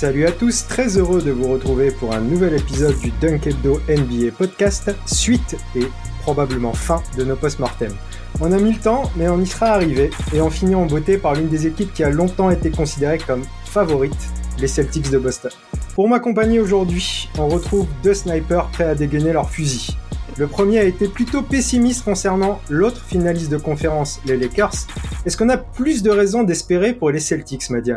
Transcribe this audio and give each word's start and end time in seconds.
Salut 0.00 0.24
à 0.24 0.32
tous, 0.32 0.66
très 0.66 0.96
heureux 0.96 1.20
de 1.20 1.30
vous 1.30 1.52
retrouver 1.52 1.90
pour 1.90 2.14
un 2.14 2.22
nouvel 2.22 2.54
épisode 2.54 2.98
du 3.00 3.10
Dunk 3.20 3.46
NBA 3.86 4.30
Podcast, 4.34 4.90
suite 5.04 5.58
et 5.76 5.84
probablement 6.22 6.72
fin 6.72 7.02
de 7.18 7.24
nos 7.24 7.36
post-mortem. 7.36 7.92
On 8.40 8.50
a 8.50 8.56
mis 8.56 8.72
le 8.72 8.78
temps, 8.78 9.10
mais 9.14 9.28
on 9.28 9.38
y 9.42 9.46
sera 9.46 9.66
arrivé, 9.66 10.08
et 10.32 10.40
on 10.40 10.48
finit 10.48 10.74
en 10.74 10.86
beauté 10.86 11.18
par 11.18 11.34
l'une 11.34 11.48
des 11.48 11.66
équipes 11.66 11.92
qui 11.92 12.02
a 12.02 12.08
longtemps 12.08 12.48
été 12.48 12.70
considérée 12.70 13.18
comme 13.18 13.42
favorite, 13.66 14.16
les 14.58 14.68
Celtics 14.68 15.10
de 15.10 15.18
Boston. 15.18 15.50
Pour 15.94 16.08
m'accompagner 16.08 16.60
aujourd'hui, 16.60 17.28
on 17.36 17.48
retrouve 17.48 17.86
deux 18.02 18.14
snipers 18.14 18.68
prêts 18.68 18.84
à 18.84 18.94
dégainer 18.94 19.34
leur 19.34 19.50
fusil. 19.50 19.98
Le 20.38 20.46
premier 20.46 20.78
a 20.78 20.84
été 20.84 21.08
plutôt 21.08 21.42
pessimiste 21.42 22.06
concernant 22.06 22.62
l'autre 22.70 23.04
finaliste 23.04 23.52
de 23.52 23.58
conférence, 23.58 24.22
les 24.24 24.38
Lakers. 24.38 24.86
Est-ce 25.26 25.36
qu'on 25.36 25.50
a 25.50 25.58
plus 25.58 26.02
de 26.02 26.08
raisons 26.08 26.42
d'espérer 26.42 26.94
pour 26.94 27.10
les 27.10 27.20
Celtics, 27.20 27.68
Madian 27.68 27.96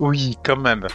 Oui, 0.00 0.36
quand 0.44 0.60
même. 0.60 0.86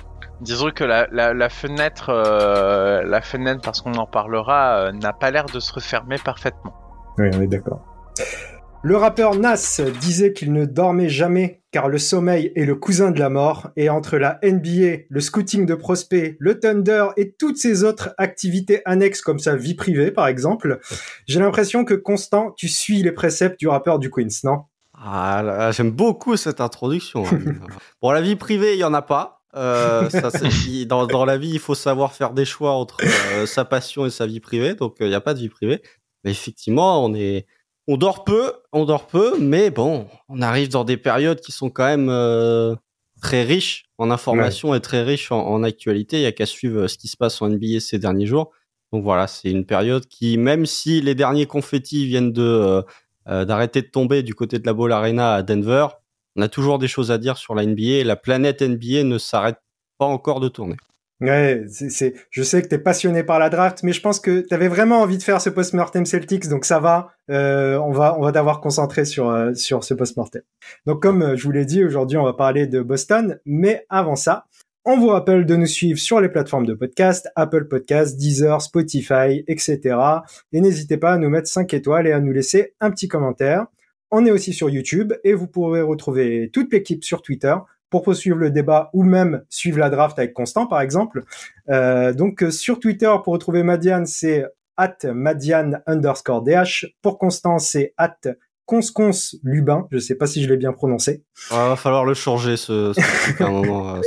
Disons 0.41 0.71
que 0.71 0.83
la, 0.83 1.07
la, 1.11 1.33
la 1.33 1.49
fenêtre, 1.49 2.09
euh, 2.09 3.03
la 3.03 3.21
fenêtre, 3.21 3.61
parce 3.61 3.81
qu'on 3.81 3.93
en 3.93 4.07
parlera, 4.07 4.77
euh, 4.77 4.91
n'a 4.91 5.13
pas 5.13 5.31
l'air 5.31 5.45
de 5.45 5.59
se 5.59 5.73
refermer 5.73 6.17
parfaitement. 6.23 6.73
Oui, 7.17 7.29
on 7.33 7.41
est 7.41 7.47
d'accord. 7.47 7.85
Le 8.85 8.97
rappeur 8.97 9.35
Nas 9.35 9.79
disait 10.01 10.33
qu'il 10.33 10.51
ne 10.51 10.65
dormait 10.65 11.07
jamais 11.07 11.63
car 11.71 11.87
le 11.87 11.97
sommeil 11.97 12.51
est 12.55 12.65
le 12.65 12.75
cousin 12.75 13.11
de 13.11 13.19
la 13.19 13.29
mort 13.29 13.71
et 13.77 13.89
entre 13.89 14.17
la 14.17 14.39
NBA, 14.43 15.05
le 15.09 15.19
scouting 15.21 15.65
de 15.65 15.73
prospects, 15.73 16.35
le 16.38 16.59
Thunder 16.59 17.07
et 17.15 17.31
toutes 17.31 17.57
ces 17.57 17.85
autres 17.85 18.13
activités 18.17 18.81
annexes 18.83 19.21
comme 19.21 19.39
sa 19.39 19.55
vie 19.55 19.73
privée 19.73 20.11
par 20.11 20.27
exemple, 20.27 20.79
j'ai 21.27 21.39
l'impression 21.39 21.85
que 21.85 21.93
Constant, 21.93 22.51
tu 22.51 22.67
suis 22.67 23.01
les 23.01 23.13
préceptes 23.13 23.57
du 23.57 23.69
rappeur 23.69 23.99
du 23.99 24.11
Queens, 24.11 24.27
non? 24.43 24.63
Ah, 25.05 25.71
j'aime 25.71 25.91
beaucoup 25.91 26.37
cette 26.37 26.61
introduction. 26.61 27.23
bon, 28.01 28.11
la 28.11 28.21
vie 28.21 28.37
privée, 28.37 28.73
il 28.73 28.79
y 28.79 28.85
en 28.85 28.93
a 28.93 29.01
pas. 29.01 29.41
Euh, 29.55 30.09
ça, 30.09 30.29
dans, 30.87 31.07
dans 31.07 31.25
la 31.25 31.37
vie, 31.37 31.51
il 31.51 31.59
faut 31.59 31.75
savoir 31.75 32.13
faire 32.13 32.31
des 32.31 32.45
choix 32.45 32.71
entre 32.71 32.99
euh, 33.03 33.45
sa 33.45 33.65
passion 33.65 34.05
et 34.05 34.09
sa 34.09 34.25
vie 34.25 34.39
privée. 34.39 34.75
Donc, 34.75 35.01
euh, 35.01 35.05
il 35.05 35.09
n'y 35.09 35.15
a 35.15 35.21
pas 35.21 35.33
de 35.33 35.39
vie 35.39 35.49
privée. 35.49 35.81
Mais 36.23 36.31
effectivement, 36.31 37.03
on 37.03 37.13
est, 37.13 37.45
on 37.87 37.97
dort 37.97 38.23
peu, 38.23 38.53
on 38.71 38.85
dort 38.85 39.07
peu, 39.07 39.37
mais 39.39 39.71
bon, 39.71 40.07
on 40.29 40.41
arrive 40.41 40.69
dans 40.69 40.85
des 40.85 40.95
périodes 40.95 41.41
qui 41.41 41.51
sont 41.51 41.69
quand 41.69 41.85
même 41.85 42.07
euh, 42.09 42.73
très 43.21 43.43
riches 43.43 43.83
en 43.97 44.09
informations 44.09 44.73
et 44.73 44.79
très 44.79 45.03
riches 45.03 45.33
en, 45.33 45.45
en 45.45 45.63
actualité. 45.63 46.19
Il 46.19 46.23
y 46.23 46.27
a 46.27 46.31
qu'à 46.31 46.45
suivre 46.45 46.88
ce 46.88 46.97
qui 46.97 47.09
se 47.09 47.17
passe 47.17 47.41
en 47.41 47.49
NBA 47.49 47.81
ces 47.81 47.99
derniers 47.99 48.25
jours. 48.25 48.51
Donc 48.94 49.03
voilà, 49.03 49.28
c'est 49.28 49.51
une 49.51 49.66
période 49.66 50.05
qui, 50.05 50.38
même 50.38 50.66
si 50.66 51.01
les 51.01 51.16
derniers 51.16 51.47
confettis 51.47 52.05
viennent 52.05 52.31
de 52.31 52.85
euh, 53.28 53.45
d'arrêter 53.45 53.81
de 53.81 53.88
tomber 53.88 54.23
du 54.23 54.35
côté 54.35 54.59
de 54.59 54.66
la 54.66 54.73
Ball 54.73 54.91
Arena 54.91 55.34
à 55.34 55.44
Denver, 55.44 55.88
on 56.35 56.41
a 56.41 56.47
toujours 56.47 56.79
des 56.79 56.88
choses 56.88 57.11
à 57.11 57.17
dire 57.17 57.38
sur 57.38 57.56
la 57.56 57.66
NBA. 57.66 58.03
La 58.03 58.16
planète 58.16 58.61
NBA 58.61 59.03
ne 59.03 59.17
s'arrête 59.17 59.57
pas 59.97 60.06
encore 60.06 60.39
de 60.39 60.50
tourner. 60.50 60.78
Ouais, 61.22 61.63
je 61.69 62.44
sais 62.44 62.61
que 62.61 62.67
t'es 62.67 62.79
passionné 62.79 63.23
par 63.23 63.39
la 63.39 63.50
draft, 63.50 63.84
mais 63.84 63.94
je 63.94 64.01
pense 64.01 64.19
que 64.19 64.41
t'avais 64.41 64.67
vraiment 64.67 65.00
envie 65.00 65.17
de 65.17 65.23
faire 65.23 65.39
ce 65.39 65.50
post-mortem 65.50 66.06
Celtics, 66.06 66.50
donc 66.50 66.66
ça 66.66 66.79
va. 66.79 67.11
Euh, 67.29 67.78
on 67.78 67.91
va, 67.91 68.17
on 68.19 68.23
va 68.23 68.34
d'abord 68.34 68.59
concentrer 68.59 69.06
sur 69.06 69.29
euh, 69.29 69.53
sur 69.53 69.85
ce 69.85 69.94
post-mortem. 69.94 70.41
Donc 70.85 71.01
comme 71.01 71.38
je 71.38 71.44
vous 71.45 71.51
l'ai 71.51 71.63
dit, 71.63 71.81
aujourd'hui 71.81 72.17
on 72.17 72.25
va 72.25 72.34
parler 72.34 72.67
de 72.67 72.81
Boston, 72.81 73.40
mais 73.45 73.85
avant 73.90 74.17
ça, 74.17 74.47
on 74.85 74.97
vous 74.97 75.07
rappelle 75.07 75.45
de 75.45 75.55
nous 75.55 75.66
suivre 75.66 75.97
sur 75.99 76.19
les 76.19 76.29
plateformes 76.29 76.66
de 76.66 76.73
podcast, 76.73 77.29
Apple 77.35 77.66
Podcasts, 77.69 78.17
Deezer, 78.17 78.61
Spotify, 78.61 79.44
etc. 79.47 79.79
Et 80.51 80.59
n'hésitez 80.59 80.97
pas 80.97 81.13
à 81.13 81.17
nous 81.17 81.29
mettre 81.29 81.47
5 81.47 81.73
étoiles 81.73 82.07
et 82.07 82.11
à 82.11 82.19
nous 82.19 82.33
laisser 82.33 82.73
un 82.81 82.91
petit 82.91 83.07
commentaire. 83.07 83.67
On 84.11 84.25
est 84.25 84.31
aussi 84.31 84.53
sur 84.53 84.69
YouTube 84.69 85.13
et 85.23 85.33
vous 85.33 85.47
pourrez 85.47 85.81
retrouver 85.81 86.49
toute 86.51 86.72
l'équipe 86.73 87.03
sur 87.03 87.22
Twitter 87.22 87.55
pour 87.89 88.03
poursuivre 88.03 88.38
le 88.38 88.51
débat 88.51 88.89
ou 88.93 89.03
même 89.03 89.43
suivre 89.49 89.79
la 89.79 89.89
draft 89.89 90.19
avec 90.19 90.33
Constant 90.33 90.67
par 90.67 90.81
exemple. 90.81 91.23
Euh, 91.69 92.11
donc 92.13 92.43
euh, 92.43 92.51
sur 92.51 92.79
Twitter 92.79 93.11
pour 93.23 93.33
retrouver 93.33 93.63
Madiane 93.63 94.05
c'est 94.05 94.45
at 94.77 94.97
Madiane 95.05 95.81
underscore 95.88 96.43
DH. 96.43 96.88
Pour 97.01 97.17
Constant 97.19 97.57
c'est 97.57 97.93
at 97.97 98.17
conscons 98.66 99.11
Lubin. 99.43 99.88
Je 99.91 99.99
sais 99.99 100.16
pas 100.16 100.27
si 100.27 100.43
je 100.43 100.49
l'ai 100.49 100.57
bien 100.57 100.73
prononcé. 100.73 101.23
Ah, 101.51 101.69
va 101.69 101.75
falloir 101.75 102.05
le 102.05 102.13
changer 102.13 102.57
ce, 102.57 102.93
ce 102.93 103.23
truc 103.23 103.41
à 103.41 103.47
un 103.47 103.51
moment. 103.51 103.95
euh, 103.95 104.01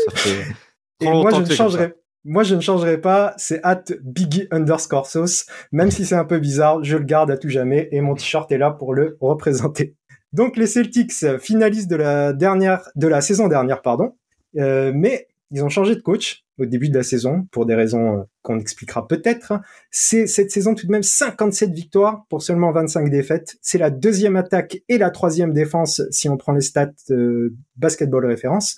Et 1.00 1.06
moi 1.06 1.30
je 1.30 1.40
ne 1.40 1.46
changerai 1.46 1.94
moi, 2.28 2.42
je 2.42 2.56
ne 2.56 2.60
changerai 2.60 3.00
pas, 3.00 3.34
c'est 3.36 3.60
at 3.62 3.84
Biggie 4.02 4.48
underscore 4.50 5.06
sauce. 5.06 5.46
Même 5.70 5.92
si 5.92 6.04
c'est 6.04 6.16
un 6.16 6.24
peu 6.24 6.40
bizarre, 6.40 6.82
je 6.82 6.96
le 6.96 7.04
garde 7.04 7.30
à 7.30 7.36
tout 7.36 7.48
jamais 7.48 7.88
et 7.92 8.00
mon 8.00 8.16
t-shirt 8.16 8.50
est 8.50 8.58
là 8.58 8.72
pour 8.72 8.94
le 8.94 9.16
représenter. 9.20 9.94
Donc, 10.32 10.56
les 10.56 10.66
Celtics, 10.66 11.12
finalistes 11.38 11.88
de 11.88 11.94
la 11.94 12.32
dernière, 12.32 12.90
de 12.96 13.06
la 13.06 13.20
saison 13.20 13.46
dernière, 13.46 13.80
pardon. 13.80 14.16
Euh, 14.56 14.90
mais 14.92 15.28
ils 15.52 15.62
ont 15.62 15.68
changé 15.68 15.94
de 15.94 16.00
coach 16.00 16.44
au 16.58 16.66
début 16.66 16.88
de 16.88 16.96
la 16.96 17.04
saison 17.04 17.46
pour 17.52 17.64
des 17.64 17.76
raisons 17.76 18.18
euh, 18.18 18.22
qu'on 18.42 18.58
expliquera 18.58 19.06
peut-être. 19.06 19.52
C'est 19.92 20.26
cette 20.26 20.50
saison 20.50 20.74
tout 20.74 20.88
de 20.88 20.92
même 20.92 21.04
57 21.04 21.70
victoires 21.70 22.24
pour 22.28 22.42
seulement 22.42 22.72
25 22.72 23.08
défaites. 23.08 23.56
C'est 23.62 23.78
la 23.78 23.90
deuxième 23.90 24.34
attaque 24.34 24.82
et 24.88 24.98
la 24.98 25.10
troisième 25.10 25.52
défense 25.52 26.02
si 26.10 26.28
on 26.28 26.36
prend 26.36 26.52
les 26.52 26.60
stats 26.60 26.90
euh, 27.10 27.54
basketball 27.76 28.26
référence. 28.26 28.76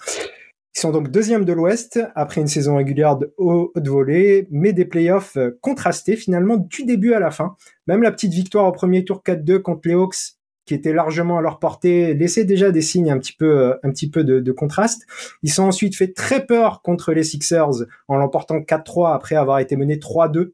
Ils 0.76 0.80
sont 0.80 0.92
donc 0.92 1.10
deuxième 1.10 1.44
de 1.44 1.52
l'Ouest 1.52 1.98
après 2.14 2.40
une 2.40 2.46
saison 2.46 2.76
régulière 2.76 3.16
de 3.16 3.34
haut 3.36 3.72
de 3.74 3.90
volée, 3.90 4.46
mais 4.50 4.72
des 4.72 4.84
playoffs 4.84 5.36
euh, 5.36 5.58
contrastés 5.60 6.16
finalement 6.16 6.56
du 6.56 6.84
début 6.84 7.14
à 7.14 7.18
la 7.18 7.30
fin. 7.30 7.56
Même 7.86 8.02
la 8.02 8.12
petite 8.12 8.32
victoire 8.32 8.66
au 8.66 8.72
premier 8.72 9.04
tour 9.04 9.22
4-2 9.26 9.60
contre 9.60 9.88
les 9.88 9.94
Hawks, 9.94 10.36
qui 10.66 10.74
était 10.74 10.92
largement 10.92 11.38
à 11.38 11.42
leur 11.42 11.58
portée, 11.58 12.14
laissait 12.14 12.44
déjà 12.44 12.70
des 12.70 12.82
signes 12.82 13.10
un 13.10 13.18
petit 13.18 13.32
peu, 13.32 13.58
euh, 13.58 13.74
un 13.82 13.90
petit 13.90 14.08
peu 14.08 14.22
de, 14.22 14.38
de 14.38 14.52
contraste. 14.52 15.06
Ils 15.42 15.50
sont 15.50 15.64
ensuite 15.64 15.96
fait 15.96 16.12
très 16.12 16.46
peur 16.46 16.82
contre 16.82 17.12
les 17.12 17.24
Sixers 17.24 17.86
en 18.06 18.16
l'emportant 18.16 18.58
4-3 18.58 19.14
après 19.14 19.34
avoir 19.34 19.58
été 19.58 19.74
menés 19.76 19.96
3-2. 19.96 20.52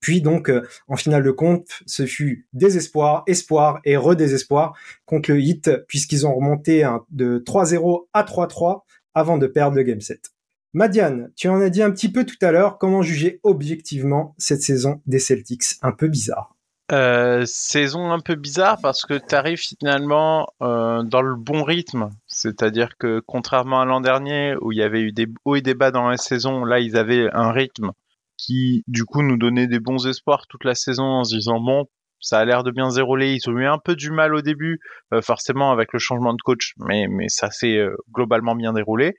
Puis 0.00 0.20
donc, 0.20 0.50
euh, 0.50 0.60
en 0.88 0.96
finale 0.96 1.22
de 1.22 1.30
compte, 1.30 1.80
ce 1.86 2.04
fut 2.04 2.46
désespoir, 2.52 3.22
espoir 3.26 3.80
et 3.86 3.96
redésespoir 3.96 4.76
contre 5.06 5.30
le 5.30 5.40
Heat, 5.40 5.70
puisqu'ils 5.88 6.26
ont 6.26 6.34
remonté 6.34 6.86
de 7.10 7.38
3-0 7.38 8.08
à 8.12 8.24
3-3 8.24 8.82
avant 9.14 9.38
de 9.38 9.46
perdre 9.46 9.76
le 9.76 9.82
Game 9.82 10.00
7. 10.00 10.30
Madiane, 10.72 11.30
tu 11.36 11.48
en 11.48 11.60
as 11.60 11.70
dit 11.70 11.82
un 11.82 11.92
petit 11.92 12.10
peu 12.10 12.24
tout 12.24 12.36
à 12.42 12.50
l'heure, 12.50 12.78
comment 12.78 13.00
juger 13.00 13.38
objectivement 13.44 14.34
cette 14.38 14.62
saison 14.62 15.00
des 15.06 15.20
Celtics? 15.20 15.76
Un 15.82 15.92
peu 15.92 16.08
bizarre 16.08 16.56
Euh, 16.90 17.44
saison 17.46 18.10
un 18.10 18.18
peu 18.18 18.34
bizarre 18.34 18.78
parce 18.82 19.06
que 19.06 19.14
tu 19.14 19.34
arrives 19.36 19.60
finalement 19.60 20.48
euh, 20.62 21.04
dans 21.04 21.22
le 21.22 21.36
bon 21.36 21.62
rythme. 21.62 22.10
C'est-à-dire 22.26 22.98
que 22.98 23.22
contrairement 23.24 23.80
à 23.80 23.84
l'an 23.84 24.00
dernier 24.00 24.56
où 24.60 24.72
il 24.72 24.78
y 24.78 24.82
avait 24.82 25.00
eu 25.00 25.12
des 25.12 25.28
hauts 25.44 25.54
et 25.54 25.62
des 25.62 25.74
bas 25.74 25.92
dans 25.92 26.08
la 26.08 26.16
saison, 26.16 26.64
là 26.64 26.80
ils 26.80 26.96
avaient 26.96 27.30
un 27.32 27.52
rythme 27.52 27.92
qui 28.36 28.82
du 28.88 29.04
coup 29.04 29.22
nous 29.22 29.36
donnait 29.36 29.68
des 29.68 29.78
bons 29.78 30.06
espoirs 30.08 30.46
toute 30.48 30.64
la 30.64 30.74
saison 30.74 31.04
en 31.04 31.24
se 31.24 31.36
disant 31.36 31.60
bon 31.60 31.86
ça 32.24 32.38
a 32.38 32.44
l'air 32.44 32.64
de 32.64 32.70
bien 32.70 32.90
se 32.90 32.96
dérouler. 32.96 33.34
Ils 33.34 33.50
ont 33.50 33.58
eu 33.58 33.66
un 33.66 33.78
peu 33.78 33.94
du 33.94 34.10
mal 34.10 34.34
au 34.34 34.40
début, 34.40 34.80
euh, 35.12 35.20
forcément 35.20 35.70
avec 35.70 35.92
le 35.92 35.98
changement 35.98 36.32
de 36.32 36.40
coach, 36.42 36.72
mais, 36.78 37.06
mais 37.08 37.28
ça 37.28 37.50
s'est 37.50 37.76
euh, 37.76 37.94
globalement 38.12 38.54
bien 38.56 38.72
déroulé. 38.72 39.14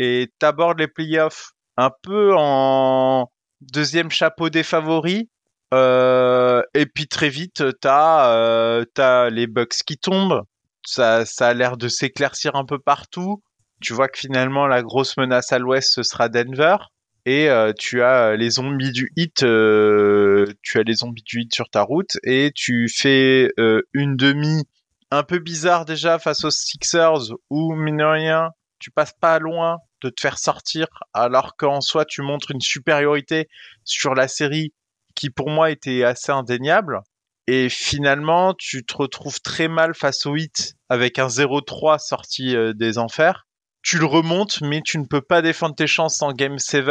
Et 0.00 0.28
t'abordes 0.40 0.80
les 0.80 0.88
playoffs 0.88 1.52
un 1.76 1.90
peu 2.02 2.34
en 2.36 3.28
deuxième 3.60 4.10
chapeau 4.10 4.50
des 4.50 4.64
favoris. 4.64 5.24
Euh, 5.72 6.62
et 6.74 6.86
puis 6.86 7.06
très 7.06 7.28
vite, 7.28 7.62
t'as 7.80 8.84
t'as 8.94 9.30
les 9.30 9.46
Bucks 9.46 9.82
qui 9.86 9.96
tombent. 9.96 10.42
Ça, 10.84 11.24
ça 11.24 11.48
a 11.48 11.54
l'air 11.54 11.76
de 11.76 11.86
s'éclaircir 11.86 12.56
un 12.56 12.64
peu 12.64 12.78
partout. 12.80 13.40
Tu 13.80 13.94
vois 13.94 14.08
que 14.08 14.18
finalement 14.18 14.66
la 14.66 14.82
grosse 14.82 15.16
menace 15.16 15.52
à 15.52 15.58
l'Ouest 15.58 15.92
ce 15.94 16.02
sera 16.02 16.28
Denver. 16.28 16.76
Et 17.24 17.48
euh, 17.48 17.72
tu 17.78 18.02
as 18.02 18.34
les 18.36 18.50
zombies 18.50 18.90
du 18.90 19.12
hit, 19.16 19.44
euh, 19.44 20.46
tu 20.62 20.78
as 20.78 20.82
les 20.82 20.94
zombies 20.94 21.22
du 21.22 21.42
hit 21.42 21.54
sur 21.54 21.68
ta 21.68 21.82
route 21.82 22.16
et 22.24 22.50
tu 22.54 22.88
fais 22.88 23.52
euh, 23.60 23.82
une 23.92 24.16
demi 24.16 24.64
un 25.12 25.22
peu 25.22 25.38
bizarre 25.38 25.84
déjà 25.84 26.18
face 26.18 26.44
aux 26.44 26.50
Sixers 26.50 27.32
où, 27.50 27.74
mine 27.74 28.50
tu 28.80 28.90
passes 28.90 29.14
pas 29.20 29.38
loin 29.38 29.78
de 30.02 30.08
te 30.08 30.20
faire 30.20 30.38
sortir 30.38 30.86
alors 31.14 31.54
qu'en 31.56 31.80
soi 31.80 32.04
tu 32.04 32.22
montres 32.22 32.50
une 32.50 32.60
supériorité 32.60 33.48
sur 33.84 34.14
la 34.14 34.26
série 34.26 34.72
qui 35.14 35.30
pour 35.30 35.50
moi 35.50 35.70
était 35.70 36.02
assez 36.02 36.32
indéniable. 36.32 37.00
Et 37.46 37.68
finalement, 37.68 38.54
tu 38.54 38.84
te 38.84 38.96
retrouves 38.96 39.40
très 39.40 39.68
mal 39.68 39.94
face 39.94 40.26
au 40.26 40.36
hit 40.36 40.74
avec 40.88 41.18
un 41.18 41.26
0-3 41.26 41.98
sorti 41.98 42.56
euh, 42.56 42.72
des 42.72 42.98
enfers. 42.98 43.46
Tu 43.82 43.98
le 43.98 44.06
remontes, 44.06 44.60
mais 44.60 44.80
tu 44.80 44.98
ne 44.98 45.04
peux 45.04 45.20
pas 45.20 45.42
défendre 45.42 45.74
tes 45.74 45.88
chances 45.88 46.22
en 46.22 46.32
Game 46.32 46.58
7 46.58 46.84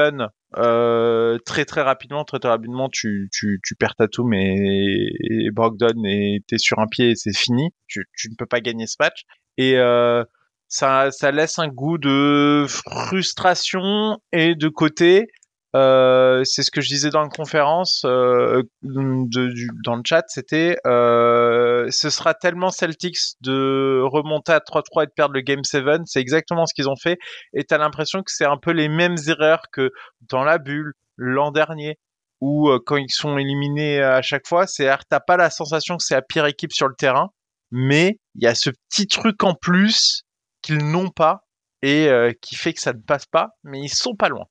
euh, 0.57 1.37
très 1.45 1.63
très 1.63 1.81
rapidement. 1.81 2.25
Très 2.25 2.39
très 2.39 2.49
rapidement, 2.49 2.89
tu, 2.89 3.29
tu, 3.31 3.61
tu 3.63 3.75
perds 3.75 3.95
ta 3.95 4.07
toum 4.07 4.33
et, 4.33 5.09
et 5.29 5.51
Brogdon 5.51 6.03
et 6.05 6.43
t'es 6.47 6.57
sur 6.57 6.79
un 6.79 6.87
pied 6.87 7.11
et 7.11 7.15
c'est 7.15 7.35
fini. 7.35 7.69
Tu, 7.87 8.05
tu 8.17 8.29
ne 8.29 8.35
peux 8.37 8.45
pas 8.45 8.59
gagner 8.59 8.87
ce 8.87 8.97
match. 8.99 9.23
Et 9.57 9.77
euh, 9.77 10.23
ça, 10.67 11.11
ça 11.11 11.31
laisse 11.31 11.59
un 11.59 11.67
goût 11.67 11.97
de 11.97 12.65
frustration 12.67 14.17
et 14.33 14.55
de 14.55 14.67
côté. 14.67 15.27
Euh, 15.75 16.43
c'est 16.43 16.63
ce 16.63 16.71
que 16.71 16.81
je 16.81 16.89
disais 16.89 17.09
dans 17.09 17.21
la 17.21 17.29
conférence 17.29 18.03
euh, 18.05 18.63
de, 18.83 19.47
du, 19.47 19.69
dans 19.85 19.95
le 19.95 20.01
chat, 20.05 20.23
c'était 20.27 20.75
euh, 20.85 21.87
ce 21.89 22.09
sera 22.09 22.33
tellement 22.33 22.71
Celtics 22.71 23.17
de 23.39 24.01
remonter 24.03 24.51
à 24.51 24.59
3-3 24.59 25.03
et 25.03 25.05
de 25.05 25.11
perdre 25.15 25.33
le 25.33 25.41
Game 25.41 25.63
7, 25.63 25.83
c'est 26.05 26.19
exactement 26.19 26.65
ce 26.65 26.73
qu'ils 26.73 26.89
ont 26.89 26.97
fait, 26.97 27.17
et 27.53 27.63
t'as 27.63 27.77
l'impression 27.77 28.21
que 28.21 28.31
c'est 28.31 28.45
un 28.45 28.57
peu 28.57 28.71
les 28.71 28.89
mêmes 28.89 29.15
erreurs 29.27 29.63
que 29.71 29.91
dans 30.29 30.43
la 30.43 30.57
bulle 30.57 30.93
l'an 31.15 31.51
dernier, 31.51 31.97
où 32.41 32.69
euh, 32.69 32.79
quand 32.85 32.97
ils 32.97 33.11
sont 33.11 33.37
éliminés 33.37 34.01
à 34.01 34.21
chaque 34.21 34.47
fois, 34.47 34.67
c'est 34.67 34.89
t'as 35.09 35.19
pas 35.21 35.37
la 35.37 35.49
sensation 35.49 35.95
que 35.95 36.03
c'est 36.03 36.15
la 36.15 36.21
pire 36.21 36.47
équipe 36.47 36.73
sur 36.73 36.89
le 36.89 36.95
terrain, 36.95 37.29
mais 37.71 38.19
il 38.35 38.43
y 38.43 38.47
a 38.47 38.55
ce 38.55 38.71
petit 38.89 39.07
truc 39.07 39.43
en 39.43 39.53
plus 39.53 40.23
qu'ils 40.61 40.85
n'ont 40.91 41.09
pas 41.09 41.45
et 41.81 42.07
euh, 42.07 42.31
qui 42.41 42.55
fait 42.55 42.73
que 42.73 42.81
ça 42.81 42.93
ne 42.93 42.99
passe 42.99 43.25
pas, 43.25 43.49
mais 43.63 43.79
ils 43.79 43.89
sont 43.89 44.15
pas 44.15 44.29
loin. 44.29 44.45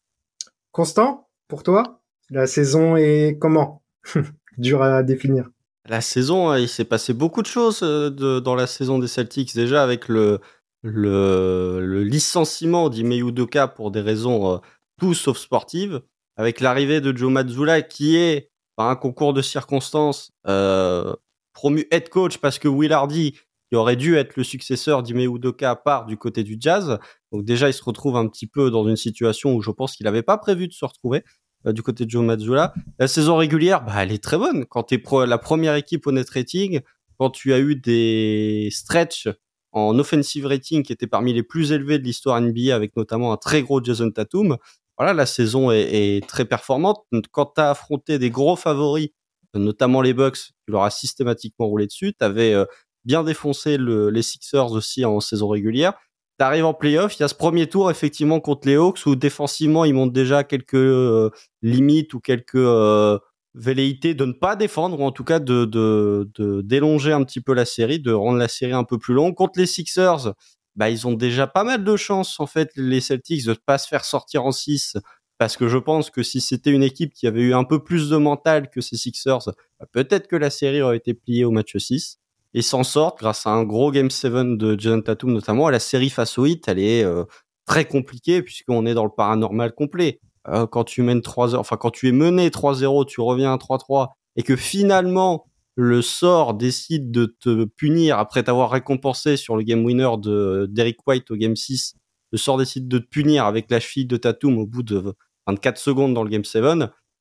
Constant, 0.72 1.28
pour 1.48 1.62
toi, 1.62 2.00
la 2.30 2.46
saison 2.46 2.96
est 2.96 3.38
comment? 3.40 3.82
Dur 4.58 4.82
à 4.82 5.02
définir. 5.02 5.50
La 5.88 6.00
saison, 6.00 6.54
il 6.54 6.68
s'est 6.68 6.84
passé 6.84 7.12
beaucoup 7.12 7.42
de 7.42 7.46
choses 7.46 7.80
euh, 7.82 8.40
dans 8.40 8.54
la 8.54 8.66
saison 8.66 8.98
des 8.98 9.08
Celtics. 9.08 9.54
Déjà 9.54 9.82
avec 9.82 10.08
le, 10.08 10.40
le, 10.82 12.02
licenciement 12.04 12.88
d'Ime 12.88 13.12
Udoka 13.12 13.68
pour 13.68 13.90
des 13.90 14.00
raisons 14.00 14.54
euh, 14.54 14.58
tout 14.98 15.14
sauf 15.14 15.38
sportives, 15.38 16.02
avec 16.36 16.60
l'arrivée 16.60 17.00
de 17.00 17.16
Joe 17.16 17.32
Mazzulla 17.32 17.82
qui 17.82 18.16
est, 18.16 18.50
par 18.76 18.88
un 18.88 18.96
concours 18.96 19.32
de 19.32 19.42
circonstances, 19.42 20.32
euh, 20.46 21.14
promu 21.52 21.86
head 21.90 22.08
coach 22.08 22.38
parce 22.38 22.58
que 22.58 22.68
Will 22.68 22.92
Hardy, 22.92 23.38
qui 23.70 23.76
aurait 23.76 23.96
dû 23.96 24.16
être 24.16 24.36
le 24.36 24.42
successeur 24.42 25.02
d'Ime 25.02 25.20
Udoka, 25.20 25.76
part 25.76 26.04
du 26.04 26.16
côté 26.16 26.42
du 26.42 26.56
Jazz. 26.58 26.98
Donc 27.30 27.44
déjà, 27.44 27.68
il 27.68 27.72
se 27.72 27.84
retrouve 27.84 28.16
un 28.16 28.26
petit 28.26 28.48
peu 28.48 28.70
dans 28.70 28.86
une 28.86 28.96
situation 28.96 29.54
où 29.54 29.62
je 29.62 29.70
pense 29.70 29.94
qu'il 29.94 30.04
n'avait 30.04 30.22
pas 30.22 30.38
prévu 30.38 30.66
de 30.66 30.72
se 30.72 30.84
retrouver 30.84 31.22
euh, 31.66 31.72
du 31.72 31.82
côté 31.82 32.04
de 32.04 32.10
Joe 32.10 32.24
Mazzulla. 32.24 32.74
La 32.98 33.06
saison 33.06 33.36
régulière, 33.36 33.84
bah, 33.84 33.94
elle 33.98 34.10
est 34.10 34.22
très 34.22 34.36
bonne. 34.36 34.66
Quand 34.66 34.82
tu 34.82 34.96
es 34.96 35.26
la 35.26 35.38
première 35.38 35.76
équipe 35.76 36.04
au 36.08 36.12
net 36.12 36.28
rating, 36.30 36.80
quand 37.16 37.30
tu 37.30 37.52
as 37.52 37.60
eu 37.60 37.76
des 37.76 38.68
stretches 38.72 39.28
en 39.70 39.96
offensive 40.00 40.46
rating 40.46 40.82
qui 40.82 40.92
étaient 40.92 41.06
parmi 41.06 41.32
les 41.32 41.44
plus 41.44 41.70
élevés 41.70 42.00
de 42.00 42.04
l'histoire 42.04 42.40
NBA, 42.40 42.74
avec 42.74 42.96
notamment 42.96 43.32
un 43.32 43.36
très 43.36 43.62
gros 43.62 43.82
Jason 43.82 44.10
Tatum, 44.10 44.56
voilà, 44.98 45.14
la 45.14 45.26
saison 45.26 45.70
est, 45.70 46.16
est 46.16 46.26
très 46.26 46.44
performante. 46.44 47.04
Quand 47.30 47.52
tu 47.54 47.60
as 47.60 47.70
affronté 47.70 48.18
des 48.18 48.30
gros 48.30 48.56
favoris, 48.56 49.10
notamment 49.54 50.02
les 50.02 50.12
Bucks, 50.12 50.38
tu 50.66 50.72
leur 50.72 50.82
as 50.82 50.90
systématiquement 50.90 51.66
roulé 51.66 51.86
dessus. 51.86 52.14
Tu 52.18 52.24
avais 52.24 52.52
euh, 52.52 52.64
bien 53.10 53.24
défoncé 53.24 53.76
le, 53.76 54.08
les 54.08 54.22
Sixers 54.22 54.70
aussi 54.70 55.04
en 55.04 55.18
saison 55.18 55.48
régulière. 55.48 55.94
T'arrives 56.38 56.64
en 56.64 56.74
playoff, 56.74 57.16
il 57.16 57.22
y 57.22 57.24
a 57.24 57.28
ce 57.28 57.34
premier 57.34 57.68
tour 57.68 57.90
effectivement 57.90 58.38
contre 58.38 58.68
les 58.68 58.76
Hawks 58.76 59.04
où 59.04 59.16
défensivement 59.16 59.84
ils 59.84 59.92
montrent 59.92 60.12
déjà 60.12 60.44
quelques 60.44 60.74
euh, 60.74 61.30
limites 61.60 62.14
ou 62.14 62.20
quelques 62.20 62.54
euh, 62.54 63.18
velléités 63.54 64.14
de 64.14 64.24
ne 64.26 64.32
pas 64.32 64.54
défendre 64.54 65.00
ou 65.00 65.02
en 65.02 65.10
tout 65.10 65.24
cas 65.24 65.40
de, 65.40 65.64
de, 65.64 66.62
d'élonger 66.62 67.12
un 67.12 67.24
petit 67.24 67.40
peu 67.40 67.52
la 67.52 67.64
série, 67.64 67.98
de 67.98 68.12
rendre 68.12 68.38
la 68.38 68.46
série 68.46 68.74
un 68.74 68.84
peu 68.84 68.96
plus 68.96 69.12
longue. 69.12 69.34
Contre 69.34 69.58
les 69.58 69.66
Sixers, 69.66 70.32
bah 70.76 70.88
ils 70.88 71.04
ont 71.08 71.14
déjà 71.14 71.48
pas 71.48 71.64
mal 71.64 71.82
de 71.82 71.96
chances 71.96 72.38
en 72.38 72.46
fait 72.46 72.70
les 72.76 73.00
Celtics 73.00 73.44
de 73.44 73.54
pas 73.54 73.78
se 73.78 73.88
faire 73.88 74.04
sortir 74.04 74.44
en 74.44 74.52
6 74.52 74.98
parce 75.36 75.56
que 75.56 75.66
je 75.66 75.78
pense 75.78 76.10
que 76.10 76.22
si 76.22 76.40
c'était 76.40 76.70
une 76.70 76.84
équipe 76.84 77.12
qui 77.12 77.26
avait 77.26 77.42
eu 77.42 77.54
un 77.54 77.64
peu 77.64 77.82
plus 77.82 78.08
de 78.08 78.18
mental 78.18 78.70
que 78.70 78.80
ces 78.80 78.96
Sixers, 78.96 79.46
bah, 79.80 79.86
peut-être 79.90 80.28
que 80.28 80.36
la 80.36 80.50
série 80.50 80.80
aurait 80.80 80.98
été 80.98 81.12
pliée 81.12 81.44
au 81.44 81.50
match 81.50 81.76
6 81.76 82.20
et 82.54 82.62
s'en 82.62 82.82
sortent 82.82 83.18
grâce 83.18 83.46
à 83.46 83.50
un 83.50 83.64
gros 83.64 83.90
Game 83.92 84.10
7 84.10 84.56
de 84.56 84.78
John 84.78 85.02
Tatum 85.02 85.32
notamment. 85.32 85.68
la 85.70 85.80
série 85.80 86.10
face 86.10 86.38
au 86.38 86.46
Heat, 86.46 86.66
elle 86.68 86.78
est 86.78 87.04
euh, 87.04 87.24
très 87.66 87.84
compliquée 87.84 88.42
puisqu'on 88.42 88.86
est 88.86 88.94
dans 88.94 89.04
le 89.04 89.10
paranormal 89.16 89.72
complet. 89.72 90.20
Euh, 90.48 90.66
quand 90.66 90.84
tu 90.84 91.02
mènes 91.02 91.22
3 91.22 91.54
enfin 91.54 91.76
quand 91.76 91.90
tu 91.90 92.08
es 92.08 92.12
mené 92.12 92.48
3-0, 92.48 93.06
tu 93.06 93.20
reviens 93.20 93.52
à 93.52 93.56
3-3 93.56 94.08
et 94.36 94.42
que 94.42 94.56
finalement 94.56 95.46
le 95.76 96.02
sort 96.02 96.54
décide 96.54 97.10
de 97.10 97.26
te 97.40 97.64
punir 97.64 98.18
après 98.18 98.42
t'avoir 98.42 98.70
récompensé 98.70 99.36
sur 99.36 99.56
le 99.56 99.62
game 99.62 99.84
winner 99.84 100.10
de 100.18 100.66
Derek 100.70 100.98
White 101.06 101.30
au 101.30 101.36
game 101.36 101.56
6. 101.56 101.94
Le 102.32 102.38
sort 102.38 102.58
décide 102.58 102.88
de 102.88 102.98
te 102.98 103.06
punir 103.06 103.44
avec 103.44 103.70
la 103.70 103.80
cheville 103.80 104.06
de 104.06 104.16
Tatum 104.16 104.58
au 104.58 104.66
bout 104.66 104.82
de 104.82 105.14
24 105.46 105.78
secondes 105.78 106.14
dans 106.14 106.22
le 106.22 106.30
game 106.30 106.44
7. 106.44 106.64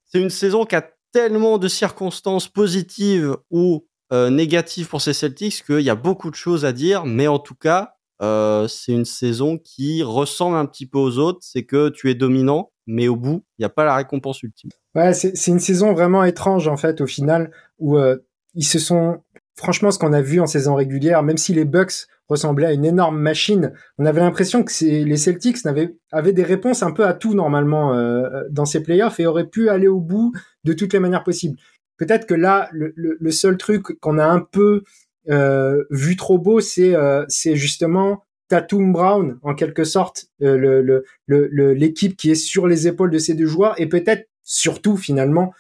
C'est 0.06 0.22
une 0.22 0.30
saison 0.30 0.66
qui 0.66 0.76
a 0.76 0.90
tellement 1.12 1.58
de 1.58 1.68
circonstances 1.68 2.48
positives 2.48 3.36
ou 3.50 3.88
euh, 4.12 4.30
négatif 4.30 4.90
pour 4.90 5.02
ces 5.02 5.14
Celtics 5.14 5.64
qu'il 5.66 5.82
y 5.82 5.90
a 5.90 5.96
beaucoup 5.96 6.30
de 6.30 6.36
choses 6.36 6.66
à 6.66 6.72
dire, 6.72 7.06
mais 7.06 7.28
en 7.28 7.40
tout 7.40 7.56
cas, 7.56 7.96
euh, 8.22 8.68
c'est 8.68 8.92
une 8.92 9.06
saison 9.06 9.58
qui 9.58 10.04
ressemble 10.04 10.58
un 10.58 10.66
petit 10.66 10.86
peu 10.86 10.98
aux 10.98 11.18
autres. 11.18 11.40
C'est 11.42 11.64
que 11.64 11.90
tu 11.90 12.10
es 12.10 12.16
dominant, 12.16 12.72
mais 12.86 13.08
au 13.08 13.16
bout, 13.16 13.44
il 13.58 13.62
n'y 13.62 13.66
a 13.66 13.70
pas 13.70 13.86
la 13.86 13.96
récompense 13.96 14.44
ultime. 14.44 14.72
Ouais, 14.96 15.14
c'est 15.14 15.48
une 15.48 15.60
saison 15.60 15.94
vraiment 15.94 16.24
étrange 16.24 16.68
en 16.68 16.78
fait 16.78 17.00
au 17.02 17.08
final 17.08 17.52
où 17.78 17.98
euh, 17.98 18.18
ils 18.56 18.66
se 18.66 18.80
sont 18.80 19.22
franchement 19.56 19.92
ce 19.92 20.00
qu'on 20.00 20.14
a 20.14 20.22
vu 20.22 20.40
en 20.40 20.48
saison 20.48 20.74
régulière, 20.74 21.22
même 21.22 21.38
si 21.38 21.54
les 21.54 21.66
Bucks 21.66 22.08
ressemblaient 22.28 22.68
à 22.68 22.74
une 22.74 22.86
énorme 22.86 23.20
machine, 23.20 23.74
on 23.98 24.06
avait 24.06 24.22
l'impression 24.22 24.64
que 24.64 24.72
les 24.84 25.18
Celtics 25.18 25.66
avaient, 25.66 25.96
avaient 26.12 26.34
des 26.34 26.44
réponses 26.44 26.84
un 26.84 26.92
peu 26.92 27.06
à 27.06 27.14
tout 27.14 27.34
normalement 27.34 27.94
euh, 27.94 28.44
dans 28.52 28.66
ces 28.66 28.84
playoffs 28.84 29.20
et 29.20 29.26
auraient 29.26 29.48
pu 29.48 29.70
aller 29.70 29.88
au 29.88 30.00
bout 30.00 30.32
de 30.64 30.74
toutes 30.74 30.94
les 30.94 31.00
manières 31.00 31.24
possibles. 31.24 31.58
Peut-être 32.00 32.26
que 32.26 32.34
là, 32.34 32.70
le, 32.72 33.32
seul 33.32 33.58
truc 33.58 34.00
qu'on 34.00 34.18
a 34.18 34.26
un 34.26 34.40
peu 34.40 34.84
euh, 35.30 35.84
vu 35.92 36.16
trop 36.16 36.40
beau, 36.40 36.62
c'est 36.62 36.96
euh, 36.96 37.26
c'est 37.28 37.58
justement 37.58 38.24
Tatum 38.48 38.94
Brown 38.94 39.38
en 39.44 39.54
quelque 39.54 39.84
sorte, 39.84 40.28
euh, 40.42 41.02
l'équipe 41.28 42.16
qui 42.16 42.32
est 42.32 42.36
sur 42.36 42.68
les 42.68 42.88
épaules 42.88 43.12
de 43.12 43.20
ces 43.20 43.34
deux 43.34 43.46
joueurs 43.46 43.80
et 43.80 43.88
peut-être 43.88 44.28
surtout 44.44 44.96
finalement 44.96 45.54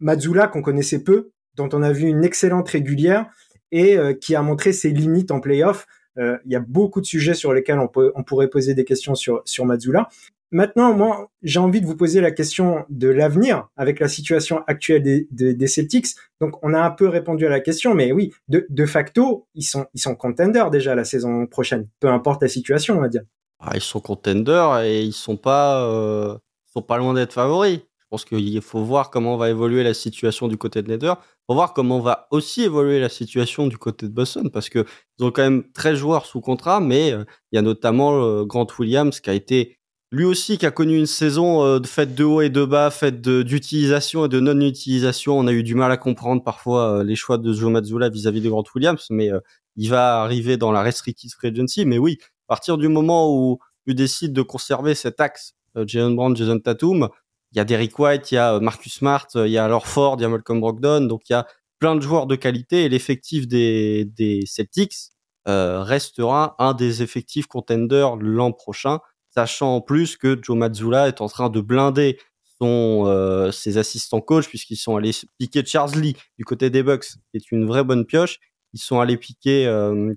Mazzula 0.00 0.48
qu'on 0.48 0.60
connaissait 0.60 1.04
peu, 1.04 1.30
dont 1.54 1.68
on 1.72 1.82
a 1.82 1.92
vu 1.92 2.08
une 2.08 2.24
excellente 2.24 2.68
régulière 2.68 3.26
et 3.70 3.96
qui 4.20 4.34
a 4.34 4.42
montré 4.42 4.72
ses 4.72 4.90
limites 4.90 5.30
en 5.30 5.40
playoff. 5.40 5.86
Il 6.16 6.50
y 6.52 6.56
a 6.56 6.60
beaucoup 6.60 7.00
de 7.00 7.06
sujets 7.06 7.34
sur 7.34 7.54
lesquels 7.54 7.78
on 7.78 8.22
pourrait 8.24 8.48
poser 8.48 8.74
des 8.74 8.84
questions 8.84 9.14
sur 9.14 9.40
sur 9.46 9.64
Mazzula. 9.64 10.08
Maintenant, 10.50 10.94
moi, 10.94 11.30
j'ai 11.42 11.58
envie 11.58 11.80
de 11.80 11.86
vous 11.86 11.96
poser 11.96 12.20
la 12.20 12.30
question 12.30 12.86
de 12.88 13.08
l'avenir 13.08 13.68
avec 13.76 14.00
la 14.00 14.08
situation 14.08 14.62
actuelle 14.66 15.02
des, 15.30 15.66
Celtics. 15.66 16.14
Donc, 16.40 16.54
on 16.62 16.72
a 16.72 16.80
un 16.80 16.90
peu 16.90 17.06
répondu 17.06 17.44
à 17.46 17.50
la 17.50 17.60
question, 17.60 17.94
mais 17.94 18.12
oui, 18.12 18.32
de, 18.48 18.86
facto, 18.86 19.46
ils 19.54 19.62
sont, 19.62 19.86
ils 19.94 20.00
sont 20.00 20.14
contenders 20.14 20.70
déjà 20.70 20.94
la 20.94 21.04
saison 21.04 21.46
prochaine, 21.46 21.88
peu 22.00 22.08
importe 22.08 22.42
la 22.42 22.48
situation, 22.48 22.96
on 22.96 23.00
va 23.00 23.08
dire. 23.08 23.22
Ah, 23.60 23.72
ils 23.74 23.82
sont 23.82 24.00
contenders 24.00 24.80
et 24.80 25.02
ils 25.02 25.12
sont 25.12 25.36
pas, 25.36 25.84
euh, 25.84 26.36
sont 26.72 26.82
pas 26.82 26.96
loin 26.96 27.12
d'être 27.12 27.32
favoris. 27.32 27.80
Je 28.08 28.16
pense 28.16 28.24
qu'il 28.24 28.62
faut 28.62 28.82
voir 28.82 29.10
comment 29.10 29.36
va 29.36 29.50
évoluer 29.50 29.82
la 29.82 29.92
situation 29.92 30.48
du 30.48 30.56
côté 30.56 30.80
de 30.80 30.88
Nether. 30.88 31.12
Faut 31.46 31.54
voir 31.54 31.74
comment 31.74 32.00
va 32.00 32.26
aussi 32.30 32.62
évoluer 32.62 33.00
la 33.00 33.10
situation 33.10 33.66
du 33.66 33.76
côté 33.76 34.06
de 34.06 34.12
Boston 34.12 34.50
parce 34.50 34.70
que 34.70 34.86
ils 35.18 35.26
ont 35.26 35.30
quand 35.30 35.42
même 35.42 35.70
13 35.72 35.98
joueurs 35.98 36.24
sous 36.24 36.40
contrat, 36.40 36.80
mais 36.80 37.12
euh, 37.12 37.24
il 37.52 37.56
y 37.56 37.58
a 37.58 37.62
notamment 37.62 38.22
euh, 38.22 38.44
Grant 38.44 38.66
Williams 38.78 39.20
qui 39.20 39.28
a 39.28 39.34
été 39.34 39.77
lui 40.10 40.24
aussi 40.24 40.56
qui 40.56 40.66
a 40.66 40.70
connu 40.70 40.96
une 40.96 41.06
saison 41.06 41.62
euh, 41.62 41.82
faite 41.82 42.14
de 42.14 42.24
haut 42.24 42.40
et 42.40 42.48
de 42.48 42.64
bas, 42.64 42.90
faite 42.90 43.20
d'utilisation 43.20 44.24
et 44.24 44.28
de 44.28 44.40
non-utilisation. 44.40 45.38
On 45.38 45.46
a 45.46 45.52
eu 45.52 45.62
du 45.62 45.74
mal 45.74 45.92
à 45.92 45.96
comprendre 45.96 46.42
parfois 46.42 47.00
euh, 47.00 47.04
les 47.04 47.16
choix 47.16 47.36
de 47.36 47.52
Joe 47.52 47.70
Mazzulla 47.70 48.08
vis-à-vis 48.08 48.40
de 48.40 48.48
Grant 48.48 48.64
Williams, 48.74 49.06
mais 49.10 49.30
euh, 49.30 49.40
il 49.76 49.90
va 49.90 50.22
arriver 50.22 50.56
dans 50.56 50.72
la 50.72 50.82
restricted 50.82 51.30
free 51.32 51.48
agency. 51.48 51.84
Mais 51.84 51.98
oui, 51.98 52.18
à 52.22 52.48
partir 52.48 52.78
du 52.78 52.88
moment 52.88 53.34
où 53.36 53.58
tu 53.86 53.94
décides 53.94 54.32
de 54.32 54.42
conserver 54.42 54.94
cet 54.94 55.20
axe, 55.20 55.54
Jalen 55.76 56.16
Brown, 56.16 56.34
Jason 56.34 56.58
Tatum, 56.58 57.08
il 57.52 57.58
y 57.58 57.60
a 57.60 57.64
Derrick 57.64 57.98
White, 57.98 58.32
il 58.32 58.36
y 58.36 58.38
a 58.38 58.58
Marcus 58.60 58.94
Smart, 58.94 59.26
il 59.34 59.48
y 59.48 59.58
a 59.58 59.64
alors 59.64 59.86
Ford, 59.86 60.16
il 60.18 60.22
y 60.22 60.24
a 60.24 60.28
Malcolm 60.28 60.60
Brogdon, 60.60 61.02
donc 61.02 61.28
il 61.28 61.34
y 61.34 61.36
a 61.36 61.46
plein 61.78 61.94
de 61.94 62.00
joueurs 62.00 62.26
de 62.26 62.34
qualité 62.34 62.84
et 62.84 62.88
l'effectif 62.88 63.46
des, 63.46 64.04
des 64.04 64.42
Celtics 64.46 65.10
restera 65.46 66.56
un 66.58 66.74
des 66.74 67.02
effectifs 67.02 67.46
contenders 67.46 68.16
l'an 68.16 68.52
prochain 68.52 68.98
sachant 69.38 69.76
en 69.76 69.80
plus 69.80 70.16
que 70.16 70.36
Joe 70.42 70.56
Mazzulla 70.56 71.06
est 71.06 71.20
en 71.20 71.28
train 71.28 71.48
de 71.48 71.60
blinder 71.60 72.18
son, 72.60 73.04
euh, 73.06 73.52
ses 73.52 73.78
assistants 73.78 74.20
coach 74.20 74.48
puisqu'ils 74.48 74.76
sont 74.76 74.96
allés 74.96 75.12
piquer 75.38 75.64
Charles 75.64 75.94
Lee 75.94 76.16
du 76.38 76.44
côté 76.44 76.70
des 76.70 76.82
Bucks, 76.82 77.06
qui 77.06 77.36
est 77.36 77.52
une 77.52 77.64
vraie 77.64 77.84
bonne 77.84 78.04
pioche. 78.04 78.40
ils 78.72 78.80
sont 78.80 78.98
allés 78.98 79.16
piquer 79.16 79.66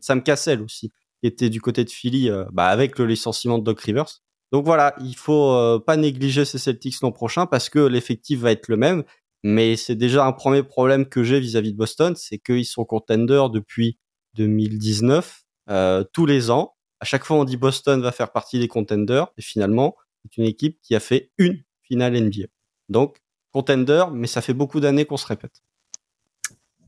Sam 0.01 0.23
Cassell 0.23 0.63
aussi, 0.63 0.89
qui 1.21 1.27
était 1.27 1.51
du 1.51 1.61
côté 1.61 1.83
de 1.83 1.91
Philly, 1.91 2.31
bah, 2.51 2.65
avec 2.65 2.97
le 2.97 3.05
licenciement 3.05 3.59
de 3.59 3.63
Doc 3.63 3.79
Rivers. 3.81 4.21
Donc 4.51 4.65
voilà, 4.65 4.95
il 5.01 5.15
faut 5.15 5.79
pas 5.85 5.97
négliger 5.97 6.43
ces 6.43 6.57
Celtics 6.57 6.99
l'an 7.01 7.11
prochain 7.11 7.45
parce 7.45 7.69
que 7.69 7.79
l'effectif 7.79 8.39
va 8.39 8.51
être 8.51 8.69
le 8.69 8.77
même. 8.77 9.03
Mais 9.43 9.75
c'est 9.75 9.95
déjà 9.95 10.25
un 10.25 10.33
premier 10.33 10.63
problème 10.63 11.05
que 11.05 11.23
j'ai 11.23 11.39
vis-à-vis 11.39 11.73
de 11.73 11.77
Boston, 11.77 12.15
c'est 12.17 12.39
qu'ils 12.39 12.65
sont 12.65 12.85
contenders 12.85 13.51
depuis 13.51 13.99
2019, 14.33 15.43
tous 16.11 16.25
les 16.25 16.49
ans. 16.49 16.73
À 17.01 17.05
chaque 17.05 17.25
fois, 17.25 17.37
on 17.37 17.43
dit 17.43 17.57
Boston 17.57 18.01
va 18.01 18.11
faire 18.11 18.31
partie 18.31 18.59
des 18.59 18.67
contenders, 18.67 19.27
et 19.37 19.41
finalement, 19.41 19.95
c'est 20.23 20.37
une 20.37 20.45
équipe 20.45 20.79
qui 20.81 20.95
a 20.95 20.99
fait 20.99 21.31
une 21.37 21.63
finale 21.81 22.13
NBA. 22.13 22.45
Donc, 22.89 23.17
contender, 23.51 24.05
mais 24.13 24.27
ça 24.27 24.41
fait 24.41 24.53
beaucoup 24.53 24.79
d'années 24.79 25.05
qu'on 25.05 25.17
se 25.17 25.25
répète. 25.25 25.63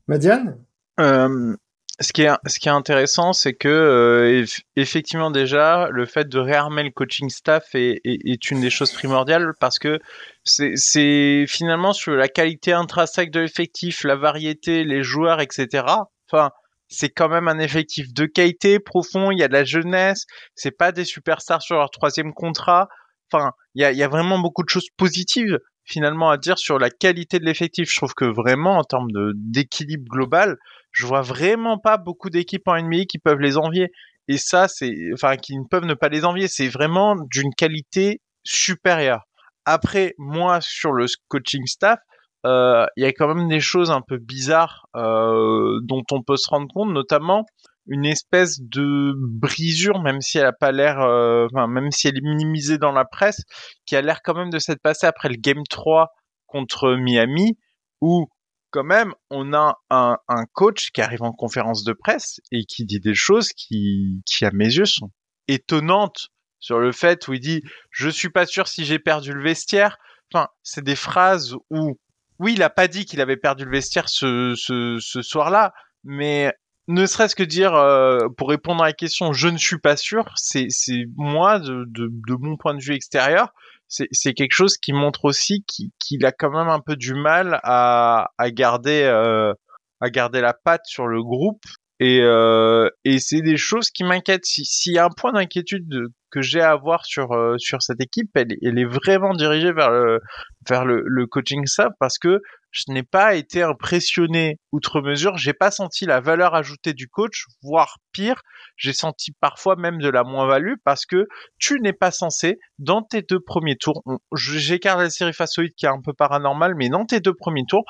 Madiane? 0.06 0.58
Euh, 1.00 1.56
ce, 2.00 2.12
qui 2.12 2.22
est, 2.22 2.30
ce 2.46 2.58
qui 2.58 2.68
est 2.68 2.72
intéressant, 2.72 3.32
c'est 3.32 3.54
que 3.54 3.68
euh, 3.68 4.44
effectivement 4.76 5.30
déjà, 5.30 5.88
le 5.90 6.06
fait 6.06 6.28
de 6.28 6.38
réarmer 6.38 6.82
le 6.82 6.90
coaching 6.90 7.30
staff 7.30 7.74
est, 7.74 8.00
est, 8.04 8.50
une 8.50 8.60
des 8.60 8.70
choses 8.70 8.92
primordiales 8.92 9.52
parce 9.60 9.78
que 9.78 9.98
c'est 10.44 11.46
finalement 11.48 11.92
sur 11.92 12.12
la 12.12 12.28
qualité 12.28 12.72
intrinsèque 12.72 13.30
de 13.30 13.40
l'effectif, 13.40 14.04
la 14.04 14.16
variété, 14.16 14.84
les 14.84 15.02
joueurs, 15.02 15.40
etc. 15.40 15.84
Enfin, 16.30 16.50
c'est 16.94 17.10
quand 17.10 17.28
même 17.28 17.48
un 17.48 17.58
effectif 17.58 18.12
de 18.12 18.26
qualité 18.26 18.78
profond. 18.78 19.30
Il 19.30 19.38
y 19.38 19.42
a 19.42 19.48
de 19.48 19.52
la 19.52 19.64
jeunesse. 19.64 20.26
C'est 20.54 20.76
pas 20.76 20.92
des 20.92 21.04
superstars 21.04 21.62
sur 21.62 21.76
leur 21.76 21.90
troisième 21.90 22.32
contrat. 22.32 22.88
Enfin, 23.32 23.52
il 23.74 23.82
y 23.82 24.02
a, 24.02 24.08
vraiment 24.08 24.38
beaucoup 24.38 24.62
de 24.62 24.68
choses 24.68 24.88
positives 24.96 25.58
finalement 25.84 26.30
à 26.30 26.38
dire 26.38 26.58
sur 26.58 26.78
la 26.78 26.90
qualité 26.90 27.38
de 27.38 27.44
l'effectif. 27.44 27.90
Je 27.90 27.96
trouve 27.96 28.14
que 28.14 28.24
vraiment 28.24 28.78
en 28.78 28.84
termes 28.84 29.10
d'équilibre 29.34 30.04
global, 30.08 30.56
je 30.92 31.06
vois 31.06 31.22
vraiment 31.22 31.78
pas 31.78 31.96
beaucoup 31.96 32.30
d'équipes 32.30 32.68
en 32.68 32.80
NBA 32.80 33.04
qui 33.08 33.18
peuvent 33.18 33.40
les 33.40 33.56
envier. 33.56 33.90
Et 34.28 34.38
ça, 34.38 34.68
c'est, 34.68 34.94
enfin, 35.12 35.36
qui 35.36 35.58
ne 35.58 35.64
peuvent 35.64 35.84
ne 35.84 35.94
pas 35.94 36.08
les 36.08 36.24
envier. 36.24 36.48
C'est 36.48 36.68
vraiment 36.68 37.16
d'une 37.30 37.52
qualité 37.54 38.20
supérieure. 38.44 39.24
Après, 39.66 40.14
moi, 40.18 40.60
sur 40.60 40.92
le 40.92 41.06
coaching 41.28 41.66
staff, 41.66 41.98
il 42.44 43.02
y 43.02 43.04
a 43.04 43.12
quand 43.12 43.34
même 43.34 43.48
des 43.48 43.60
choses 43.60 43.90
un 43.90 44.02
peu 44.02 44.18
bizarres 44.18 44.86
euh, 44.96 45.78
dont 45.82 46.02
on 46.10 46.22
peut 46.22 46.36
se 46.36 46.48
rendre 46.48 46.68
compte, 46.72 46.92
notamment 46.92 47.46
une 47.86 48.06
espèce 48.06 48.60
de 48.60 49.14
brisure, 49.16 50.00
même 50.00 50.20
si 50.20 50.38
elle 50.38 50.46
a 50.46 50.52
pas 50.52 50.72
l'air, 50.72 51.00
euh, 51.00 51.46
enfin, 51.52 51.66
même 51.66 51.90
si 51.90 52.08
elle 52.08 52.16
est 52.16 52.22
minimisée 52.22 52.78
dans 52.78 52.92
la 52.92 53.04
presse, 53.04 53.42
qui 53.86 53.96
a 53.96 54.02
l'air 54.02 54.22
quand 54.22 54.34
même 54.34 54.50
de 54.50 54.58
s'être 54.58 54.80
passée 54.80 55.06
après 55.06 55.28
le 55.28 55.36
Game 55.36 55.62
3 55.68 56.08
contre 56.46 56.94
Miami, 56.94 57.58
où 58.00 58.26
quand 58.70 58.84
même 58.84 59.12
on 59.30 59.52
a 59.52 59.78
un, 59.90 60.16
un, 60.28 60.44
coach 60.52 60.90
qui 60.92 61.00
arrive 61.00 61.22
en 61.22 61.32
conférence 61.32 61.84
de 61.84 61.92
presse 61.92 62.40
et 62.50 62.64
qui 62.64 62.84
dit 62.84 63.00
des 63.00 63.14
choses 63.14 63.50
qui, 63.50 64.22
qui 64.26 64.44
à 64.44 64.50
mes 64.50 64.64
yeux 64.64 64.86
sont 64.86 65.10
étonnantes 65.46 66.28
sur 66.58 66.78
le 66.78 66.90
fait 66.90 67.28
où 67.28 67.34
il 67.34 67.40
dit 67.40 67.62
je 67.90 68.08
suis 68.08 68.30
pas 68.30 68.46
sûr 68.46 68.66
si 68.66 68.84
j'ai 68.84 68.98
perdu 68.98 69.32
le 69.32 69.42
vestiaire. 69.42 69.98
Enfin, 70.32 70.48
c'est 70.62 70.82
des 70.82 70.96
phrases 70.96 71.54
où 71.70 71.98
oui, 72.38 72.54
il 72.54 72.62
a 72.62 72.70
pas 72.70 72.88
dit 72.88 73.04
qu'il 73.04 73.20
avait 73.20 73.36
perdu 73.36 73.64
le 73.64 73.70
vestiaire 73.70 74.08
ce, 74.08 74.54
ce, 74.56 74.98
ce 75.00 75.22
soir-là, 75.22 75.72
mais 76.04 76.52
ne 76.86 77.06
serait-ce 77.06 77.34
que 77.34 77.42
dire, 77.42 77.74
euh, 77.74 78.28
pour 78.36 78.48
répondre 78.48 78.82
à 78.82 78.88
la 78.88 78.92
question, 78.92 79.32
je 79.32 79.48
ne 79.48 79.56
suis 79.56 79.78
pas 79.78 79.96
sûr, 79.96 80.32
c'est 80.36 80.68
moi, 81.16 81.58
de, 81.58 81.84
de, 81.86 82.08
de, 82.10 82.34
mon 82.38 82.56
point 82.56 82.74
de 82.74 82.82
vue 82.82 82.94
extérieur, 82.94 83.48
c'est 83.88 84.34
quelque 84.34 84.54
chose 84.54 84.76
qui 84.76 84.92
montre 84.92 85.24
aussi 85.24 85.64
qu'il 85.64 86.26
a 86.26 86.32
quand 86.32 86.50
même 86.50 86.68
un 86.68 86.80
peu 86.80 86.96
du 86.96 87.14
mal 87.14 87.60
à, 87.62 88.30
à 88.38 88.50
garder 88.50 89.02
euh, 89.04 89.52
à 90.00 90.10
garder 90.10 90.40
la 90.40 90.52
patte 90.52 90.86
sur 90.86 91.06
le 91.06 91.22
groupe 91.22 91.62
et, 92.00 92.20
euh, 92.22 92.90
et 93.04 93.20
c'est 93.20 93.40
des 93.40 93.56
choses 93.56 93.90
qui 93.90 94.02
m'inquiètent. 94.04 94.44
S'il 94.44 94.94
y 94.94 94.98
a 94.98 95.04
un 95.04 95.10
point 95.10 95.32
d'inquiétude 95.32 95.88
que 96.34 96.42
j'ai 96.42 96.60
à 96.60 96.72
avoir 96.72 97.06
sur 97.06 97.32
euh, 97.32 97.54
sur 97.58 97.80
cette 97.80 98.00
équipe, 98.00 98.30
elle, 98.34 98.52
est 98.60 98.84
vraiment 98.84 99.34
dirigée 99.34 99.72
vers 99.72 99.90
le 99.90 100.20
vers 100.68 100.84
le, 100.84 101.26
coaching 101.26 101.64
staff 101.66 101.92
parce 102.00 102.18
que 102.18 102.40
je 102.72 102.84
n'ai 102.88 103.04
pas 103.04 103.36
été 103.36 103.62
impressionné 103.62 104.58
outre 104.72 105.00
mesure. 105.00 105.36
J'ai 105.36 105.52
pas 105.52 105.70
senti 105.70 106.06
la 106.06 106.20
valeur 106.20 106.56
ajoutée 106.56 106.92
du 106.92 107.06
coach, 107.06 107.44
voire 107.62 107.98
pire, 108.10 108.42
j'ai 108.76 108.92
senti 108.92 109.30
parfois 109.40 109.76
même 109.76 109.98
de 109.98 110.08
la 110.08 110.24
moins-value 110.24 110.74
parce 110.84 111.06
que 111.06 111.28
tu 111.58 111.80
n'es 111.80 111.92
pas 111.92 112.10
censé, 112.10 112.58
dans 112.80 113.02
tes 113.02 113.22
deux 113.22 113.38
premiers 113.38 113.76
tours, 113.76 114.02
j'écarte 114.34 114.98
la 114.98 115.10
série 115.10 115.30
hit 115.30 115.74
qui 115.76 115.86
est 115.86 115.88
un 115.88 116.00
peu 116.04 116.12
paranormal, 116.12 116.74
mais 116.74 116.88
dans 116.88 117.06
tes 117.06 117.20
deux 117.20 117.34
premiers 117.34 117.66
tours, 117.68 117.84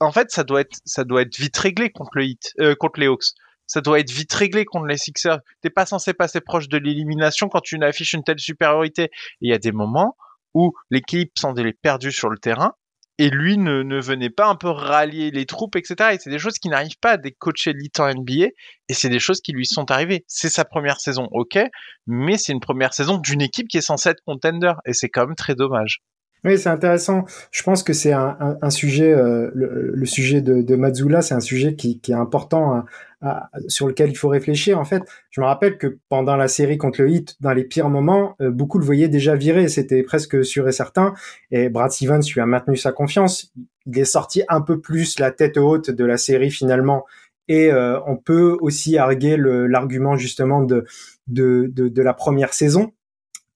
en 0.00 0.10
fait, 0.10 0.32
ça 0.32 0.42
doit 0.42 0.62
être, 0.62 0.78
ça 0.84 1.04
doit 1.04 1.22
être 1.22 1.38
vite 1.38 1.56
réglé 1.56 1.90
contre 1.90 2.10
le 2.16 2.24
hit, 2.24 2.52
euh, 2.60 2.74
contre 2.74 2.98
les 2.98 3.06
Hawks. 3.06 3.34
Ça 3.66 3.80
doit 3.80 4.00
être 4.00 4.10
vite 4.10 4.32
réglé 4.32 4.64
contre 4.64 4.86
les 4.86 4.96
Sixers. 4.96 5.40
T'es 5.62 5.70
pas 5.70 5.86
censé 5.86 6.12
passer 6.12 6.40
proche 6.40 6.68
de 6.68 6.78
l'élimination 6.78 7.48
quand 7.48 7.60
tu 7.60 7.82
affiches 7.82 8.12
une 8.12 8.24
telle 8.24 8.38
supériorité. 8.38 9.10
il 9.40 9.50
y 9.50 9.54
a 9.54 9.58
des 9.58 9.72
moments 9.72 10.16
où 10.54 10.72
l'équipe 10.90 11.32
semblait 11.38 11.72
perdue 11.72 12.12
sur 12.12 12.30
le 12.30 12.38
terrain 12.38 12.74
et 13.18 13.30
lui 13.30 13.58
ne, 13.58 14.00
venait 14.00 14.30
pas 14.30 14.48
un 14.48 14.56
peu 14.56 14.68
rallier 14.68 15.30
les 15.30 15.46
troupes, 15.46 15.76
etc. 15.76 16.10
Et 16.14 16.18
c'est 16.18 16.30
des 16.30 16.38
choses 16.38 16.58
qui 16.58 16.68
n'arrivent 16.68 16.98
pas 17.00 17.12
à 17.12 17.16
des 17.16 17.32
coachs 17.32 17.66
élites 17.66 18.00
en 18.00 18.12
NBA, 18.12 18.46
et 18.88 18.94
c'est 18.94 19.08
des 19.08 19.20
choses 19.20 19.40
qui 19.40 19.52
lui 19.52 19.66
sont 19.66 19.90
arrivées. 19.90 20.24
C'est 20.26 20.48
sa 20.48 20.64
première 20.64 21.00
saison, 21.00 21.28
ok, 21.30 21.58
mais 22.06 22.36
c'est 22.38 22.52
une 22.52 22.60
première 22.60 22.92
saison 22.92 23.18
d'une 23.18 23.40
équipe 23.40 23.68
qui 23.68 23.78
est 23.78 23.82
censée 23.82 24.10
être 24.10 24.22
contender, 24.26 24.72
et 24.84 24.92
c'est 24.92 25.08
quand 25.08 25.26
même 25.26 25.36
très 25.36 25.54
dommage. 25.54 26.00
Oui, 26.44 26.58
c'est 26.58 26.68
intéressant. 26.68 27.24
Je 27.50 27.62
pense 27.62 27.82
que 27.82 27.94
c'est 27.94 28.12
un, 28.12 28.36
un, 28.38 28.58
un, 28.60 28.70
sujet, 28.70 29.12
euh, 29.12 29.50
le, 29.54 29.92
le, 29.94 30.06
sujet 30.06 30.42
de, 30.42 30.60
de 30.60 30.76
Mazzula, 30.76 31.22
c'est 31.22 31.34
un 31.34 31.40
sujet 31.40 31.74
qui, 31.74 32.00
qui 32.00 32.12
est 32.12 32.16
important, 32.16 32.84
à, 33.22 33.50
sur 33.68 33.86
lequel 33.86 34.10
il 34.10 34.16
faut 34.16 34.28
réfléchir. 34.28 34.78
En 34.78 34.84
fait, 34.84 35.02
je 35.30 35.40
me 35.40 35.46
rappelle 35.46 35.78
que 35.78 35.98
pendant 36.08 36.36
la 36.36 36.48
série 36.48 36.76
contre 36.76 37.00
le 37.02 37.10
Heat, 37.10 37.36
dans 37.40 37.52
les 37.52 37.64
pires 37.64 37.88
moments, 37.88 38.36
euh, 38.40 38.50
beaucoup 38.50 38.78
le 38.78 38.84
voyaient 38.84 39.08
déjà 39.08 39.34
viré, 39.34 39.68
c'était 39.68 40.02
presque 40.02 40.44
sûr 40.44 40.68
et 40.68 40.72
certain. 40.72 41.14
Et 41.50 41.68
Brad 41.68 41.90
Stevens 41.90 42.20
lui 42.32 42.40
a 42.40 42.46
maintenu 42.46 42.76
sa 42.76 42.92
confiance. 42.92 43.52
Il 43.86 43.98
est 43.98 44.04
sorti 44.04 44.42
un 44.48 44.60
peu 44.60 44.80
plus 44.80 45.18
la 45.18 45.30
tête 45.30 45.56
haute 45.56 45.90
de 45.90 46.04
la 46.04 46.18
série 46.18 46.50
finalement. 46.50 47.06
Et 47.48 47.70
euh, 47.70 47.98
on 48.06 48.16
peut 48.16 48.56
aussi 48.60 48.96
arguer 48.96 49.36
l'argument 49.38 50.16
justement 50.16 50.62
de, 50.62 50.84
de, 51.26 51.70
de 51.74 52.02
la 52.02 52.14
première 52.14 52.54
saison 52.54 52.92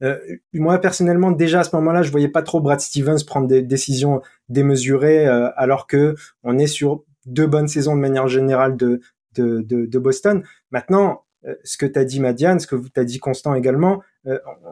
euh, 0.02 0.19
moi 0.52 0.78
personnellement, 0.78 1.31
déjà 1.31 1.61
à 1.61 1.64
ce 1.64 1.75
moment-là, 1.76 2.02
je 2.02 2.11
voyais 2.11 2.28
pas 2.28 2.43
trop 2.43 2.61
Brad 2.61 2.81
Stevens 2.81 3.25
prendre 3.26 3.49
des 3.49 3.62
décisions 3.62 4.23
démesurées, 4.49 5.26
euh, 5.26 5.50
alors 5.57 5.87
que 5.87 6.14
on 6.43 6.59
est 6.59 6.67
sur 6.67 7.05
deux 7.26 7.47
bonnes 7.47 7.69
saisons 7.69 7.95
de 7.95 8.00
manière 8.00 8.28
générale 8.28 8.76
de 8.76 9.00
de, 9.35 9.61
de, 9.61 9.87
de 9.87 9.99
Boston. 9.99 10.43
Maintenant, 10.71 11.23
euh, 11.47 11.55
ce 11.64 11.76
que 11.76 11.87
tu 11.87 11.99
as 11.99 12.05
dit 12.05 12.21
Madiane, 12.21 12.61
ce 12.61 12.67
que 12.67 12.76
tu 12.76 13.00
as 13.00 13.05
dit 13.05 13.19
Constant 13.19 13.55
également, 13.55 14.02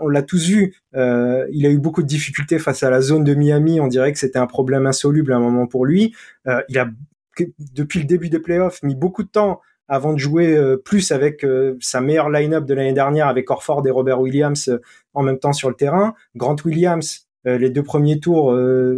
on 0.02 0.09
l'a 0.09 0.23
tous 0.23 0.49
vu. 0.49 0.75
il 0.92 1.66
a 1.66 1.71
eu 1.71 1.78
beaucoup 1.78 2.02
de 2.02 2.06
difficultés 2.06 2.59
face 2.59 2.83
à 2.83 2.90
la 2.90 3.00
zone 3.00 3.25
de 3.25 3.35
Miami. 3.35 3.80
On 3.80 3.87
dirait 3.87 4.12
que 4.12 4.18
c'était 4.18 4.38
un 4.38 4.47
problème 4.47 4.87
insoluble 4.87 5.33
à 5.33 5.37
un 5.37 5.40
moment 5.40 5.66
pour 5.66 5.87
lui. 5.87 6.14
il 6.68 6.78
a 6.78 6.90
depuis 7.73 8.00
le 8.00 8.04
début 8.04 8.28
des 8.28 8.38
playoffs 8.38 8.83
mis 8.83 8.95
beaucoup 8.95 9.23
de 9.23 9.28
temps 9.28 9.62
avant 9.88 10.12
de 10.12 10.18
jouer 10.18 10.56
euh, 10.56 10.76
plus 10.76 11.12
avec 11.12 11.44
euh, 11.44 11.76
sa 11.80 12.00
meilleure 12.00 12.30
line-up 12.30 12.64
de 12.64 12.74
l'année 12.74 12.92
dernière 12.92 13.28
avec 13.28 13.50
Orford 13.50 13.86
et 13.86 13.90
Robert 13.90 14.20
Williams 14.20 14.68
euh, 14.68 14.80
en 15.14 15.22
même 15.22 15.38
temps 15.38 15.52
sur 15.52 15.68
le 15.68 15.74
terrain. 15.74 16.14
Grant 16.34 16.56
Williams, 16.64 17.26
les 17.44 17.70
deux 17.70 17.84
premiers 17.84 18.18
tours 18.18 18.46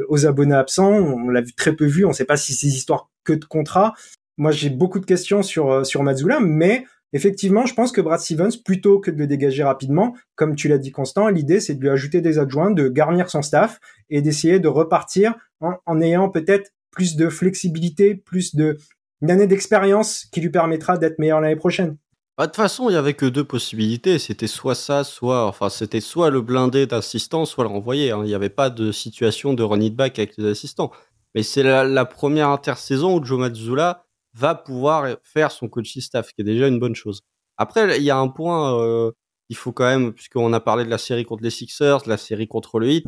aux 0.09 0.27
abonnés 0.27 0.55
absents, 0.55 0.91
on 0.91 1.29
l'a 1.29 1.43
très 1.55 1.77
peu 1.77 1.85
vu, 1.85 2.07
on 2.07 2.09
ne 2.09 2.15
sait 2.15 2.25
pas 2.25 2.39
si 2.39 2.55
c'est 2.55 2.67
histoire 2.67 3.11
que 3.23 3.35
de 3.35 3.45
contrat. 3.45 3.93
Moi, 4.39 4.53
j'ai 4.53 4.71
beaucoup 4.71 5.01
de 5.01 5.05
questions 5.05 5.43
sur 5.43 5.85
sur 5.85 6.03
Mazzula, 6.03 6.41
mais 6.41 6.87
effectivement, 7.13 7.67
je 7.67 7.75
pense 7.75 7.93
que 7.93 8.01
Brad 8.01 8.21
Stevens, 8.21 8.57
plutôt 8.65 9.01
que 9.01 9.11
de 9.11 9.19
le 9.19 9.27
dégager 9.27 9.65
rapidement, 9.65 10.17
comme 10.35 10.55
tu 10.55 10.69
l'as 10.69 10.79
dit 10.79 10.93
Constant, 10.93 11.29
l'idée 11.29 11.61
c'est 11.61 11.75
de 11.75 11.83
lui 11.83 11.91
ajouter 11.91 12.23
des 12.23 12.39
adjoints, 12.39 12.71
de 12.71 12.89
garnir 12.89 13.29
son 13.29 13.43
staff 13.43 13.81
et 14.09 14.23
d'essayer 14.23 14.61
de 14.61 14.69
repartir 14.69 15.35
en, 15.61 15.75
en 15.85 16.01
ayant 16.01 16.31
peut-être 16.31 16.73
plus 16.91 17.17
de 17.17 17.29
flexibilité, 17.29 18.15
plus 18.15 18.55
de 18.55 18.79
une 19.21 19.31
année 19.31 19.47
d'expérience 19.47 20.25
qui 20.33 20.41
lui 20.41 20.51
permettra 20.51 20.99
d'être 20.99 21.19
meilleur 21.19 21.41
l'année 21.41 21.57
prochaine. 21.57 21.97
Bah, 22.39 22.47
de 22.47 22.53
toute 22.53 22.57
façon, 22.57 22.89
il 22.89 22.93
y 22.93 22.97
avait 22.97 23.15
que 23.15 23.27
deux 23.27 23.43
possibilités. 23.43 24.21
C'était 24.21 24.47
soit 24.47 24.77
ça, 24.77 25.03
soit, 25.03 25.47
enfin, 25.47 25.69
c'était 25.69 26.01
soit 26.01 26.31
le 26.31 26.41
blindé 26.41 26.87
d'assistants, 26.87 27.45
soit 27.45 27.65
le 27.65 27.71
renvoyer. 27.71 28.13
Hein. 28.13 28.21
Il 28.23 28.29
n'y 28.29 28.35
avait 28.35 28.49
pas 28.49 28.71
de 28.71 28.93
situation 28.93 29.55
de 29.55 29.65
run 29.65 29.81
it 29.81 29.97
back 29.97 30.21
avec 30.21 30.37
les 30.37 30.49
assistants. 30.49 30.93
Mais 31.35 31.43
c'est 31.43 31.65
la, 31.65 32.05
première 32.05 32.49
intersaison 32.51 33.19
où 33.19 33.25
Joe 33.25 33.41
Mazzulla 33.41 34.05
va 34.35 34.55
pouvoir 34.55 35.17
faire 35.25 35.51
son 35.51 35.69
coaching 35.69 36.01
staff, 36.01 36.33
qui 36.33 36.43
est 36.43 36.45
déjà 36.45 36.69
une 36.69 36.79
bonne 36.79 36.95
chose. 36.95 37.23
Après, 37.57 37.99
il 37.99 38.05
y 38.05 38.11
a 38.11 38.17
un 38.17 38.29
point, 38.29 38.81
euh, 38.81 39.11
il 39.49 39.57
faut 39.57 39.73
quand 39.73 39.87
même, 39.87 40.13
puisqu'on 40.13 40.53
a 40.53 40.61
parlé 40.61 40.85
de 40.85 40.91
la 40.91 40.99
série 40.99 41.25
contre 41.25 41.43
les 41.43 41.51
Sixers, 41.51 42.03
de 42.03 42.09
la 42.09 42.17
série 42.17 42.47
contre 42.47 42.79
le 42.79 42.89
Heat, 42.89 43.07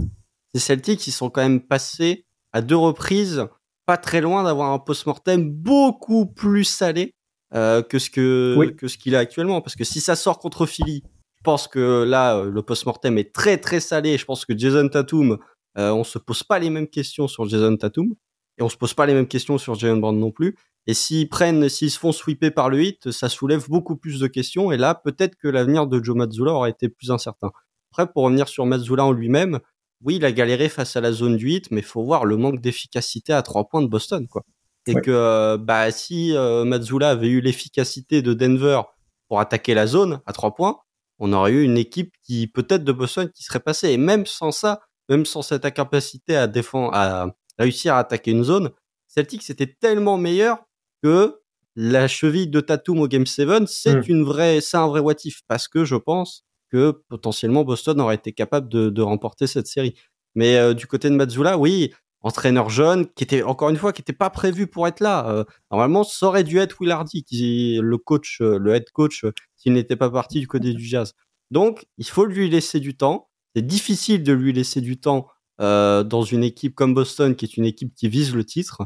ces 0.52 0.61
Celtics, 0.61 0.99
qui 0.99 1.12
sont 1.12 1.31
quand 1.31 1.43
même 1.43 1.61
passés 1.61 2.26
à 2.52 2.62
deux 2.62 2.76
reprises 2.76 3.47
pas 3.90 3.97
très 3.97 4.20
loin 4.20 4.44
d'avoir 4.44 4.70
un 4.70 4.78
post-mortem 4.78 5.50
beaucoup 5.50 6.25
plus 6.25 6.62
salé 6.62 7.16
euh, 7.54 7.82
que 7.82 7.99
ce 7.99 8.09
que, 8.09 8.70
que 8.78 8.87
ce 8.87 8.97
qu'il 8.97 9.16
a 9.16 9.18
actuellement. 9.18 9.61
Parce 9.61 9.75
que 9.75 9.82
si 9.82 10.00
ça 10.00 10.14
sort 10.14 10.38
contre 10.38 10.64
Philly, 10.64 11.02
je 11.04 11.42
pense 11.42 11.66
que 11.66 12.04
là, 12.04 12.37
euh, 12.37 12.52
le 12.52 12.62
post-mortem 12.62 13.18
est 13.18 13.35
très 13.35 13.59
très 13.59 13.80
salé. 13.80 14.16
Je 14.16 14.25
pense 14.25 14.44
que 14.44 14.56
Jason 14.56 14.87
Tatum, 14.88 15.38
euh, 15.76 15.90
on 15.90 16.04
se 16.04 16.20
pose 16.20 16.44
pas 16.44 16.61
les 16.61 16.70
mêmes 16.70 16.87
questions 16.87 17.26
sur 17.26 17.49
Jason 17.49 17.76
Tatum. 17.76 18.14
Et 18.59 18.62
on 18.62 18.68
se 18.68 18.76
pose 18.76 18.94
pas 18.94 19.06
les 19.06 19.14
mêmes 19.14 19.26
questions 19.26 19.59
sur 19.59 19.75
Jalen 19.75 20.00
Brown 20.00 20.16
non 20.16 20.30
plus. 20.30 20.54
Et 20.87 20.94
s'ils 20.94 21.28
prennent, 21.28 21.68
s'ils 21.68 21.90
se 21.90 21.99
font 21.99 22.12
sweeper 22.12 22.54
par 22.54 22.70
le 22.70 22.85
hit, 22.85 23.11
ça 23.11 23.28
soulève 23.28 23.68
beaucoup 23.68 23.97
plus 23.97 24.20
de 24.20 24.28
questions. 24.28 24.70
Et 24.70 24.76
là, 24.76 24.94
peut-être 24.94 25.35
que 25.35 25.49
l'avenir 25.49 25.88
de 25.88 26.00
Joe 26.00 26.14
Mazzulla 26.14 26.52
aurait 26.52 26.70
été 26.70 26.88
plus 26.88 27.11
incertain. 27.11 27.50
Après, 27.90 28.06
pour 28.12 28.23
revenir 28.23 28.47
sur 28.47 28.66
Mazzulla 28.66 29.04
en 29.04 29.11
lui-même, 29.11 29.59
oui, 30.02 30.16
il 30.16 30.25
a 30.25 30.33
galéré 30.33 30.69
face 30.69 30.97
à 30.97 31.00
la 31.00 31.12
zone 31.12 31.37
du 31.37 31.50
hit, 31.50 31.71
mais 31.71 31.83
faut 31.83 32.02
voir 32.02 32.25
le 32.25 32.37
manque 32.37 32.61
d'efficacité 32.61 33.33
à 33.33 33.42
trois 33.42 33.69
points 33.69 33.83
de 33.83 33.87
Boston, 33.87 34.26
quoi. 34.28 34.42
Et 34.87 34.95
que, 34.95 35.11
euh, 35.11 35.59
bah, 35.59 35.90
si 35.90 36.35
euh, 36.35 36.64
Mazzulla 36.64 37.11
avait 37.11 37.28
eu 37.28 37.40
l'efficacité 37.40 38.23
de 38.23 38.33
Denver 38.33 38.80
pour 39.28 39.38
attaquer 39.38 39.75
la 39.75 39.87
zone 39.87 40.21
à 40.26 40.33
trois 40.33 40.54
points, 40.54 40.78
on 41.19 41.33
aurait 41.35 41.52
eu 41.52 41.62
une 41.62 41.76
équipe 41.76 42.14
qui, 42.25 42.47
peut-être 42.47 42.83
de 42.83 42.92
Boston, 42.92 43.30
qui 43.30 43.42
serait 43.42 43.61
passée. 43.61 43.90
Et 43.90 43.99
même 43.99 44.25
sans 44.25 44.52
ça, 44.52 44.80
même 45.11 45.26
sans 45.26 45.42
cette 45.42 45.66
incapacité 45.66 46.35
à 46.35 46.47
défendre, 46.47 46.95
à 46.95 47.35
réussir 47.59 47.95
à 47.95 47.99
attaquer 47.99 48.30
une 48.30 48.42
zone, 48.42 48.71
Celtic 49.07 49.42
c'était 49.42 49.66
tellement 49.66 50.16
meilleur 50.16 50.64
que 51.02 51.40
la 51.76 52.09
cheville 52.09 52.49
de 52.49 52.61
Tatum 52.61 53.00
au 53.00 53.09
Game 53.09 53.26
7, 53.26 53.69
c'est 53.69 53.97
hmm. 53.97 54.02
une 54.09 54.25
vraie, 54.25 54.61
c'est 54.61 54.76
un 54.76 54.88
vrai 54.88 55.00
what 55.00 55.14
parce 55.47 55.69
que 55.69 55.85
je 55.85 55.97
pense 55.97 56.45
que 56.71 57.03
potentiellement 57.09 57.65
Boston 57.65 58.00
aurait 58.00 58.15
été 58.15 58.33
capable 58.33 58.69
de, 58.69 59.03
remporter 59.03 59.47
cette 59.47 59.67
série. 59.67 59.95
Mais 60.35 60.57
euh, 60.57 60.75
du 60.75 60.87
côté 60.87 61.11
de 61.11 61.15
Mazzula, 61.15 61.59
oui, 61.59 61.93
entraîneur 62.23 62.71
jeune, 62.71 63.07
qui 63.15 63.25
était 63.25 63.43
encore 63.43 63.71
une 63.71 63.77
fois, 63.77 63.93
qui 63.93 64.00
n'était 64.00 64.12
pas 64.12 64.31
prévu 64.31 64.67
pour 64.67 64.87
être 64.87 65.00
là. 65.00 65.29
Euh, 65.29 65.45
normalement, 65.71 66.05
ça 66.05 66.27
aurait 66.27 66.45
dû 66.45 66.59
être 66.59 66.81
Will 66.81 66.91
Hardy, 66.91 67.25
qui 67.25 67.79
le 67.83 67.99
coach, 67.99 68.41
euh, 68.41 68.59
le 68.59 68.75
head 68.75 68.91
coach, 68.93 69.25
s'il 69.57 69.73
n'était 69.73 69.97
pas 69.97 70.11
parti 70.11 70.41
du 70.41 70.47
côté 70.47 70.73
du 70.73 70.85
Jazz. 70.85 71.15
Donc, 71.50 71.87
il 71.99 72.07
faut 72.07 72.25
lui 72.25 72.49
laisser 72.49 72.79
du 72.79 72.97
temps. 72.97 73.29
C'est 73.57 73.67
difficile 73.67 74.23
de 74.23 74.33
lui 74.33 74.53
laisser 74.53 74.81
du 74.81 74.99
temps 74.99 75.29
dans 75.59 76.23
une 76.23 76.43
équipe 76.43 76.75
comme 76.75 76.95
Boston, 76.95 77.37
qui 77.37 77.45
est 77.45 77.59
une 77.59 77.67
équipe 77.67 77.95
qui 77.95 78.09
vise 78.09 78.35
le 78.35 78.45
titre. 78.45 78.81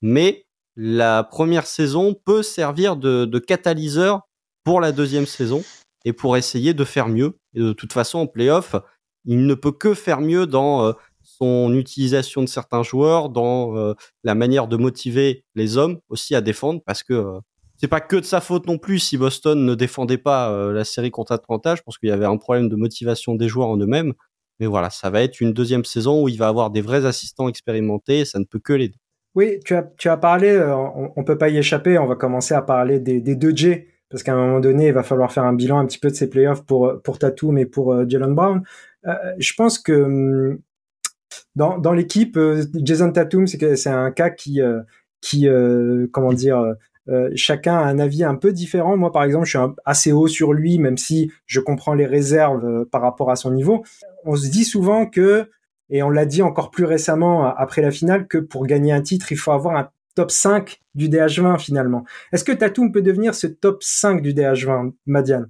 Mais 0.00 0.46
la 0.76 1.24
première 1.24 1.66
saison 1.66 2.14
peut 2.14 2.44
servir 2.44 2.94
de, 2.96 3.24
de 3.24 3.38
catalyseur 3.40 4.20
pour 4.62 4.80
la 4.80 4.92
deuxième 4.92 5.26
saison 5.26 5.64
et 6.04 6.12
pour 6.12 6.36
essayer 6.36 6.74
de 6.74 6.84
faire 6.84 7.08
mieux. 7.08 7.38
Et 7.54 7.60
de 7.60 7.72
toute 7.72 7.92
façon, 7.92 8.20
en 8.20 8.26
playoff, 8.26 8.76
il 9.24 9.46
ne 9.46 9.54
peut 9.54 9.72
que 9.72 9.94
faire 9.94 10.20
mieux 10.20 10.46
dans 10.46 10.86
euh, 10.86 10.92
son 11.22 11.74
utilisation 11.74 12.42
de 12.42 12.48
certains 12.48 12.82
joueurs, 12.82 13.28
dans 13.28 13.76
euh, 13.76 13.94
la 14.24 14.34
manière 14.34 14.68
de 14.68 14.76
motiver 14.76 15.44
les 15.54 15.76
hommes 15.76 15.98
aussi 16.08 16.34
à 16.34 16.40
défendre, 16.40 16.80
parce 16.84 17.02
que 17.02 17.14
euh, 17.14 17.38
c'est 17.76 17.88
pas 17.88 18.00
que 18.00 18.16
de 18.16 18.24
sa 18.24 18.40
faute 18.40 18.66
non 18.66 18.78
plus 18.78 18.98
si 18.98 19.16
Boston 19.16 19.64
ne 19.64 19.74
défendait 19.74 20.18
pas 20.18 20.70
la 20.70 20.84
série 20.84 21.10
contre 21.10 21.32
Atlanta. 21.32 21.76
Je 21.76 21.80
pense 21.80 21.96
qu'il 21.96 22.10
y 22.10 22.12
avait 22.12 22.26
un 22.26 22.36
problème 22.36 22.68
de 22.68 22.76
motivation 22.76 23.34
des 23.36 23.48
joueurs 23.48 23.68
en 23.68 23.78
eux-mêmes. 23.78 24.12
Mais 24.58 24.66
voilà, 24.66 24.90
ça 24.90 25.08
va 25.08 25.22
être 25.22 25.40
une 25.40 25.54
deuxième 25.54 25.86
saison 25.86 26.22
où 26.22 26.28
il 26.28 26.36
va 26.36 26.48
avoir 26.48 26.68
des 26.68 26.82
vrais 26.82 27.06
assistants 27.06 27.48
expérimentés 27.48 28.26
ça 28.26 28.38
ne 28.38 28.44
peut 28.44 28.58
que 28.58 28.74
l'aider. 28.74 28.98
Oui, 29.34 29.60
tu 29.64 29.74
as, 29.74 29.84
tu 29.96 30.10
as 30.10 30.18
parlé, 30.18 30.60
on, 30.60 31.10
on 31.16 31.24
peut 31.24 31.38
pas 31.38 31.48
y 31.48 31.56
échapper, 31.56 31.96
on 31.96 32.04
va 32.06 32.16
commencer 32.16 32.52
à 32.52 32.60
parler 32.60 33.00
des, 33.00 33.22
2G 33.34 33.86
parce 34.10 34.24
qu'à 34.24 34.34
un 34.34 34.36
moment 34.36 34.60
donné, 34.60 34.88
il 34.88 34.92
va 34.92 35.04
falloir 35.04 35.32
faire 35.32 35.44
un 35.44 35.52
bilan 35.52 35.78
un 35.78 35.86
petit 35.86 35.98
peu 35.98 36.10
de 36.10 36.14
ces 36.14 36.28
playoffs 36.28 36.64
pour 36.66 37.00
pour 37.02 37.18
Tatum 37.18 37.56
et 37.58 37.66
pour 37.66 37.92
euh, 37.92 38.04
Jalen 38.08 38.34
Brown. 38.34 38.62
Euh, 39.06 39.14
je 39.38 39.52
pense 39.54 39.78
que 39.78 39.92
hum, 39.92 40.58
dans, 41.54 41.78
dans 41.78 41.92
l'équipe, 41.92 42.36
euh, 42.36 42.62
Jason 42.74 43.12
Tatum, 43.12 43.46
c'est 43.46 43.86
un 43.86 44.10
cas 44.10 44.30
qui 44.30 44.60
qui 45.20 45.48
comment 46.12 46.32
dire 46.32 46.74
chacun 47.34 47.76
a 47.76 47.84
un 47.84 47.98
avis 47.98 48.24
un 48.24 48.34
peu 48.34 48.52
différent. 48.52 48.96
Moi, 48.96 49.12
par 49.12 49.24
exemple, 49.24 49.46
je 49.46 49.58
suis 49.58 49.68
assez 49.84 50.12
haut 50.12 50.28
sur 50.28 50.52
lui, 50.52 50.78
même 50.78 50.96
si 50.96 51.30
je 51.46 51.60
comprends 51.60 51.94
les 51.94 52.06
réserves 52.06 52.86
par 52.86 53.02
rapport 53.02 53.30
à 53.30 53.36
son 53.36 53.52
niveau. 53.52 53.84
On 54.24 54.36
se 54.36 54.48
dit 54.48 54.64
souvent 54.64 55.06
que, 55.06 55.50
et 55.88 56.02
on 56.02 56.10
l'a 56.10 56.24
dit 56.24 56.42
encore 56.42 56.70
plus 56.70 56.84
récemment 56.84 57.44
après 57.46 57.82
la 57.82 57.90
finale, 57.90 58.28
que 58.28 58.38
pour 58.38 58.66
gagner 58.66 58.92
un 58.92 59.02
titre, 59.02 59.32
il 59.32 59.38
faut 59.38 59.52
avoir 59.52 59.76
un 59.76 59.90
top 60.14 60.30
5 60.30 60.80
du 60.94 61.08
DH20 61.08 61.58
finalement. 61.58 62.04
Est-ce 62.32 62.44
que 62.44 62.52
Tatum 62.52 62.92
peut 62.92 63.02
devenir 63.02 63.34
ce 63.34 63.46
top 63.46 63.82
5 63.82 64.22
du 64.22 64.34
DH20, 64.34 64.92
Madiane? 65.06 65.48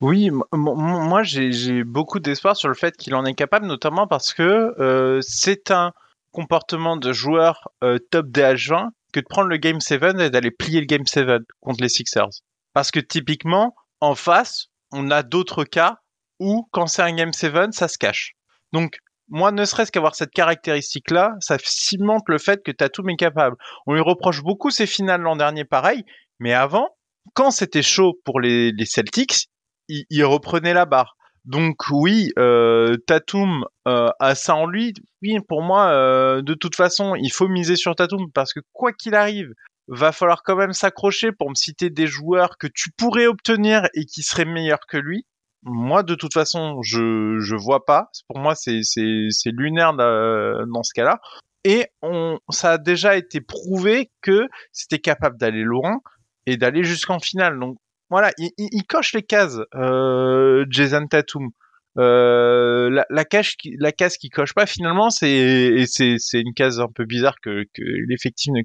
Oui, 0.00 0.30
moi 0.52 1.22
j'ai 1.22 1.84
beaucoup 1.84 2.20
d'espoir 2.20 2.56
sur 2.56 2.68
le 2.68 2.74
fait 2.74 2.96
qu'il 2.96 3.14
en 3.14 3.24
est 3.24 3.34
capable, 3.34 3.66
notamment 3.66 4.06
parce 4.06 4.34
que 4.34 4.74
euh, 4.78 5.20
c'est 5.22 5.70
un 5.70 5.92
comportement 6.32 6.98
de 6.98 7.12
joueur 7.14 7.68
euh, 7.82 7.98
top 8.10 8.26
DH20 8.26 8.90
que 9.12 9.20
de 9.20 9.24
prendre 9.24 9.48
le 9.48 9.56
Game 9.56 9.80
7 9.80 10.20
et 10.20 10.30
d'aller 10.30 10.50
plier 10.50 10.80
le 10.80 10.86
Game 10.86 11.06
7 11.06 11.42
contre 11.60 11.82
les 11.82 11.88
Sixers. 11.88 12.42
Parce 12.74 12.90
que 12.90 13.00
typiquement, 13.00 13.74
en 14.00 14.14
face, 14.14 14.66
on 14.92 15.10
a 15.10 15.22
d'autres 15.22 15.64
cas 15.64 16.00
où 16.38 16.68
quand 16.72 16.86
c'est 16.86 17.00
un 17.00 17.14
Game 17.14 17.32
7, 17.32 17.72
ça 17.72 17.88
se 17.88 17.96
cache. 17.96 18.34
Donc 18.72 18.98
moi, 19.28 19.50
ne 19.52 19.64
serait-ce 19.64 19.90
qu'avoir 19.90 20.14
cette 20.14 20.30
caractéristique-là, 20.30 21.34
ça 21.40 21.56
cimente 21.62 22.24
le 22.28 22.38
fait 22.38 22.62
que 22.62 22.70
Tatum 22.70 23.10
est 23.10 23.16
capable. 23.16 23.56
On 23.86 23.94
lui 23.94 24.00
reproche 24.00 24.42
beaucoup 24.42 24.70
ses 24.70 24.86
finales 24.86 25.20
l'an 25.20 25.36
dernier, 25.36 25.64
pareil, 25.64 26.04
mais 26.38 26.52
avant, 26.52 26.90
quand 27.34 27.50
c'était 27.50 27.82
chaud 27.82 28.20
pour 28.24 28.40
les, 28.40 28.72
Celtics, 28.84 29.48
il, 29.88 30.24
reprenait 30.24 30.74
la 30.74 30.86
barre. 30.86 31.16
Donc 31.44 31.76
oui, 31.90 32.30
euh, 32.38 32.96
Tatum 33.06 33.64
euh, 33.86 34.08
a 34.18 34.34
ça 34.34 34.54
en 34.54 34.66
lui. 34.66 34.94
Oui, 35.22 35.38
pour 35.48 35.62
moi, 35.62 35.90
euh, 35.90 36.42
de 36.42 36.54
toute 36.54 36.74
façon, 36.74 37.14
il 37.14 37.30
faut 37.32 37.48
miser 37.48 37.76
sur 37.76 37.94
Tatum 37.94 38.30
parce 38.32 38.52
que 38.52 38.60
quoi 38.72 38.92
qu'il 38.92 39.14
arrive, 39.14 39.52
va 39.88 40.10
falloir 40.10 40.42
quand 40.42 40.56
même 40.56 40.72
s'accrocher 40.72 41.30
pour 41.30 41.48
me 41.48 41.54
citer 41.54 41.90
des 41.90 42.08
joueurs 42.08 42.58
que 42.58 42.66
tu 42.66 42.90
pourrais 42.90 43.26
obtenir 43.26 43.86
et 43.94 44.04
qui 44.04 44.22
seraient 44.22 44.44
meilleurs 44.44 44.86
que 44.88 44.96
lui 44.96 45.24
moi 45.62 46.02
de 46.02 46.14
toute 46.14 46.34
façon 46.34 46.80
je 46.82 47.38
je 47.40 47.56
vois 47.56 47.84
pas. 47.84 48.10
Pour 48.28 48.38
moi 48.38 48.54
c'est 48.54 48.80
c'est 48.82 49.28
c'est 49.30 49.50
lunaire 49.50 49.94
dans 49.94 50.82
ce 50.82 50.92
cas-là. 50.94 51.20
Et 51.64 51.86
on 52.02 52.38
ça 52.50 52.72
a 52.72 52.78
déjà 52.78 53.16
été 53.16 53.40
prouvé 53.40 54.10
que 54.22 54.46
c'était 54.72 55.00
capable 55.00 55.36
d'aller 55.38 55.64
loin 55.64 56.00
et 56.46 56.56
d'aller 56.56 56.84
jusqu'en 56.84 57.18
finale. 57.18 57.58
Donc 57.58 57.78
voilà 58.08 58.30
il, 58.38 58.50
il, 58.58 58.84
coche 58.84 59.12
les 59.14 59.22
cases 59.22 59.58
euh, 59.74 60.64
Jason 60.70 61.06
Tatum. 61.06 61.50
Euh, 61.98 62.90
la, 62.90 63.06
la, 63.08 63.24
case 63.24 63.54
qui, 63.56 63.74
la 63.78 63.90
case 63.90 64.18
qui 64.18 64.28
coche 64.28 64.52
pas 64.52 64.66
finalement 64.66 65.08
c'est 65.08 65.86
c'est 65.86 66.16
c'est 66.18 66.40
une 66.40 66.52
case 66.52 66.78
un 66.78 66.88
peu 66.94 67.06
bizarre 67.06 67.36
que 67.42 67.64
que 67.72 67.82
l'effectif 68.06 68.52
ne 68.52 68.62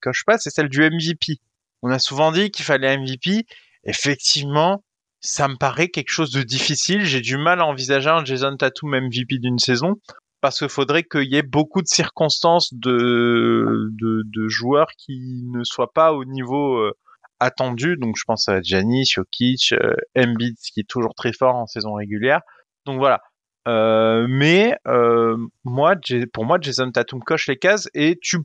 coche 0.00 0.24
pas 0.24 0.38
c'est 0.38 0.48
celle 0.48 0.70
du 0.70 0.80
MVP 0.80 1.40
on 1.82 1.90
a 1.90 1.98
souvent 1.98 2.32
dit 2.32 2.50
qu'il 2.50 2.64
fallait 2.64 2.96
MVP 2.96 3.44
effectivement 3.84 4.82
ça 5.20 5.48
me 5.48 5.56
paraît 5.56 5.88
quelque 5.88 6.10
chose 6.10 6.32
de 6.32 6.42
difficile. 6.42 7.04
J'ai 7.04 7.20
du 7.20 7.36
mal 7.36 7.60
à 7.60 7.66
envisager 7.66 8.08
un 8.08 8.24
Jason 8.24 8.56
Tatum 8.56 8.90
MVP 8.90 9.38
d'une 9.38 9.58
saison 9.58 9.96
parce 10.40 10.58
qu'il 10.58 10.68
faudrait 10.68 11.02
qu'il 11.02 11.30
y 11.30 11.36
ait 11.36 11.42
beaucoup 11.42 11.82
de 11.82 11.86
circonstances 11.86 12.72
de, 12.72 13.90
de, 13.92 14.22
de, 14.24 14.48
joueurs 14.48 14.88
qui 14.96 15.42
ne 15.52 15.62
soient 15.64 15.92
pas 15.92 16.14
au 16.14 16.24
niveau 16.24 16.78
euh, 16.78 16.92
attendu. 17.40 17.96
Donc 17.96 18.16
je 18.16 18.24
pense 18.26 18.48
à 18.48 18.62
Giannis, 18.62 19.06
Jokic, 19.14 19.72
euh, 19.72 19.94
Embiid 20.16 20.56
qui 20.56 20.80
est 20.80 20.88
toujours 20.88 21.14
très 21.14 21.32
fort 21.32 21.56
en 21.56 21.66
saison 21.66 21.94
régulière. 21.94 22.40
Donc 22.86 22.98
voilà. 22.98 23.20
Euh, 23.68 24.26
mais 24.28 24.76
euh, 24.86 25.36
moi, 25.64 25.94
pour 26.32 26.44
moi, 26.46 26.58
Jason 26.60 26.90
Tatum 26.90 27.20
coche 27.20 27.46
les 27.46 27.58
cases 27.58 27.88
et 27.92 28.18
tu, 28.22 28.38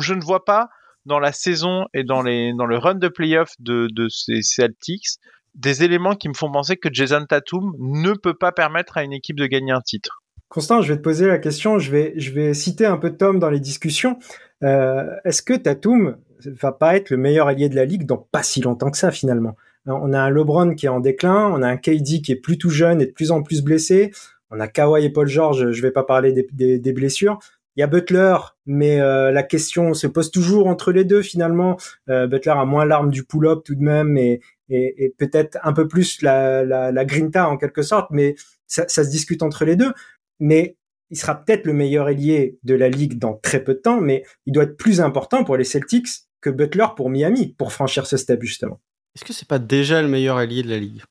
je 0.00 0.14
ne 0.14 0.22
vois 0.22 0.44
pas 0.44 0.68
dans 1.04 1.20
la 1.20 1.30
saison 1.30 1.86
et 1.94 2.02
dans 2.02 2.22
les 2.22 2.52
dans 2.52 2.66
le 2.66 2.78
run 2.78 2.96
de 2.96 3.06
playoff 3.06 3.52
de, 3.60 3.86
de 3.92 4.08
ces 4.08 4.42
Celtics 4.42 5.18
des 5.56 5.82
éléments 5.82 6.14
qui 6.14 6.28
me 6.28 6.34
font 6.34 6.50
penser 6.50 6.76
que 6.76 6.88
Jason 6.92 7.24
Tatum 7.26 7.74
ne 7.78 8.12
peut 8.12 8.34
pas 8.34 8.52
permettre 8.52 8.98
à 8.98 9.02
une 9.02 9.12
équipe 9.12 9.38
de 9.38 9.46
gagner 9.46 9.72
un 9.72 9.80
titre. 9.80 10.22
Constant, 10.48 10.80
je 10.80 10.92
vais 10.92 10.98
te 10.98 11.02
poser 11.02 11.26
la 11.26 11.38
question, 11.38 11.78
je 11.78 11.90
vais, 11.90 12.12
je 12.16 12.30
vais 12.30 12.54
citer 12.54 12.86
un 12.86 12.98
peu 12.98 13.10
Tom 13.10 13.38
dans 13.38 13.50
les 13.50 13.58
discussions. 13.58 14.18
Euh, 14.62 15.04
Est-ce 15.24 15.42
que 15.42 15.54
Tatum 15.54 16.16
va 16.44 16.72
pas 16.72 16.96
être 16.96 17.10
le 17.10 17.16
meilleur 17.16 17.48
allié 17.48 17.68
de 17.68 17.74
la 17.74 17.84
ligue 17.84 18.06
dans 18.06 18.18
pas 18.18 18.42
si 18.42 18.60
longtemps 18.60 18.90
que 18.90 18.98
ça 18.98 19.10
finalement? 19.10 19.56
On 19.86 20.12
a 20.12 20.20
un 20.20 20.30
LeBron 20.30 20.74
qui 20.74 20.86
est 20.86 20.90
en 20.90 21.00
déclin, 21.00 21.50
on 21.52 21.62
a 21.62 21.68
un 21.68 21.76
KD 21.76 22.20
qui 22.20 22.32
est 22.32 22.40
plus 22.40 22.58
tout 22.58 22.70
jeune 22.70 23.00
et 23.00 23.06
de 23.06 23.12
plus 23.12 23.30
en 23.30 23.42
plus 23.42 23.62
blessé, 23.62 24.12
on 24.50 24.58
a 24.58 24.66
Kawhi 24.66 25.04
et 25.04 25.10
Paul 25.10 25.28
George, 25.28 25.70
je 25.70 25.82
vais 25.82 25.92
pas 25.92 26.02
parler 26.02 26.32
des, 26.32 26.46
des, 26.52 26.78
des 26.78 26.92
blessures. 26.92 27.38
Il 27.76 27.80
y 27.80 27.82
a 27.82 27.86
Butler, 27.86 28.36
mais 28.64 29.00
euh, 29.00 29.30
la 29.30 29.42
question 29.42 29.92
se 29.92 30.06
pose 30.06 30.30
toujours 30.30 30.66
entre 30.66 30.92
les 30.92 31.04
deux 31.04 31.20
finalement. 31.20 31.76
Euh, 32.08 32.26
Butler 32.26 32.52
a 32.52 32.64
moins 32.64 32.86
l'arme 32.86 33.10
du 33.10 33.22
pull-up 33.22 33.62
tout 33.64 33.74
de 33.74 33.82
même 33.82 34.16
et, 34.16 34.40
et, 34.68 35.04
et 35.04 35.14
peut-être 35.16 35.58
un 35.62 35.72
peu 35.72 35.88
plus 35.88 36.22
la, 36.22 36.64
la, 36.64 36.92
la, 36.92 37.04
grinta 37.04 37.48
en 37.48 37.56
quelque 37.56 37.82
sorte, 37.82 38.08
mais 38.10 38.34
ça, 38.66 38.86
ça, 38.88 39.04
se 39.04 39.10
discute 39.10 39.42
entre 39.42 39.64
les 39.64 39.76
deux. 39.76 39.92
Mais 40.40 40.76
il 41.10 41.16
sera 41.16 41.34
peut-être 41.34 41.66
le 41.66 41.72
meilleur 41.72 42.08
ailier 42.08 42.58
de 42.64 42.74
la 42.74 42.88
ligue 42.88 43.18
dans 43.18 43.34
très 43.34 43.62
peu 43.62 43.74
de 43.74 43.78
temps, 43.78 44.00
mais 44.00 44.24
il 44.44 44.52
doit 44.52 44.64
être 44.64 44.76
plus 44.76 45.00
important 45.00 45.44
pour 45.44 45.56
les 45.56 45.64
Celtics 45.64 46.08
que 46.40 46.50
Butler 46.50 46.86
pour 46.96 47.10
Miami 47.10 47.54
pour 47.56 47.72
franchir 47.72 48.06
ce 48.06 48.16
step 48.16 48.42
justement. 48.42 48.80
Est-ce 49.14 49.24
que 49.24 49.32
c'est 49.32 49.48
pas 49.48 49.58
déjà 49.58 50.02
le 50.02 50.08
meilleur 50.08 50.40
ailier 50.40 50.62
de 50.62 50.68
la 50.68 50.78
ligue? 50.78 51.02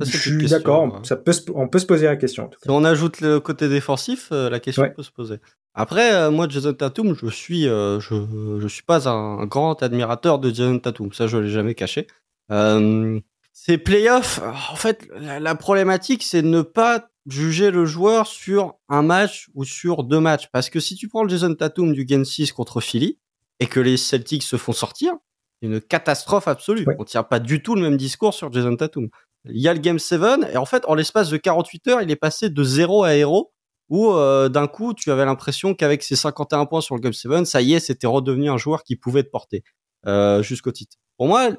Je 0.00 0.16
suis 0.16 0.46
d'accord, 0.46 1.00
ça 1.04 1.16
peut 1.16 1.32
on 1.54 1.68
peut 1.68 1.78
se 1.78 1.86
poser 1.86 2.06
la 2.06 2.16
question. 2.16 2.50
Si 2.62 2.70
on 2.70 2.84
ajoute 2.84 3.20
le 3.20 3.40
côté 3.40 3.68
défensif, 3.68 4.28
euh, 4.32 4.48
la 4.48 4.60
question 4.60 4.88
peut 4.94 5.02
se 5.02 5.10
poser. 5.10 5.36
Après, 5.74 6.14
euh, 6.14 6.30
moi, 6.30 6.46
Jason 6.48 6.72
Tatum, 6.72 7.16
je 7.20 7.28
suis, 7.28 7.66
euh, 7.66 7.98
je, 7.98 8.14
je 8.60 8.68
suis 8.68 8.84
pas 8.84 9.08
un 9.08 9.44
grand 9.46 9.82
admirateur 9.82 10.38
de 10.38 10.48
Jason 10.50 10.78
Tatum. 10.78 11.12
Ça, 11.12 11.26
je 11.26 11.36
l'ai 11.38 11.50
jamais 11.50 11.74
caché. 11.74 12.06
Euh, 12.50 13.20
ces 13.52 13.78
playoffs, 13.78 14.40
en 14.42 14.76
fait, 14.76 15.08
la, 15.16 15.54
problématique, 15.54 16.22
c'est 16.22 16.42
de 16.42 16.48
ne 16.48 16.62
pas 16.62 17.08
juger 17.26 17.70
le 17.70 17.86
joueur 17.86 18.26
sur 18.26 18.74
un 18.88 19.02
match 19.02 19.48
ou 19.54 19.64
sur 19.64 20.04
deux 20.04 20.20
matchs. 20.20 20.48
Parce 20.52 20.70
que 20.70 20.80
si 20.80 20.96
tu 20.96 21.08
prends 21.08 21.22
le 21.22 21.28
Jason 21.28 21.54
Tatum 21.54 21.92
du 21.92 22.04
Game 22.04 22.24
6 22.24 22.52
contre 22.52 22.80
Philly 22.80 23.18
et 23.60 23.66
que 23.66 23.80
les 23.80 23.96
Celtics 23.96 24.42
se 24.42 24.56
font 24.56 24.72
sortir, 24.72 25.14
une 25.62 25.80
catastrophe 25.80 26.48
absolue. 26.48 26.84
On 26.98 27.04
tient 27.04 27.22
pas 27.22 27.40
du 27.40 27.62
tout 27.62 27.74
le 27.74 27.80
même 27.80 27.96
discours 27.96 28.34
sur 28.34 28.52
Jason 28.52 28.76
Tatum. 28.76 29.08
Il 29.46 29.60
y 29.60 29.68
a 29.68 29.74
le 29.74 29.80
Game 29.80 29.98
7 29.98 30.20
et 30.52 30.56
en 30.56 30.66
fait, 30.66 30.84
en 30.86 30.94
l'espace 30.94 31.30
de 31.30 31.36
48 31.36 31.88
heures, 31.88 32.02
il 32.02 32.10
est 32.10 32.16
passé 32.16 32.50
de 32.50 32.64
0 32.64 33.04
à 33.04 33.14
héros 33.14 33.52
où 33.88 34.12
euh, 34.12 34.48
d'un 34.48 34.66
coup, 34.66 34.94
tu 34.94 35.10
avais 35.10 35.24
l'impression 35.24 35.74
qu'avec 35.74 36.02
ses 36.02 36.16
51 36.16 36.66
points 36.66 36.80
sur 36.80 36.94
le 36.94 37.00
Game 37.00 37.12
7, 37.12 37.46
ça 37.46 37.60
y 37.60 37.74
est, 37.74 37.80
c'était 37.80 38.06
redevenu 38.06 38.48
un 38.48 38.56
joueur 38.56 38.82
qui 38.82 38.96
pouvait 38.96 39.22
te 39.22 39.30
porter 39.30 39.62
euh, 40.06 40.42
jusqu'au 40.42 40.72
titre. 40.72 40.96
Pour 41.16 41.28
moi, 41.28 41.50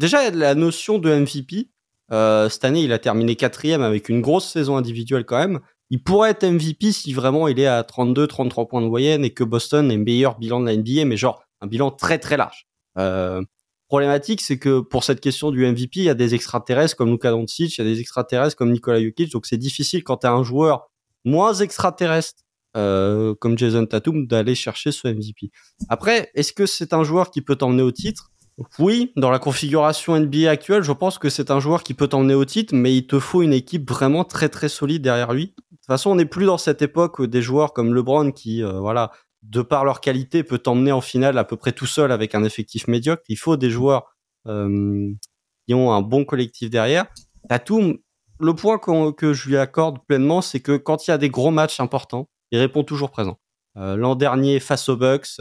déjà, 0.00 0.30
la 0.30 0.54
notion 0.54 0.98
de 0.98 1.14
MVP, 1.14 1.68
euh, 2.10 2.48
cette 2.48 2.64
année, 2.64 2.82
il 2.82 2.92
a 2.92 2.98
terminé 2.98 3.36
quatrième 3.36 3.82
avec 3.82 4.08
une 4.08 4.20
grosse 4.20 4.50
saison 4.50 4.76
individuelle 4.76 5.24
quand 5.24 5.38
même. 5.38 5.60
Il 5.90 6.02
pourrait 6.02 6.30
être 6.30 6.44
MVP 6.44 6.92
si 6.92 7.12
vraiment 7.12 7.48
il 7.48 7.60
est 7.60 7.66
à 7.66 7.82
32, 7.84 8.26
33 8.26 8.66
points 8.68 8.80
de 8.80 8.86
moyenne 8.86 9.24
et 9.24 9.30
que 9.30 9.44
Boston 9.44 9.90
ait 9.90 9.96
meilleur 9.96 10.38
bilan 10.38 10.60
de 10.60 10.66
la 10.66 10.76
NBA, 10.76 11.04
mais 11.04 11.16
genre 11.16 11.42
un 11.60 11.66
bilan 11.66 11.90
très 11.90 12.18
très 12.18 12.36
large. 12.36 12.66
Euh, 12.98 13.42
problématique, 13.88 14.40
c'est 14.40 14.58
que 14.58 14.80
pour 14.80 15.04
cette 15.04 15.20
question 15.20 15.50
du 15.50 15.66
MVP, 15.66 16.00
il 16.00 16.04
y 16.04 16.08
a 16.08 16.14
des 16.14 16.34
extraterrestres 16.34 16.96
comme 16.96 17.10
Luka 17.10 17.30
Doncic, 17.30 17.76
il 17.76 17.84
y 17.84 17.86
a 17.86 17.90
des 17.92 18.00
extraterrestres 18.00 18.56
comme 18.56 18.70
Nikola 18.70 19.02
Jokic, 19.02 19.32
donc 19.32 19.46
c'est 19.46 19.58
difficile 19.58 20.04
quand 20.04 20.18
tu 20.18 20.26
as 20.26 20.32
un 20.32 20.44
joueur 20.44 20.90
moins 21.24 21.54
extraterrestre 21.54 22.42
euh, 22.76 23.34
comme 23.34 23.58
Jason 23.58 23.84
Tatum 23.84 24.26
d'aller 24.28 24.54
chercher 24.54 24.92
ce 24.92 25.08
MVP. 25.08 25.50
Après, 25.88 26.30
est-ce 26.34 26.52
que 26.52 26.66
c'est 26.66 26.92
un 26.92 27.02
joueur 27.02 27.32
qui 27.32 27.42
peut 27.42 27.56
t'emmener 27.56 27.82
au 27.82 27.90
titre? 27.90 28.30
Oui, 28.78 29.12
dans 29.16 29.30
la 29.30 29.38
configuration 29.38 30.18
NBA 30.18 30.50
actuelle, 30.50 30.82
je 30.82 30.92
pense 30.92 31.18
que 31.18 31.30
c'est 31.30 31.50
un 31.50 31.60
joueur 31.60 31.82
qui 31.82 31.94
peut 31.94 32.08
t'emmener 32.08 32.34
au 32.34 32.44
titre, 32.44 32.74
mais 32.74 32.94
il 32.94 33.06
te 33.06 33.18
faut 33.18 33.42
une 33.42 33.52
équipe 33.52 33.88
vraiment 33.88 34.24
très 34.24 34.48
très 34.48 34.68
solide 34.68 35.02
derrière 35.02 35.32
lui. 35.32 35.46
De 35.46 35.76
toute 35.76 35.86
façon, 35.86 36.10
on 36.10 36.14
n'est 36.16 36.26
plus 36.26 36.46
dans 36.46 36.58
cette 36.58 36.82
époque 36.82 37.22
des 37.22 37.42
joueurs 37.42 37.72
comme 37.72 37.94
LeBron 37.94 38.32
qui, 38.32 38.62
euh, 38.62 38.78
voilà, 38.78 39.12
de 39.42 39.62
par 39.62 39.84
leur 39.84 40.00
qualité, 40.00 40.42
peut 40.42 40.58
t'emmener 40.58 40.92
en 40.92 41.00
finale 41.00 41.38
à 41.38 41.44
peu 41.44 41.56
près 41.56 41.72
tout 41.72 41.86
seul 41.86 42.12
avec 42.12 42.34
un 42.34 42.44
effectif 42.44 42.86
médiocre. 42.86 43.22
Il 43.28 43.38
faut 43.38 43.56
des 43.56 43.70
joueurs 43.70 44.14
euh, 44.46 45.10
qui 45.66 45.74
ont 45.74 45.92
un 45.92 46.02
bon 46.02 46.24
collectif 46.24 46.68
derrière. 46.68 47.06
Tatum, 47.48 47.96
le 48.38 48.54
point 48.54 48.78
que 48.78 49.32
je 49.32 49.48
lui 49.48 49.56
accorde 49.56 49.98
pleinement, 50.06 50.42
c'est 50.42 50.60
que 50.60 50.76
quand 50.76 51.06
il 51.06 51.10
y 51.10 51.14
a 51.14 51.18
des 51.18 51.30
gros 51.30 51.50
matchs 51.50 51.80
importants, 51.80 52.28
il 52.50 52.58
répond 52.58 52.84
toujours 52.84 53.10
présent. 53.10 53.38
Euh, 53.76 53.96
l'an 53.96 54.16
dernier 54.16 54.60
face 54.60 54.88
aux 54.88 54.96
Bucks, 54.96 55.40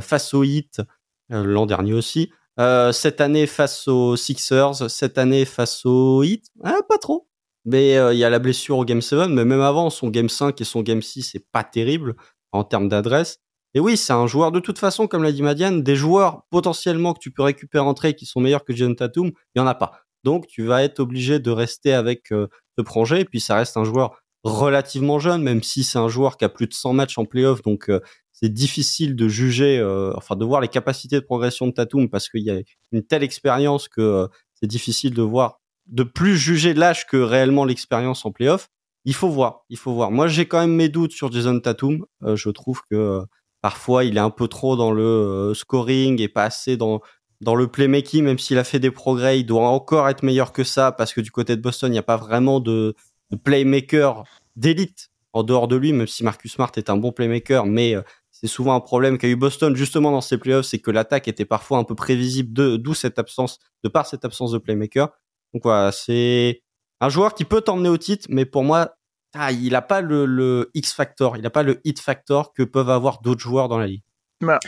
face 0.00 0.32
aux 0.32 0.44
Heat, 0.44 0.80
l'an 1.28 1.66
dernier 1.66 1.92
aussi. 1.92 2.30
Cette 2.58 3.20
année 3.20 3.46
face 3.46 3.88
aux 3.88 4.16
Sixers, 4.16 4.90
cette 4.90 5.18
année 5.18 5.44
face 5.44 5.84
aux 5.84 6.22
Heat, 6.22 6.46
ah, 6.64 6.80
pas 6.88 6.98
trop. 6.98 7.28
Mais 7.64 7.92
il 8.12 8.18
y 8.18 8.24
a 8.24 8.30
la 8.30 8.38
blessure 8.38 8.78
au 8.78 8.84
Game 8.84 9.02
7, 9.02 9.28
mais 9.28 9.44
même 9.44 9.60
avant, 9.60 9.90
son 9.90 10.08
Game 10.08 10.28
5 10.28 10.60
et 10.60 10.64
son 10.64 10.82
Game 10.82 11.02
6, 11.02 11.22
c'est 11.32 11.46
pas 11.52 11.64
terrible 11.64 12.16
en 12.50 12.64
termes 12.64 12.88
d'adresse. 12.88 13.38
Et 13.74 13.80
oui, 13.80 13.96
c'est 13.96 14.12
un 14.12 14.26
joueur 14.26 14.52
de 14.52 14.60
toute 14.60 14.78
façon, 14.78 15.06
comme 15.06 15.22
l'a 15.22 15.32
dit 15.32 15.42
Madiane, 15.42 15.82
des 15.82 15.96
joueurs 15.96 16.42
potentiellement 16.50 17.14
que 17.14 17.20
tu 17.20 17.30
peux 17.30 17.42
récupérer 17.42 17.84
en 17.84 17.94
qui 17.94 18.26
sont 18.26 18.40
meilleurs 18.40 18.64
que 18.64 18.74
John 18.74 18.94
Tatum, 18.94 19.30
il 19.54 19.58
y 19.58 19.60
en 19.60 19.66
a 19.66 19.74
pas. 19.74 19.92
Donc 20.24 20.46
tu 20.46 20.64
vas 20.64 20.82
être 20.82 21.00
obligé 21.00 21.38
de 21.38 21.50
rester 21.50 21.92
avec 21.94 22.28
ce 22.28 22.82
projet, 22.82 23.22
et 23.22 23.24
puis 23.24 23.40
ça 23.40 23.56
reste 23.56 23.76
un 23.76 23.84
joueur 23.84 24.22
relativement 24.44 25.18
jeune, 25.18 25.42
même 25.42 25.62
si 25.62 25.84
c'est 25.84 25.98
un 25.98 26.08
joueur 26.08 26.36
qui 26.36 26.44
a 26.44 26.48
plus 26.48 26.66
de 26.66 26.74
100 26.74 26.92
matchs 26.94 27.18
en 27.18 27.24
playoff, 27.24 27.62
donc 27.62 27.88
euh, 27.88 28.00
c'est 28.42 28.52
difficile 28.52 29.14
de 29.14 29.28
juger, 29.28 29.78
euh, 29.78 30.12
enfin 30.16 30.34
de 30.34 30.44
voir 30.44 30.60
les 30.60 30.68
capacités 30.68 31.16
de 31.16 31.24
progression 31.24 31.68
de 31.68 31.72
Tatum 31.72 32.08
parce 32.10 32.28
qu'il 32.28 32.42
y 32.42 32.50
a 32.50 32.60
une 32.90 33.02
telle 33.04 33.22
expérience 33.22 33.88
que 33.88 34.00
euh, 34.00 34.26
c'est 34.54 34.66
difficile 34.66 35.14
de 35.14 35.22
voir, 35.22 35.60
de 35.86 36.02
plus 36.02 36.36
juger 36.36 36.74
l'âge 36.74 37.06
que 37.06 37.16
réellement 37.16 37.64
l'expérience 37.64 38.26
en 38.26 38.32
playoff. 38.32 38.68
Il 39.04 39.14
faut 39.14 39.28
voir, 39.28 39.64
il 39.68 39.76
faut 39.76 39.92
voir. 39.92 40.10
Moi, 40.10 40.28
j'ai 40.28 40.46
quand 40.46 40.60
même 40.60 40.74
mes 40.74 40.88
doutes 40.88 41.12
sur 41.12 41.30
Jason 41.30 41.58
Tatum. 41.60 42.04
je 42.22 42.50
trouve 42.50 42.82
que 42.90 43.22
parfois 43.60 44.04
il 44.04 44.16
est 44.16 44.20
un 44.20 44.30
peu 44.30 44.48
trop 44.48 44.76
dans 44.76 44.92
le 44.92 45.52
scoring 45.54 46.20
et 46.20 46.28
pas 46.28 46.44
assez 46.44 46.76
dans 46.76 47.00
dans 47.40 47.56
le 47.56 47.66
playmaking, 47.66 48.22
même 48.22 48.38
s'il 48.38 48.58
a 48.58 48.64
fait 48.64 48.78
des 48.78 48.92
progrès, 48.92 49.40
il 49.40 49.44
doit 49.44 49.66
encore 49.66 50.08
être 50.08 50.22
meilleur 50.22 50.52
que 50.52 50.62
ça 50.62 50.92
parce 50.92 51.12
que 51.12 51.20
du 51.20 51.32
côté 51.32 51.56
de 51.56 51.60
Boston, 51.60 51.90
il 51.90 51.94
n'y 51.94 51.98
a 51.98 52.04
pas 52.04 52.16
vraiment 52.16 52.60
de 52.60 52.94
playmaker 53.42 54.22
d'élite 54.54 55.11
en 55.32 55.42
dehors 55.42 55.68
de 55.68 55.76
lui, 55.76 55.92
même 55.92 56.06
si 56.06 56.24
Marcus 56.24 56.52
Smart 56.52 56.72
est 56.76 56.90
un 56.90 56.96
bon 56.96 57.12
playmaker, 57.12 57.66
mais 57.66 57.94
euh, 57.94 58.02
c'est 58.30 58.46
souvent 58.46 58.74
un 58.74 58.80
problème 58.80 59.18
qu'a 59.18 59.28
eu 59.28 59.36
Boston 59.36 59.74
justement 59.74 60.10
dans 60.10 60.20
ses 60.20 60.38
playoffs, 60.38 60.66
c'est 60.66 60.78
que 60.78 60.90
l'attaque 60.90 61.28
était 61.28 61.44
parfois 61.44 61.78
un 61.78 61.84
peu 61.84 61.94
prévisible, 61.94 62.78
d'où 62.78 62.94
cette 62.94 63.18
absence, 63.18 63.58
de 63.82 63.88
par 63.88 64.06
cette 64.06 64.24
absence 64.24 64.52
de 64.52 64.58
playmaker. 64.58 65.08
Donc 65.54 65.62
voilà, 65.64 65.92
c'est 65.92 66.62
un 67.00 67.08
joueur 67.08 67.34
qui 67.34 67.44
peut 67.44 67.60
t'emmener 67.60 67.88
au 67.88 67.98
titre, 67.98 68.26
mais 68.30 68.44
pour 68.44 68.64
moi, 68.64 68.96
ah, 69.34 69.52
il 69.52 69.72
n'a 69.72 69.82
pas 69.82 70.00
le, 70.00 70.70
X 70.74 70.92
factor, 70.92 71.36
il 71.36 71.42
n'a 71.42 71.50
pas 71.50 71.62
le 71.62 71.80
hit 71.84 72.00
factor 72.00 72.52
que 72.52 72.62
peuvent 72.62 72.90
avoir 72.90 73.22
d'autres 73.22 73.40
joueurs 73.40 73.68
dans 73.68 73.78
la 73.78 73.86
ligue. 73.86 74.02
Bah, 74.40 74.58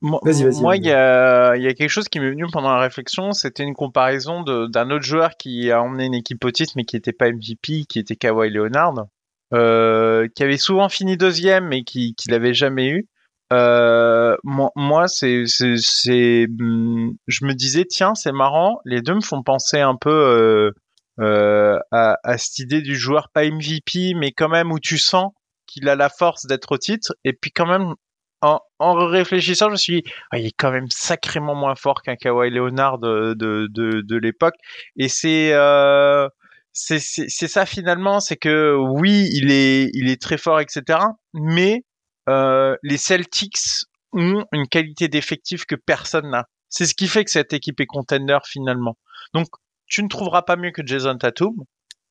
moi, 0.00 0.20
il 0.76 0.84
y 0.84 0.92
a, 0.92 1.56
y 1.56 1.66
a, 1.66 1.74
quelque 1.74 1.90
chose 1.90 2.08
qui 2.08 2.20
m'est 2.20 2.30
venu 2.30 2.46
pendant 2.52 2.72
la 2.72 2.80
réflexion, 2.80 3.32
c'était 3.32 3.64
une 3.64 3.74
comparaison 3.74 4.42
d'un 4.42 4.90
autre 4.90 5.04
joueur 5.04 5.36
qui 5.36 5.72
a 5.72 5.82
emmené 5.82 6.06
une 6.06 6.14
équipe 6.14 6.44
au 6.44 6.50
titre 6.52 6.74
mais 6.76 6.84
qui 6.84 6.94
n'était 6.94 7.12
pas 7.12 7.32
MVP, 7.32 7.84
qui 7.88 7.98
était 7.98 8.14
Kawhi 8.14 8.50
Leonard, 8.50 8.94
euh, 9.54 10.28
qui 10.34 10.42
avait 10.42 10.58
souvent 10.58 10.88
fini 10.88 11.16
deuxième 11.16 11.68
mais 11.68 11.82
qui, 11.82 12.14
qui 12.14 12.30
l'avait 12.30 12.54
jamais 12.54 12.88
eu. 12.88 13.08
Euh, 13.52 14.36
moi, 14.44 15.08
c'est, 15.08 15.44
c'est, 15.46 16.46
hmm, 16.48 17.12
je 17.26 17.44
me 17.46 17.54
disais 17.54 17.86
tiens, 17.86 18.14
c'est 18.14 18.32
marrant, 18.32 18.78
les 18.84 19.00
deux 19.00 19.14
me 19.14 19.20
font 19.22 19.42
penser 19.42 19.80
un 19.80 19.96
peu 19.96 20.10
euh, 20.10 20.70
euh, 21.20 21.78
à, 21.90 22.18
à 22.24 22.38
cette 22.38 22.58
idée 22.58 22.82
du 22.82 22.96
joueur 22.96 23.28
pas 23.32 23.44
MVP 23.44 24.14
mais 24.14 24.32
quand 24.32 24.48
même 24.48 24.70
où 24.70 24.78
tu 24.78 24.98
sens 24.98 25.32
qu'il 25.66 25.88
a 25.88 25.96
la 25.96 26.08
force 26.10 26.46
d'être 26.46 26.72
au 26.72 26.78
titre 26.78 27.14
et 27.24 27.32
puis 27.32 27.50
quand 27.50 27.66
même 27.66 27.94
en, 28.40 28.60
en, 28.78 28.94
réfléchissant, 29.06 29.66
je 29.66 29.72
me 29.72 29.76
suis 29.76 30.02
dit, 30.02 30.12
ah, 30.30 30.38
il 30.38 30.46
est 30.46 30.54
quand 30.56 30.70
même 30.70 30.88
sacrément 30.90 31.54
moins 31.54 31.74
fort 31.74 32.02
qu'un 32.02 32.16
Kawhi 32.16 32.50
Leonard 32.50 32.98
de, 32.98 33.34
de, 33.34 33.66
de, 33.68 34.00
de 34.00 34.16
l'époque. 34.16 34.54
Et 34.96 35.08
c'est, 35.08 35.52
euh, 35.52 36.28
c'est 36.78 37.48
ça 37.48 37.66
finalement, 37.66 38.20
c'est 38.20 38.36
que 38.36 38.76
oui, 38.76 39.28
il 39.32 39.50
est, 39.50 39.90
il 39.94 40.08
est 40.08 40.20
très 40.20 40.38
fort, 40.38 40.60
etc. 40.60 41.00
Mais 41.34 41.84
euh, 42.28 42.76
les 42.82 42.98
Celtics 42.98 43.58
ont 44.12 44.44
une 44.52 44.68
qualité 44.68 45.08
d'effectif 45.08 45.64
que 45.66 45.74
personne 45.74 46.30
n'a. 46.30 46.46
C'est 46.68 46.86
ce 46.86 46.94
qui 46.94 47.08
fait 47.08 47.24
que 47.24 47.30
cette 47.30 47.52
équipe 47.52 47.80
est 47.80 47.86
contender 47.86 48.38
finalement. 48.44 48.96
Donc, 49.34 49.48
tu 49.86 50.02
ne 50.02 50.08
trouveras 50.08 50.42
pas 50.42 50.56
mieux 50.56 50.70
que 50.70 50.86
Jason 50.86 51.16
Tatum 51.16 51.54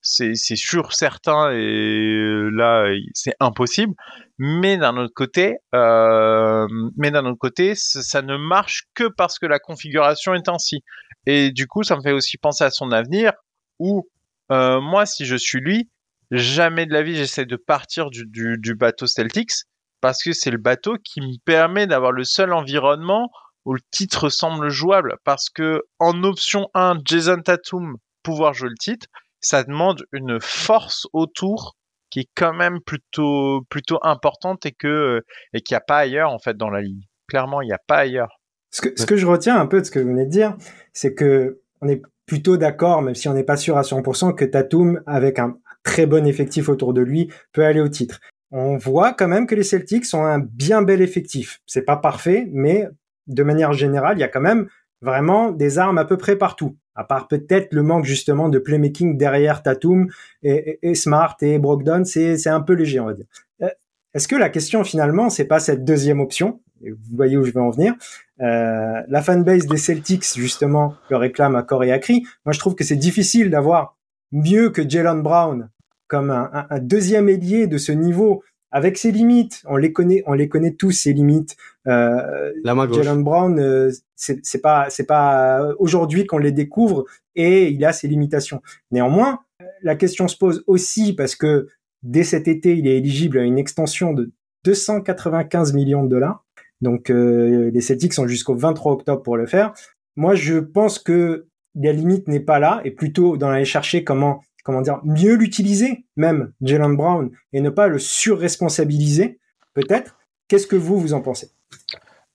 c'est 0.02 0.56
sûr 0.56 0.94
certain 0.94 1.52
et 1.52 2.50
là 2.54 2.86
c'est 3.14 3.34
impossible 3.40 3.94
mais 4.38 4.78
d'un 4.78 4.96
autre 4.96 5.14
côté 5.14 5.58
euh, 5.76 6.68
mais 6.96 7.12
d'un 7.12 7.26
autre 7.26 7.40
côté 7.40 7.74
ça 7.76 8.22
ne 8.22 8.38
marche 8.38 8.84
que 8.94 9.10
parce 9.10 9.38
que 9.38 9.46
la 9.46 9.60
configuration 9.60 10.34
est 10.34 10.48
ainsi 10.48 10.84
et 11.26 11.52
du 11.52 11.68
coup 11.68 11.84
ça 11.84 11.98
me 11.98 12.02
fait 12.02 12.14
aussi 12.14 12.38
penser 12.38 12.64
à 12.64 12.70
son 12.70 12.92
avenir 12.92 13.34
où 13.80 14.08
euh, 14.52 14.82
moi 14.82 15.06
si 15.06 15.26
je 15.26 15.36
suis 15.36 15.60
lui 15.60 15.90
jamais 16.32 16.86
de 16.86 16.94
la 16.94 17.04
vie 17.04 17.16
j'essaie 17.16 17.46
de 17.46 17.56
partir 17.56 18.10
du, 18.10 18.26
du, 18.26 18.58
du 18.58 18.76
bateau 18.76 19.08
Celtics 19.08 19.64
parce 20.02 20.24
que 20.24 20.34
c'est 20.34 20.52
le 20.52 20.58
bateau 20.58 20.98
qui 21.04 21.22
me 21.22 21.38
permet 21.46 21.88
d'avoir 21.88 22.12
le 22.12 22.24
seul 22.24 22.54
environnement 22.54 23.30
où 23.66 23.74
le 23.74 23.82
titre 23.92 24.30
semble 24.30 24.70
jouable 24.70 25.16
parce 25.24 25.50
que 25.50 25.84
en 26.00 26.24
option 26.24 26.70
1 26.74 27.00
Jason 27.06 27.42
Tatum 27.42 27.98
pouvoir 28.24 28.54
jouer 28.54 28.70
le 28.70 28.78
titre 28.80 29.08
ça 29.40 29.64
demande 29.64 30.06
une 30.12 30.40
force 30.42 31.08
autour 31.14 31.78
qui 32.10 32.22
est 32.22 32.30
quand 32.36 32.54
même 32.54 32.80
plutôt 32.82 33.62
plutôt 33.70 34.00
importante 34.02 34.66
et 34.66 34.72
que 34.72 35.24
et 35.54 35.62
qu'il 35.62 35.76
n'y 35.76 35.78
a 35.78 35.82
pas 35.82 36.00
ailleurs 36.00 36.32
en 36.32 36.40
fait 36.40 36.56
dans 36.56 36.70
la 36.70 36.82
ligue. 36.82 37.04
Clairement, 37.28 37.62
il 37.62 37.68
n'y 37.68 37.74
a 37.74 37.80
pas 37.86 37.98
ailleurs. 37.98 38.40
Ce 38.72 38.82
que, 38.82 38.90
ce 38.96 39.06
que 39.06 39.18
je 39.18 39.26
retiens 39.26 39.60
un 39.60 39.66
peu 39.66 39.80
de 39.80 39.86
ce 39.86 39.92
que 39.92 40.00
vous 40.00 40.10
venez 40.10 40.26
de 40.26 40.30
dire, 40.30 40.56
c'est 40.94 41.14
que 41.14 41.62
on 41.82 41.88
est 41.88 42.02
plutôt 42.28 42.58
d'accord, 42.58 43.02
même 43.02 43.16
si 43.16 43.28
on 43.28 43.34
n'est 43.34 43.44
pas 43.44 43.58
sûr 43.58 43.78
à 43.78 43.82
100%, 43.82 44.36
que 44.36 44.46
Tatum, 44.46 45.02
avec 45.08 45.40
un 45.40 45.58
très 45.84 46.06
bon 46.06 46.28
effectif 46.28 46.70
autour 46.70 46.94
de 46.94 47.02
lui, 47.02 47.32
peut 47.54 47.66
aller 47.66 47.82
au 47.82 47.88
titre. 47.88 48.20
On 48.52 48.78
voit 48.78 49.13
quand 49.13 49.28
même 49.28 49.48
que 49.48 49.56
les 49.56 49.63
Celtics 49.63 50.06
ont 50.13 50.24
un 50.24 50.38
bien 50.40 50.84
bel 50.84 51.02
effectif. 51.02 51.60
C'est 51.66 51.82
pas 51.82 51.98
parfait, 51.98 52.48
mais 52.52 52.88
de 53.26 53.44
manière 53.44 53.74
générale, 53.74 54.18
il 54.18 54.22
y 54.22 54.24
a 54.24 54.30
quand 54.30 54.42
même 54.42 54.68
vraiment 55.02 55.52
des 55.52 55.80
armes 55.80 55.98
à 55.98 56.06
peu 56.06 56.18
près 56.18 56.36
partout 56.36 56.78
à 56.98 57.04
part 57.04 57.28
peut-être 57.28 57.74
le 57.74 57.84
manque 57.84 58.06
justement 58.06 58.50
de 58.50 58.58
playmaking 58.58 59.18
derrière 59.18 59.62
Tatum 59.62 60.10
et, 60.42 60.96
Smart 60.96 61.38
et 61.42 61.60
Brogdon, 61.60 62.04
c'est 62.04 62.48
un 62.48 62.62
peu 62.62 62.74
léger, 62.74 63.00
on 63.00 63.06
va 63.06 63.13
dire. 63.13 63.28
Euh, 63.62 63.70
est-ce 64.13 64.28
que 64.28 64.36
la 64.36 64.50
question 64.50 64.84
finalement, 64.84 65.30
c'est 65.30 65.46
pas 65.46 65.60
cette 65.60 65.86
deuxième 65.86 66.20
option? 66.20 66.60
Vous 66.82 67.16
voyez 67.16 67.38
où 67.38 67.44
je 67.44 67.52
veux 67.52 67.62
en 67.62 67.70
venir. 67.70 67.94
Euh, 68.42 69.02
la 69.08 69.22
fanbase 69.22 69.66
des 69.66 69.78
Celtics 69.78 70.26
justement 70.36 70.96
le 71.10 71.18
réclame 71.18 71.56
à 71.56 71.63
corps 71.63 71.84
et 71.84 71.92
à 71.92 72.00
cri. 72.00 72.24
Moi, 72.46 72.54
je 72.54 72.60
trouve 72.60 72.76
que 72.76 72.84
c'est 72.84 72.96
difficile 72.96 73.50
d'avoir 73.50 73.98
mieux 74.32 74.70
que 74.70 74.88
Jalen 74.88 75.22
Brown 75.22 75.70
comme 76.08 76.32
un, 76.32 76.68
un 76.70 76.80
deuxième 76.80 77.30
ailier 77.30 77.68
de 77.68 77.78
ce 77.78 77.92
niveau 77.92 78.44
avec 78.72 78.98
ses 78.98 79.12
limites. 79.12 79.63
On 79.66 79.78
les 79.78 79.92
connaît, 79.94 80.24
on 80.26 80.34
les 80.34 80.50
connaît 80.50 80.74
tous 80.74 80.92
ses 80.92 81.13
limites. 81.13 81.56
Euh, 81.88 82.52
Jalen 82.63 83.24
Brown, 83.24 83.60
euh, 83.60 83.92
c'est 84.16 84.62
pas 84.62 84.90
c'est 84.90 85.06
pas 85.06 85.74
aujourd'hui 85.80 86.26
qu'on 86.26 86.38
les 86.38 86.52
découvre 86.52 87.06
et 87.36 87.70
il 87.70 87.84
a 87.86 87.94
ses 87.94 88.08
limitations. 88.08 88.62
Néanmoins, 88.92 89.40
la 89.82 89.96
question 89.96 90.28
se 90.28 90.38
pose 90.38 90.63
aussi 90.68 91.13
parce 91.13 91.36
que 91.36 91.68
dès 92.04 92.24
cet 92.24 92.48
été, 92.48 92.78
il 92.78 92.88
est 92.88 92.98
éligible 92.98 93.38
à 93.38 93.44
une 93.44 93.58
extension 93.58 94.13
de 94.13 94.32
295 94.66 95.74
millions 95.74 96.04
de 96.04 96.10
dollars. 96.10 96.44
Donc 96.82 97.10
euh, 97.10 97.72
les 97.74 97.82
Celtics 97.82 98.13
sont 98.13 98.28
jusqu'au 98.28 98.56
23 98.56 98.94
octobre 98.94 99.24
pour 99.24 99.38
le 99.38 99.46
faire. 99.46 99.74
moi, 100.16 100.36
je 100.36 100.56
pense 100.60 101.00
que 101.00 101.48
la 101.76 101.92
limite 101.92 102.28
n'est 102.28 102.40
pas 102.40 102.60
là, 102.60 102.82
et 102.84 102.92
plutôt 102.92 103.38
dans 103.38 103.50
aller 103.50 103.66
chercher 103.66 104.04
comment, 104.04 104.42
dire, 104.82 105.00
mieux 105.04 105.36
l'utiliser, 105.36 106.06
même 106.16 106.54
Jalen 106.62 106.96
Brown, 106.96 107.30
et 107.54 107.62
ne 107.62 107.70
pas 107.70 107.88
le 107.88 108.00
surresponsabiliser, 108.00 109.40
peut-être. 109.76 110.18
Qu'est-ce 110.48 110.66
que 110.66 110.76
vous, 110.76 111.00
vous 111.00 111.13
en 111.13 111.22
pensez? 111.22 111.52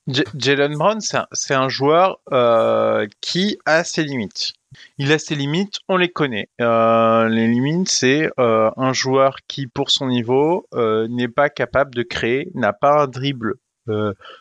Jalen 0.06 0.76
Brown, 0.76 1.00
c'est 1.00 1.54
un, 1.54 1.68
joueur 1.68 2.20
euh, 2.32 3.06
qui 3.20 3.58
a 3.66 3.82
ses 3.82 4.04
limites. 4.04 4.52
Il 4.96 5.10
a 5.12 5.18
ses 5.18 5.34
limites, 5.34 5.78
on 5.88 5.96
les 5.96 6.08
connaît. 6.08 6.48
Euh, 6.60 7.28
les 7.28 7.48
limites, 7.48 7.88
c'est 7.88 8.30
un 8.38 8.92
joueur 8.92 9.38
qui, 9.48 9.66
pour 9.66 9.90
son 9.90 10.06
niveau, 10.06 10.68
n'est 11.08 11.28
pas 11.28 11.50
capable 11.50 11.94
de 11.94 12.04
créer, 12.04 12.50
n'a 12.54 12.72
pas 12.72 13.02
un 13.02 13.06
dribble 13.08 13.56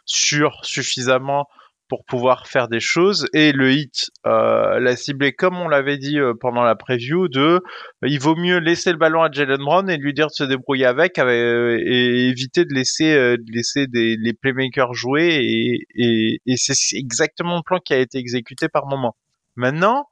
sur 0.05 0.59
suffisamment 0.63 1.47
pour 1.91 2.05
pouvoir 2.05 2.47
faire 2.47 2.69
des 2.69 2.79
choses. 2.79 3.27
Et 3.33 3.51
le 3.51 3.73
hit 3.73 4.11
euh, 4.25 4.79
l'a 4.79 4.95
ciblé 4.95 5.33
comme 5.33 5.57
on 5.57 5.67
l'avait 5.67 5.97
dit 5.97 6.19
euh, 6.19 6.33
pendant 6.39 6.63
la 6.63 6.75
preview 6.75 7.27
de 7.27 7.41
euh, 7.41 7.59
il 8.03 8.17
vaut 8.17 8.37
mieux 8.37 8.59
laisser 8.59 8.93
le 8.93 8.97
ballon 8.97 9.21
à 9.21 9.29
Jalen 9.29 9.57
Brown 9.57 9.89
et 9.89 9.97
lui 9.97 10.13
dire 10.13 10.27
de 10.27 10.31
se 10.31 10.45
débrouiller 10.45 10.85
avec, 10.85 11.17
et 11.17 12.29
éviter 12.29 12.63
de 12.63 12.73
laisser 12.73 13.13
de 13.13 13.51
laisser 13.53 13.87
des, 13.87 14.15
les 14.17 14.31
playmakers 14.33 14.93
jouer. 14.93 15.35
Et, 15.41 15.85
et, 15.95 16.39
et 16.45 16.55
c'est 16.55 16.97
exactement 16.97 17.57
le 17.57 17.63
plan 17.65 17.79
qui 17.79 17.93
a 17.93 17.99
été 17.99 18.19
exécuté 18.19 18.69
par 18.69 18.87
moment. 18.87 19.17
Maintenant, 19.57 20.05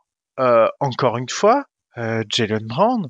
encore 0.81 1.17
une 1.17 1.29
fois, 1.29 1.63
Jalen 1.95 2.67
Brown, 2.67 3.07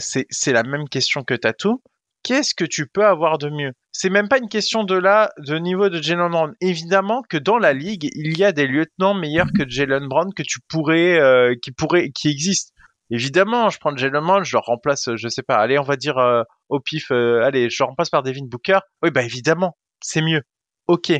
c'est 0.00 0.52
la 0.52 0.62
même 0.62 0.88
question 0.88 1.22
que 1.22 1.34
Tatou 1.34 1.82
qu'est-ce 2.24 2.54
que 2.54 2.64
tu 2.64 2.88
peux 2.88 3.04
avoir 3.04 3.38
de 3.38 3.50
mieux? 3.50 3.72
C'est 3.96 4.10
même 4.10 4.28
pas 4.28 4.38
une 4.38 4.48
question 4.48 4.82
de 4.82 4.96
là, 4.96 5.30
de 5.38 5.56
niveau 5.56 5.88
de 5.88 6.02
Jalen 6.02 6.28
Brown. 6.28 6.52
Évidemment 6.60 7.22
que 7.22 7.36
dans 7.36 7.58
la 7.58 7.72
ligue, 7.72 8.10
il 8.16 8.36
y 8.36 8.44
a 8.44 8.50
des 8.50 8.66
lieutenants 8.66 9.14
meilleurs 9.14 9.52
que 9.56 9.62
Jalen 9.68 10.08
Brown 10.08 10.34
que 10.34 10.42
tu 10.42 10.58
pourrais, 10.68 11.20
euh, 11.20 11.54
qui 11.62 11.70
pourraient, 11.70 12.10
qui 12.10 12.28
existent. 12.28 12.72
Évidemment, 13.10 13.70
je 13.70 13.78
prends 13.78 13.96
Jalen 13.96 14.20
Brown, 14.20 14.44
je 14.44 14.56
le 14.56 14.60
remplace, 14.60 15.14
je 15.14 15.28
sais 15.28 15.44
pas, 15.44 15.56
allez, 15.58 15.78
on 15.78 15.84
va 15.84 15.94
dire 15.94 16.18
euh, 16.18 16.42
au 16.68 16.80
pif, 16.80 17.12
euh, 17.12 17.44
allez, 17.44 17.70
je 17.70 17.76
le 17.84 17.86
remplace 17.86 18.10
par 18.10 18.24
Devin 18.24 18.44
Booker. 18.44 18.80
Oui, 19.00 19.12
bah 19.12 19.22
évidemment, 19.22 19.76
c'est 20.02 20.22
mieux. 20.22 20.42
Ok. 20.88 21.12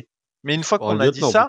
Mais 0.43 0.53
une 0.53 0.63
fois 0.63 0.77
qu'on 0.77 0.99
a 0.99 1.09
dit 1.09 1.21
ça, 1.21 1.47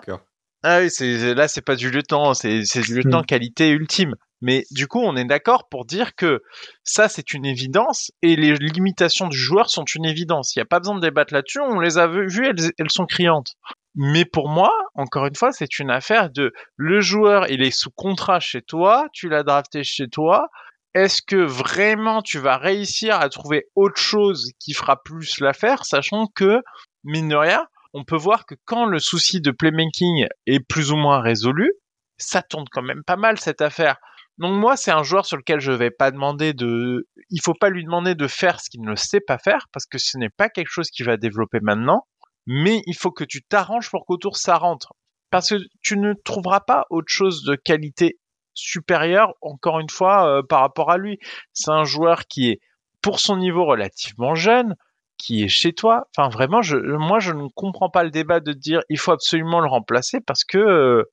ah 0.63 0.79
oui, 0.79 0.89
c'est 0.89 1.35
là, 1.35 1.49
c'est 1.49 1.61
pas 1.61 1.75
du 1.75 1.91
lieutenant, 1.91 2.33
c'est 2.33 2.61
du 2.81 2.95
lieutenant 2.95 3.21
hmm. 3.21 3.25
qualité 3.25 3.69
ultime. 3.69 4.15
Mais 4.41 4.65
du 4.71 4.87
coup, 4.87 5.01
on 5.01 5.15
est 5.15 5.25
d'accord 5.25 5.67
pour 5.67 5.85
dire 5.85 6.15
que 6.15 6.41
ça, 6.83 7.09
c'est 7.09 7.33
une 7.33 7.45
évidence 7.45 8.11
et 8.21 8.35
les 8.35 8.53
limitations 8.53 9.27
du 9.27 9.37
joueur 9.37 9.69
sont 9.69 9.85
une 9.85 10.05
évidence. 10.05 10.55
Il 10.55 10.59
n'y 10.59 10.63
a 10.63 10.67
pas 10.67 10.79
besoin 10.79 10.95
de 10.95 11.01
débattre 11.01 11.33
là-dessus. 11.33 11.59
On 11.59 11.79
les 11.79 11.97
a 11.97 12.07
vues, 12.07 12.47
elles, 12.77 12.91
sont 12.91 13.05
criantes. 13.05 13.53
Mais 13.95 14.25
pour 14.25 14.47
moi, 14.47 14.71
encore 14.93 15.25
une 15.25 15.35
fois, 15.35 15.51
c'est 15.51 15.79
une 15.79 15.89
affaire 15.89 16.29
de 16.29 16.53
le 16.75 17.01
joueur, 17.01 17.49
il 17.49 17.63
est 17.63 17.71
sous 17.71 17.89
contrat 17.89 18.39
chez 18.39 18.61
toi, 18.61 19.07
tu 19.11 19.27
l'as 19.27 19.43
drafté 19.43 19.83
chez 19.83 20.07
toi. 20.07 20.49
Est-ce 20.93 21.21
que 21.23 21.35
vraiment 21.35 22.21
tu 22.21 22.37
vas 22.37 22.57
réussir 22.57 23.19
à 23.19 23.29
trouver 23.29 23.65
autre 23.75 23.99
chose 23.99 24.51
qui 24.59 24.73
fera 24.73 25.01
plus 25.03 25.39
l'affaire, 25.39 25.83
sachant 25.83 26.27
que, 26.27 26.61
mine 27.03 27.29
de 27.29 27.35
rien, 27.35 27.65
on 27.93 28.03
peut 28.03 28.15
voir 28.15 28.45
que 28.45 28.55
quand 28.65 28.85
le 28.85 28.99
souci 28.99 29.41
de 29.41 29.51
playmaking 29.51 30.27
est 30.45 30.59
plus 30.59 30.91
ou 30.91 30.95
moins 30.95 31.21
résolu, 31.21 31.73
ça 32.17 32.41
tourne 32.41 32.65
quand 32.71 32.81
même 32.81 33.03
pas 33.03 33.15
mal 33.15 33.39
cette 33.39 33.61
affaire. 33.61 33.97
Donc 34.37 34.53
moi, 34.53 34.77
c'est 34.77 34.91
un 34.91 35.03
joueur 35.03 35.25
sur 35.25 35.37
lequel 35.37 35.59
je 35.59 35.71
vais 35.71 35.89
pas 35.89 36.11
demander 36.11 36.53
de, 36.53 37.07
il 37.29 37.41
faut 37.41 37.55
pas 37.55 37.69
lui 37.69 37.83
demander 37.83 38.13
de 38.13 38.27
faire 38.27 38.59
ce 38.59 38.69
qu'il 38.69 38.81
ne 38.81 38.95
sait 38.95 39.19
pas 39.19 39.39
faire 39.39 39.67
parce 39.73 39.85
que 39.85 39.97
ce 39.97 40.17
n'est 40.17 40.29
pas 40.29 40.49
quelque 40.49 40.69
chose 40.69 40.89
qu'il 40.91 41.05
va 41.05 41.17
développer 41.17 41.59
maintenant. 41.61 42.05
Mais 42.45 42.81
il 42.85 42.95
faut 42.95 43.11
que 43.11 43.23
tu 43.23 43.41
t'arranges 43.41 43.89
pour 43.89 44.05
qu'autour 44.05 44.37
ça 44.37 44.57
rentre 44.57 44.93
parce 45.31 45.49
que 45.49 45.55
tu 45.81 45.97
ne 45.97 46.13
trouveras 46.13 46.61
pas 46.61 46.85
autre 46.89 47.11
chose 47.11 47.43
de 47.43 47.55
qualité 47.55 48.19
supérieure 48.53 49.33
encore 49.41 49.79
une 49.79 49.89
fois 49.89 50.27
euh, 50.27 50.43
par 50.43 50.61
rapport 50.61 50.91
à 50.91 50.97
lui. 50.97 51.19
C'est 51.53 51.71
un 51.71 51.83
joueur 51.83 52.25
qui 52.27 52.49
est 52.49 52.59
pour 53.01 53.19
son 53.19 53.37
niveau 53.37 53.65
relativement 53.65 54.35
jeune, 54.35 54.75
qui 55.17 55.43
est 55.43 55.47
chez 55.47 55.73
toi. 55.73 56.07
Enfin 56.15 56.29
vraiment, 56.29 56.61
je, 56.61 56.77
moi 56.77 57.19
je 57.19 57.33
ne 57.33 57.47
comprends 57.55 57.89
pas 57.89 58.03
le 58.03 58.11
débat 58.11 58.39
de 58.39 58.53
dire 58.53 58.81
il 58.89 58.99
faut 58.99 59.11
absolument 59.11 59.59
le 59.59 59.67
remplacer 59.67 60.19
parce 60.21 60.43
que 60.43 60.57
euh, 60.57 61.03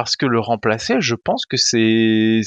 parce 0.00 0.16
que 0.16 0.24
le 0.24 0.40
remplacer, 0.40 0.94
je 1.00 1.14
pense 1.14 1.44
que 1.44 1.58
c'est 1.58 2.40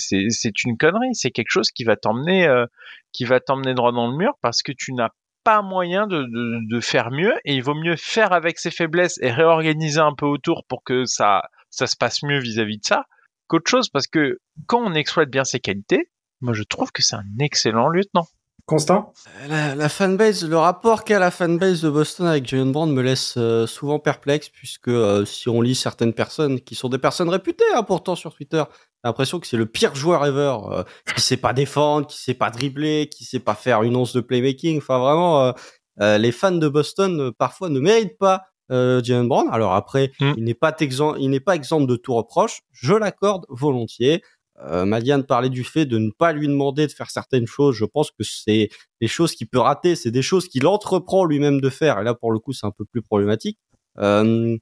une 0.63 0.75
connerie. 0.75 1.13
C'est 1.13 1.29
quelque 1.29 1.51
chose 1.51 1.69
qui 1.69 1.83
va 1.83 1.95
t'emmener 1.95 2.47
euh, 2.47 2.65
qui 3.11 3.25
va 3.25 3.39
t'emmener 3.39 3.75
droit 3.75 3.91
dans 3.91 4.07
le 4.07 4.17
mur 4.17 4.31
parce 4.41 4.63
que 4.63 4.71
tu 4.71 4.91
n'as 4.91 5.09
pas 5.43 5.61
moyen 5.61 6.07
de, 6.07 6.79
faire 6.79 7.11
mieux 7.11 7.35
et 7.45 7.53
il 7.53 7.61
vaut 7.61 7.75
mieux 7.75 7.95
faire 7.95 8.33
avec 8.33 8.57
ses 8.57 8.71
faiblesses 8.71 9.19
et 9.21 9.29
réorganiser 9.29 9.99
un 9.99 10.15
peu 10.15 10.25
autour 10.25 10.65
pour 10.67 10.83
que 10.83 11.05
ça 11.05 11.43
ça 11.69 11.85
se 11.85 11.95
passe 11.95 12.23
mieux 12.23 12.39
vis-à-vis 12.39 12.79
de 12.79 12.85
ça 12.85 13.05
qu'autre 13.45 13.69
chose 13.69 13.87
parce 13.87 14.07
que 14.07 14.39
quand 14.65 14.81
on 14.83 14.95
exploite 14.95 15.29
bien 15.29 15.43
ses 15.43 15.59
qualités, 15.59 16.09
moi 16.41 16.55
je 16.55 16.63
trouve 16.63 16.91
que 16.91 17.03
c'est 17.03 17.17
un 17.17 17.37
excellent 17.39 17.87
lieutenant. 17.87 18.25
Constant 18.65 19.11
la, 19.49 19.75
la, 19.75 19.89
fanbase, 19.89 20.47
le 20.47 20.57
rapport 20.57 21.03
qu'a 21.03 21.19
la 21.19 21.31
fanbase 21.31 21.81
de 21.81 21.89
Boston 21.89 22.27
avec 22.27 22.47
Jalen 22.47 22.71
Brown 22.71 22.89
me 22.89 23.01
laisse 23.01 23.33
euh, 23.35 23.67
souvent 23.67 23.99
perplexe, 23.99 24.47
puisque 24.47 24.87
euh, 24.87 25.25
si 25.25 25.49
on 25.49 25.61
lit 25.61 25.75
certaines 25.75 26.13
personnes, 26.13 26.61
qui 26.61 26.73
sont 26.73 26.87
des 26.87 26.97
personnes 26.97 27.27
réputées 27.27 27.65
hein, 27.75 27.83
pourtant 27.83 28.15
sur 28.15 28.33
Twitter, 28.33 28.63
j'ai 28.69 29.09
l'impression 29.09 29.41
que 29.41 29.47
c'est 29.47 29.57
le 29.57 29.65
pire 29.65 29.95
joueur 29.95 30.25
ever, 30.25 30.55
euh, 30.71 30.83
qui 31.13 31.19
sait 31.19 31.35
pas 31.35 31.51
défendre, 31.51 32.07
qui 32.07 32.17
sait 32.17 32.35
pas 32.35 32.51
dribbler, 32.51 33.09
qui 33.09 33.25
sait 33.25 33.39
pas 33.41 33.55
faire 33.55 33.83
une 33.83 33.97
once 33.97 34.13
de 34.13 34.21
playmaking. 34.21 34.77
Enfin 34.77 34.97
vraiment, 34.97 35.53
les 35.99 36.31
fans 36.31 36.51
de 36.51 36.69
Boston 36.69 37.33
parfois 37.37 37.67
ne 37.67 37.81
méritent 37.81 38.17
pas 38.17 38.43
Jalen 38.69 39.27
Brown. 39.27 39.49
Alors 39.51 39.73
après, 39.73 40.13
mm. 40.21 40.33
il 40.37 40.43
n'est 40.45 40.53
pas 40.53 40.73
exempt, 40.79 41.15
il 41.19 41.29
n'est 41.31 41.41
pas 41.41 41.55
exempt 41.55 41.81
de 41.81 41.97
tout 41.97 42.13
reproche. 42.13 42.61
Je 42.71 42.93
l'accorde 42.93 43.45
volontiers. 43.49 44.21
Euh, 44.65 44.85
Maliane 44.85 45.23
parlait 45.23 45.49
du 45.49 45.63
fait 45.63 45.85
de 45.85 45.97
ne 45.97 46.11
pas 46.11 46.31
lui 46.31 46.47
demander 46.47 46.87
de 46.87 46.91
faire 46.91 47.11
certaines 47.11 47.47
choses. 47.47 47.75
Je 47.75 47.85
pense 47.85 48.11
que 48.11 48.23
c'est 48.23 48.69
des 49.01 49.07
choses 49.07 49.35
qu'il 49.35 49.47
peut 49.47 49.59
rater, 49.59 49.95
c'est 49.95 50.11
des 50.11 50.21
choses 50.21 50.47
qu'il 50.47 50.67
entreprend 50.67 51.25
lui-même 51.25 51.61
de 51.61 51.69
faire. 51.69 51.99
Et 51.99 52.03
là, 52.03 52.13
pour 52.13 52.31
le 52.31 52.39
coup, 52.39 52.53
c'est 52.53 52.65
un 52.65 52.71
peu 52.71 52.85
plus 52.85 53.01
problématique. 53.01 53.59
Euh, 53.99 54.57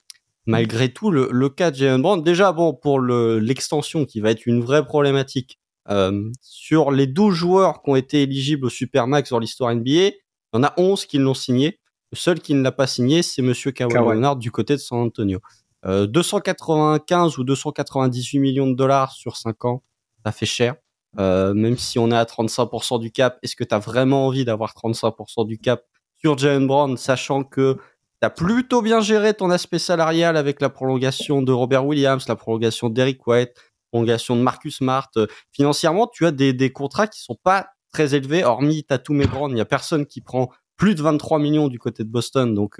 malgré 0.46 0.92
tout, 0.92 1.12
le, 1.12 1.30
le, 1.32 1.50
cas 1.50 1.72
de 1.72 1.76
Jalen 1.76 2.02
Brown, 2.02 2.24
déjà, 2.24 2.52
bon, 2.52 2.74
pour 2.74 3.00
l'extension 3.00 4.06
qui 4.06 4.20
va 4.20 4.32
être 4.32 4.46
une 4.46 4.62
vraie 4.62 4.86
problématique, 4.86 5.60
euh, 5.90 6.30
sur 6.42 6.92
les 6.92 7.08
12 7.08 7.34
joueurs 7.34 7.82
qui 7.82 7.90
ont 7.90 7.96
été 7.96 8.22
éligibles 8.22 8.68
au 8.68 8.70
Supermax 8.70 9.32
dans 9.32 9.40
l'histoire 9.40 9.74
NBA, 9.74 9.92
il 9.92 10.14
y 10.54 10.58
en 10.58 10.64
a 10.64 10.74
11 10.78 11.06
qui 11.06 11.18
l'ont 11.18 11.34
signé. 11.34 11.80
Le 12.12 12.18
seul 12.18 12.40
qui 12.40 12.54
ne 12.54 12.62
l'a 12.62 12.72
pas 12.72 12.88
signé, 12.88 13.24
c'est 13.24 13.42
Monsieur 13.42 13.72
Kawhi 13.72 13.94
Leonard 13.94 14.36
du 14.36 14.52
côté 14.52 14.74
de 14.74 14.80
San 14.80 15.00
Antonio. 15.00 15.40
295 15.84 17.34
euh, 17.34 17.42
ou 17.42 17.44
298 17.44 18.40
millions 18.40 18.68
de 18.68 18.76
dollars 18.76 19.14
sur 19.14 19.36
5 19.38 19.66
ans, 19.66 19.84
ça 20.26 20.32
fait 20.32 20.46
cher. 20.46 20.76
Euh, 21.20 21.54
même 21.54 21.78
si 21.78 22.00
on 22.00 22.10
est 22.12 22.16
à 22.16 22.24
35% 22.24 23.00
du 23.00 23.12
cap, 23.12 23.38
est-ce 23.44 23.56
que 23.56 23.64
tu 23.64 23.76
as 23.76 23.80
vraiment 23.80 24.28
envie 24.28 24.46
d'avoir 24.46 24.74
35% 24.74 25.46
du 25.46 25.58
cap 25.58 25.84
sur 26.18 26.38
Jalen 26.38 26.68
Brown, 26.68 26.98
sachant 26.98 27.44
que 27.44 27.78
tu 28.22 28.26
as 28.26 28.30
plutôt 28.30 28.82
bien 28.82 29.02
géré 29.02 29.34
ton 29.34 29.50
aspect 29.50 29.80
salarial 29.80 30.38
avec 30.38 30.62
la 30.62 30.70
prolongation 30.70 31.42
de 31.42 31.52
Robert 31.52 31.86
Williams, 31.86 32.28
la 32.28 32.36
prolongation 32.36 32.90
d'Eric 32.90 33.26
White, 33.28 33.52
la 33.56 33.90
prolongation 33.92 34.36
de 34.36 34.42
Marcus 34.42 34.78
Smart. 34.78 35.10
Euh, 35.18 35.28
financièrement, 35.52 36.08
tu 36.08 36.26
as 36.26 36.32
des, 36.32 36.72
contrats 36.72 37.08
qui 37.08 37.22
sont 37.22 37.38
pas 37.44 37.68
très 37.92 38.16
élevés, 38.16 38.44
hormis 38.44 38.84
Tatum 38.84 39.22
et 39.22 39.28
Brown, 39.28 39.52
il 39.52 39.56
n'y 39.56 39.62
a 39.62 39.66
personne 39.66 40.06
qui 40.06 40.22
prend 40.22 40.50
plus 40.78 40.96
de 40.96 41.02
23 41.02 41.40
millions 41.40 41.68
du 41.68 41.78
côté 41.78 42.04
de 42.04 42.10
Boston. 42.10 42.56
Donc, 42.56 42.80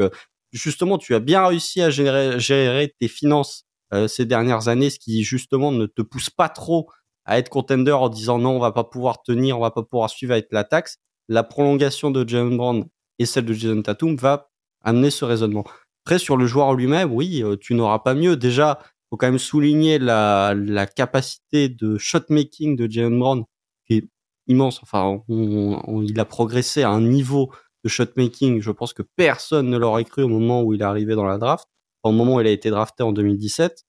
justement, 0.52 0.98
tu 0.98 1.16
as 1.16 1.20
bien 1.20 1.46
réussi 1.46 1.82
à 1.82 1.90
gérer, 1.90 2.94
tes 3.00 3.08
finances 3.08 3.66
euh, 3.94 4.08
ces 4.08 4.26
dernières 4.26 4.68
années, 4.68 4.90
ce 4.90 5.00
qui 5.00 5.24
justement 5.24 5.72
ne 5.72 5.86
te 5.86 6.02
pousse 6.02 6.30
pas 6.30 6.50
trop 6.50 6.90
à 7.32 7.38
être 7.38 7.48
contender 7.48 7.94
en 7.94 8.10
disant 8.10 8.40
non, 8.40 8.58
on 8.58 8.60
va 8.60 8.74
pas 8.74 8.84
pouvoir 8.84 9.24
tenir, 9.24 9.58
on 9.58 9.62
va 9.62 9.72
pas 9.72 9.84
pouvoir 9.84 10.10
suivre 10.10 10.34
avec 10.34 10.48
la 10.52 10.66
taxe. 10.66 10.98
La 11.30 11.44
prolongation 11.44 12.12
de 12.12 12.28
Jalen 12.28 12.58
Brown 12.58 12.86
et 13.20 13.26
celle 13.26 13.46
de 13.46 13.54
Jason 13.54 13.82
Tatum 13.82 14.18
va 14.18 14.50
amener 14.82 15.12
ce 15.12 15.24
raisonnement. 15.24 15.64
Après, 16.06 16.20
sur 16.20 16.36
le 16.36 16.46
joueur 16.46 16.74
lui-même, 16.74 17.10
oui, 17.14 17.42
euh, 17.42 17.56
tu 17.56 17.74
n'auras 17.74 18.00
pas 18.00 18.16
mieux. 18.16 18.36
Déjà, 18.36 18.80
faut 19.10 19.16
quand 19.16 19.28
même 19.28 19.40
souligner 19.40 19.98
la, 19.98 20.54
la 20.56 20.86
capacité 20.86 21.70
de 21.70 21.98
shot 21.98 22.26
making 22.28 22.76
de 22.76 22.92
Jalen 22.92 23.18
Brown 23.18 23.44
qui 23.88 23.98
est 23.98 24.10
immense. 24.48 24.82
Enfin, 24.84 25.22
il 25.30 26.20
a 26.20 26.26
progressé 26.26 26.84
à 26.84 26.90
un 26.90 27.02
niveau 27.02 27.50
de 27.86 27.90
shotmaking, 27.90 28.62
je 28.62 28.72
pense 28.72 28.94
que 28.94 29.04
personne 29.16 29.70
ne 29.70 29.78
l'aurait 29.78 30.04
cru 30.04 30.24
au 30.24 30.28
moment 30.28 30.64
où 30.64 30.74
il 30.74 30.82
est 30.82 30.86
arrivé 30.86 31.16
dans 31.16 31.26
la 31.26 31.38
draft, 31.38 31.66
au 32.04 32.12
moment 32.12 32.36
où 32.36 32.42
il 32.42 32.48
a 32.48 32.52
été 32.52 32.70
drafté 32.70 33.04
en 33.04 33.14
2017. 33.14 33.86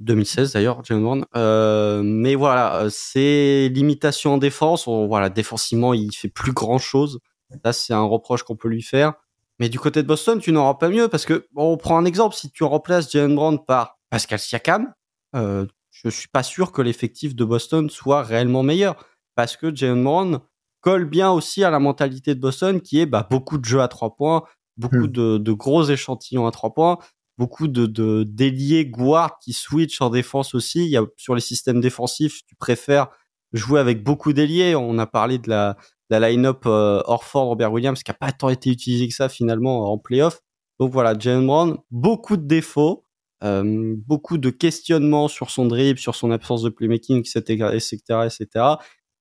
2016 0.00 0.50
hmm. 0.50 0.52
d'ailleurs, 0.54 0.84
James 0.84 1.02
Brown. 1.02 1.24
Euh, 1.36 2.02
mais 2.02 2.34
voilà, 2.34 2.86
ses 2.90 3.68
limitations 3.70 4.34
en 4.34 4.38
défense, 4.38 4.86
voilà, 4.86 5.28
défensivement, 5.28 5.94
il 5.94 6.12
fait 6.12 6.28
plus 6.28 6.52
grand 6.52 6.78
chose. 6.78 7.20
Là, 7.64 7.72
c'est 7.72 7.94
un 7.94 8.02
reproche 8.02 8.42
qu'on 8.42 8.56
peut 8.56 8.68
lui 8.68 8.82
faire. 8.82 9.14
Mais 9.58 9.68
du 9.68 9.78
côté 9.80 10.02
de 10.02 10.08
Boston, 10.08 10.38
tu 10.38 10.52
n'auras 10.52 10.74
pas 10.74 10.88
mieux 10.88 11.08
parce 11.08 11.24
que, 11.24 11.46
bon, 11.52 11.72
on 11.72 11.76
prend 11.76 11.98
un 11.98 12.04
exemple, 12.04 12.36
si 12.36 12.50
tu 12.50 12.62
remplaces 12.62 13.10
Jalen 13.10 13.34
Brown 13.34 13.58
par 13.64 13.98
Pascal 14.10 14.38
Siakam, 14.38 14.92
euh, 15.34 15.66
je 15.90 16.08
suis 16.08 16.28
pas 16.28 16.44
sûr 16.44 16.70
que 16.70 16.80
l'effectif 16.80 17.34
de 17.34 17.44
Boston 17.44 17.90
soit 17.90 18.22
réellement 18.22 18.62
meilleur 18.62 19.04
parce 19.34 19.56
que 19.56 19.74
Jalen 19.74 20.04
Brown, 20.04 20.40
colle 20.80 21.04
bien 21.04 21.30
aussi 21.30 21.64
à 21.64 21.70
la 21.70 21.78
mentalité 21.78 22.34
de 22.34 22.40
Boston 22.40 22.80
qui 22.80 23.00
est 23.00 23.06
bah, 23.06 23.26
beaucoup 23.28 23.58
de 23.58 23.64
jeux 23.64 23.80
à 23.80 23.88
trois 23.88 24.14
points, 24.14 24.44
beaucoup 24.76 25.06
hmm. 25.06 25.38
de, 25.38 25.52
gros 25.52 25.84
échantillons 25.84 26.46
à 26.46 26.50
trois 26.50 26.72
points. 26.72 26.98
Beaucoup 27.38 27.68
de, 27.68 27.86
de 27.86 28.82
guard 28.82 29.38
qui 29.38 29.52
switch 29.52 30.00
en 30.00 30.10
défense 30.10 30.54
aussi. 30.54 30.84
Il 30.84 30.90
y 30.90 30.96
a 30.96 31.04
sur 31.16 31.34
les 31.34 31.40
systèmes 31.40 31.80
défensifs, 31.80 32.44
tu 32.46 32.56
préfères 32.56 33.08
jouer 33.52 33.80
avec 33.80 34.02
beaucoup 34.02 34.32
d'ailiers. 34.32 34.74
On 34.74 34.98
a 34.98 35.06
parlé 35.06 35.38
de 35.38 35.48
la, 35.48 35.76
la 36.10 36.28
line-up 36.28 36.64
euh, 36.66 37.00
Orford, 37.06 37.46
Robert 37.46 37.72
Williams, 37.72 38.02
qui 38.02 38.10
a 38.10 38.14
pas 38.14 38.32
tant 38.32 38.48
été 38.48 38.70
utilisé 38.70 39.08
que 39.08 39.14
ça 39.14 39.28
finalement 39.28 39.90
en 39.90 39.98
playoff. 39.98 40.40
Donc 40.80 40.92
voilà, 40.92 41.18
Jalen 41.18 41.46
Brown, 41.46 41.78
beaucoup 41.90 42.36
de 42.36 42.46
défauts, 42.46 43.04
euh, 43.44 43.94
beaucoup 44.06 44.38
de 44.38 44.50
questionnements 44.50 45.28
sur 45.28 45.50
son 45.50 45.66
dribble, 45.66 45.98
sur 45.98 46.14
son 46.14 46.30
absence 46.30 46.62
de 46.62 46.70
playmaking, 46.70 47.20
etc., 47.20 47.70
etc., 47.72 47.98
etc. 48.26 48.64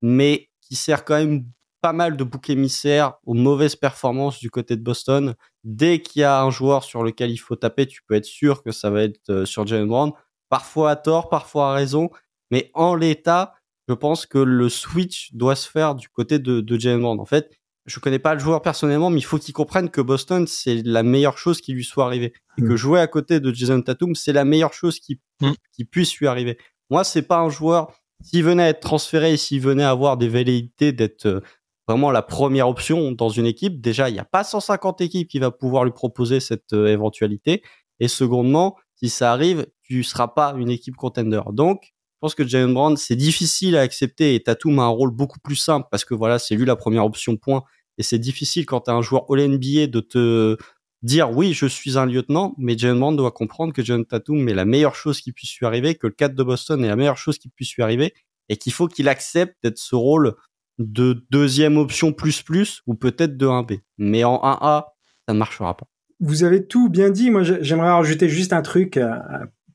Mais 0.02 0.50
qui 0.62 0.76
sert 0.76 1.06
quand 1.06 1.16
même 1.16 1.46
pas 1.88 1.94
mal 1.94 2.18
de 2.18 2.24
boucs 2.26 2.50
émissaires 2.50 3.14
aux 3.26 3.34
mauvaises 3.34 3.78
performances 3.78 4.40
du 4.40 4.50
côté 4.50 4.76
de 4.76 4.82
Boston. 4.82 5.36
Dès 5.64 6.02
qu'il 6.02 6.20
y 6.20 6.26
a 6.26 6.42
un 6.42 6.50
joueur 6.50 6.84
sur 6.84 7.02
lequel 7.02 7.32
il 7.32 7.38
faut 7.38 7.56
taper, 7.56 7.86
tu 7.86 8.02
peux 8.06 8.16
être 8.16 8.26
sûr 8.26 8.62
que 8.62 8.74
ça 8.74 8.90
va 8.90 9.04
être 9.04 9.22
euh, 9.30 9.46
sur 9.46 9.66
Jalen 9.66 9.88
Brown. 9.88 10.12
Parfois 10.50 10.92
à 10.92 10.96
tort, 10.98 11.30
parfois 11.30 11.72
à 11.72 11.74
raison. 11.76 12.10
Mais 12.52 12.72
en 12.74 12.94
l'état, 12.94 13.54
je 13.88 13.94
pense 13.94 14.26
que 14.26 14.38
le 14.38 14.68
switch 14.68 15.34
doit 15.34 15.56
se 15.56 15.70
faire 15.70 15.96
du 15.96 16.10
côté 16.10 16.40
de, 16.40 16.60
de 16.60 16.78
Jalen 16.78 17.00
Brown. 17.00 17.22
En 17.22 17.26
fait, 17.26 17.58
je 17.86 18.02
connais 18.02 18.20
pas 18.20 18.34
le 18.34 18.42
joueur 18.42 18.62
personnellement, 18.62 19.10
mais 19.10 19.20
il 19.20 19.26
faut 19.26 19.40
qu'il 19.40 19.54
comprenne 19.54 19.90
que 19.90 20.02
Boston, 20.02 20.46
c'est 20.46 20.82
la 20.84 21.04
meilleure 21.04 21.38
chose 21.38 21.62
qui 21.62 21.72
lui 21.72 21.86
soit 21.86 22.04
arrivée. 22.04 22.34
Et 22.58 22.64
que 22.64 22.74
mm. 22.74 22.76
jouer 22.76 23.00
à 23.00 23.08
côté 23.08 23.40
de 23.40 23.54
Jason 23.54 23.82
Tatum, 23.82 24.14
c'est 24.14 24.34
la 24.34 24.44
meilleure 24.44 24.74
chose 24.74 25.00
qui, 25.00 25.22
mm. 25.40 25.52
qui 25.72 25.86
puisse 25.86 26.18
lui 26.18 26.28
arriver. 26.28 26.58
Moi, 26.90 27.06
c'est 27.06 27.22
pas 27.22 27.40
un 27.40 27.48
joueur, 27.48 27.94
s'il 28.24 28.44
venait 28.44 28.64
à 28.64 28.70
être 28.70 28.82
transféré 28.82 29.34
et 29.34 29.38
s'il 29.38 29.62
venait 29.62 29.84
à 29.84 29.92
avoir 29.92 30.18
des 30.18 30.28
velléités 30.28 30.92
d'être 30.92 31.28
euh, 31.28 31.40
vraiment 31.88 32.12
la 32.12 32.22
première 32.22 32.68
option 32.68 33.12
dans 33.12 33.30
une 33.30 33.46
équipe, 33.46 33.82
déjà, 33.82 34.10
il 34.10 34.14
n'y 34.14 34.20
a 34.20 34.26
pas 34.26 34.44
150 34.44 35.02
équipes 35.02 35.28
qui 35.28 35.40
va 35.40 35.52
pouvoir 35.52 35.86
lui 35.86 35.92
proposer 35.92 36.40
cette 36.40 36.74
euh, 36.74 36.88
éventualité. 36.88 37.64
Et 38.00 38.08
secondement, 38.08 38.76
si 38.96 39.10
ça 39.10 39.32
arrive, 39.32 39.68
tu 39.84 40.04
seras 40.04 40.28
pas 40.28 40.54
une 40.58 40.70
équipe 40.70 40.96
contender. 40.96 41.42
Donc, 41.52 41.94
je 42.18 42.20
pense 42.20 42.36
que 42.36 42.48
Jalen 42.48 42.74
Brown, 42.74 42.98
c'est 42.98 43.16
difficile 43.16 43.78
à 43.78 43.82
accepter 43.82 44.36
et 44.36 44.42
Tatum 44.42 44.80
a 44.80 44.84
un 44.84 44.88
rôle 44.88 45.12
beaucoup 45.12 45.40
plus 45.40 45.56
simple 45.56 45.88
parce 45.92 46.04
que 46.04 46.16
voilà, 46.16 46.40
c'est 46.40 46.56
lui 46.56 46.66
la 46.66 46.76
première 46.76 47.06
option 47.06 47.38
point 47.38 47.64
et 48.00 48.04
c'est 48.04 48.18
difficile 48.18 48.66
quand 48.66 48.82
tu 48.82 48.92
as 48.92 48.96
un 48.96 49.02
joueur 49.02 49.26
All-NBA 49.30 49.88
de 49.88 50.00
te 50.00 50.58
dire 51.04 51.32
oui, 51.32 51.54
je 51.54 51.68
suis 51.68 51.98
un 51.98 52.06
lieutenant, 52.06 52.56
mais 52.58 52.78
Jalen 52.78 53.00
Brown 53.00 53.16
doit 53.16 53.32
comprendre 53.32 53.72
que 53.72 53.84
John 53.84 54.06
Tatum 54.06 54.50
est 54.50 54.54
la 54.54 54.66
meilleure 54.66 54.96
chose 54.96 55.22
qui 55.22 55.32
puisse 55.32 55.56
lui 55.58 55.66
arriver, 55.66 55.96
que 55.96 56.08
le 56.08 56.14
4 56.14 56.34
de 56.34 56.44
Boston 56.44 56.84
est 56.84 56.88
la 56.88 56.96
meilleure 56.96 57.18
chose 57.18 57.38
qui 57.38 57.50
puisse 57.50 57.76
lui 57.76 57.84
arriver, 57.84 58.14
et 58.50 58.58
qu'il 58.58 58.74
faut 58.74 58.88
qu'il 58.88 59.10
accepte 59.10 59.56
d'être 59.64 59.78
ce 59.78 59.96
rôle 59.96 60.36
de 60.80 61.26
deuxième 61.32 61.78
option 61.78 62.14
plus 62.14 62.42
plus, 62.42 62.82
ou 62.88 62.96
peut-être 62.96 63.38
de 63.38 63.46
1B. 63.46 63.80
Mais 63.98 64.24
en 64.24 64.38
1A, 64.38 64.86
ça 65.28 65.34
ne 65.34 65.40
marchera 65.40 65.76
pas. 65.76 65.88
Vous 66.20 66.44
avez 66.44 66.66
tout 66.66 66.90
bien 66.90 67.10
dit. 67.10 67.30
Moi, 67.30 67.44
j'aimerais 67.44 67.92
rajouter 67.92 68.30
juste 68.30 68.54
un 68.54 68.62
truc 68.62 68.98
euh, 68.98 69.16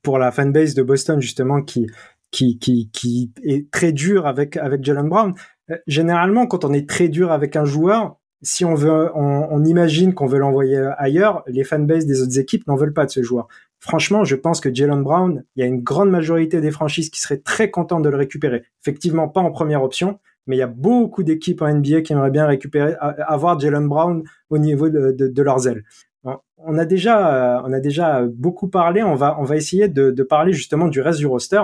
pour 0.02 0.18
la 0.18 0.32
fanbase 0.32 0.74
de 0.74 0.82
Boston, 0.82 1.20
justement, 1.20 1.62
qui, 1.62 1.86
qui, 2.30 2.58
qui, 2.58 2.90
qui 2.92 3.32
est 3.44 3.70
très 3.70 3.92
dur 3.92 4.26
avec, 4.26 4.56
avec 4.56 4.84
Jalen 4.84 5.08
Brown. 5.08 5.34
Euh, 5.70 5.76
généralement, 5.86 6.46
quand 6.46 6.64
on 6.64 6.72
est 6.72 6.88
très 6.88 7.08
dur 7.08 7.30
avec 7.30 7.56
un 7.56 7.64
joueur, 7.64 8.16
si 8.44 8.64
on 8.64 8.74
veut, 8.74 9.10
on, 9.14 9.64
imagine 9.64 10.14
qu'on 10.14 10.26
veut 10.26 10.40
l'envoyer 10.40 10.76
ailleurs, 10.98 11.44
les 11.46 11.62
fanbases 11.62 12.06
des 12.06 12.22
autres 12.22 12.40
équipes 12.40 12.66
n'en 12.66 12.74
veulent 12.74 12.92
pas 12.92 13.06
de 13.06 13.10
ce 13.10 13.22
joueur. 13.22 13.46
Franchement, 13.78 14.24
je 14.24 14.34
pense 14.34 14.60
que 14.60 14.74
Jalen 14.74 15.04
Brown, 15.04 15.44
il 15.54 15.60
y 15.60 15.62
a 15.62 15.66
une 15.66 15.80
grande 15.80 16.10
majorité 16.10 16.60
des 16.60 16.72
franchises 16.72 17.08
qui 17.08 17.20
seraient 17.20 17.38
très 17.38 17.70
contentes 17.70 18.02
de 18.02 18.08
le 18.08 18.16
récupérer. 18.16 18.64
Effectivement, 18.82 19.28
pas 19.28 19.40
en 19.40 19.52
première 19.52 19.84
option, 19.84 20.18
mais 20.46 20.56
il 20.56 20.58
y 20.58 20.62
a 20.62 20.66
beaucoup 20.66 21.22
d'équipes 21.22 21.62
en 21.62 21.72
NBA 21.72 22.02
qui 22.02 22.12
aimeraient 22.12 22.30
bien 22.30 22.46
récupérer, 22.46 22.94
avoir 23.00 23.58
Jalen 23.58 23.88
Brown 23.88 24.24
au 24.50 24.58
niveau 24.58 24.88
de, 24.88 25.12
de, 25.12 25.42
leurs 25.42 25.68
ailes. 25.68 25.84
On 26.56 26.78
a 26.78 26.84
déjà, 26.84 27.62
on 27.66 27.72
a 27.72 27.80
déjà 27.80 28.22
beaucoup 28.22 28.68
parlé. 28.68 29.02
On 29.02 29.16
va, 29.16 29.36
on 29.40 29.44
va 29.44 29.56
essayer 29.56 29.88
de, 29.88 30.10
de 30.10 30.22
parler 30.22 30.52
justement 30.52 30.86
du 30.88 31.00
reste 31.00 31.18
du 31.18 31.26
roster. 31.26 31.62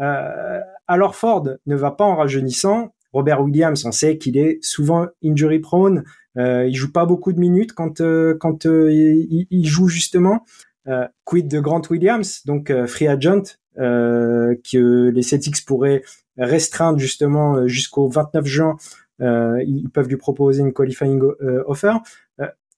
Euh, 0.00 0.60
alors 0.86 1.16
Ford 1.16 1.48
ne 1.66 1.76
va 1.76 1.90
pas 1.90 2.04
en 2.04 2.16
rajeunissant. 2.16 2.92
Robert 3.12 3.42
Williams, 3.42 3.84
on 3.84 3.92
sait 3.92 4.18
qu'il 4.18 4.36
est 4.36 4.58
souvent 4.62 5.06
injury 5.24 5.58
prone. 5.58 6.04
Euh, 6.36 6.66
il 6.66 6.74
joue 6.74 6.92
pas 6.92 7.06
beaucoup 7.06 7.32
de 7.32 7.40
minutes 7.40 7.72
quand 7.72 8.00
euh, 8.00 8.36
quand 8.38 8.66
euh, 8.66 8.90
il, 8.92 9.66
joue 9.66 9.88
justement. 9.88 10.44
Euh, 10.86 11.08
quid 11.24 11.48
de 11.48 11.58
Grant 11.58 11.82
Williams, 11.90 12.42
donc 12.44 12.72
free 12.86 13.08
agent, 13.08 13.42
que 13.76 15.10
les 15.10 15.22
Celtics 15.22 15.64
pourraient 15.66 16.02
restreindre 16.38 16.98
justement 16.98 17.66
jusqu'au 17.66 18.08
29 18.08 18.46
juin. 18.46 18.76
ils 19.20 19.88
peuvent 19.92 20.08
lui 20.08 20.16
proposer 20.16 20.60
une 20.60 20.72
qualifying 20.72 21.20
offer 21.66 21.94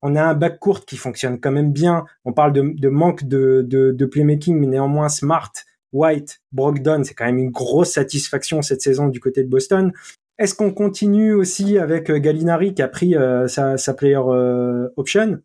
on 0.03 0.17
a 0.17 0.23
un 0.23 0.35
back 0.35 0.59
court 0.59 0.85
qui 0.85 0.97
fonctionne 0.97 1.41
quand 1.41 1.51
même 1.51 1.73
bien. 1.73 2.05
On 2.25 2.33
parle 2.33 2.53
de, 2.53 2.89
manque 2.89 3.25
de, 3.25 4.05
playmaking, 4.11 4.59
mais 4.59 4.67
néanmoins 4.67 5.09
Smart, 5.09 5.53
White, 5.93 6.41
Brogdon, 6.53 7.03
c'est 7.05 7.15
quand 7.15 7.27
même 7.27 7.39
une 7.39 7.51
grosse 7.51 7.93
satisfaction 7.93 8.63
cette 8.63 8.83
saison 8.83 9.09
du 9.09 9.21
côté 9.21 9.43
de 9.43 9.49
Boston. 9.49 9.93
Est-ce 10.39 10.55
qu'on 10.55 10.73
continue 10.73 11.35
aussi 11.35 11.79
avec 11.79 12.11
euh, 12.11 12.19
Gallinari 12.19 12.73
qui 12.73 12.83
a 12.83 12.87
pris 12.87 13.17
euh, 13.17 13.49
sa, 13.49 13.95
player 13.95 14.21
euh, 14.29 14.89
option? 14.97 15.41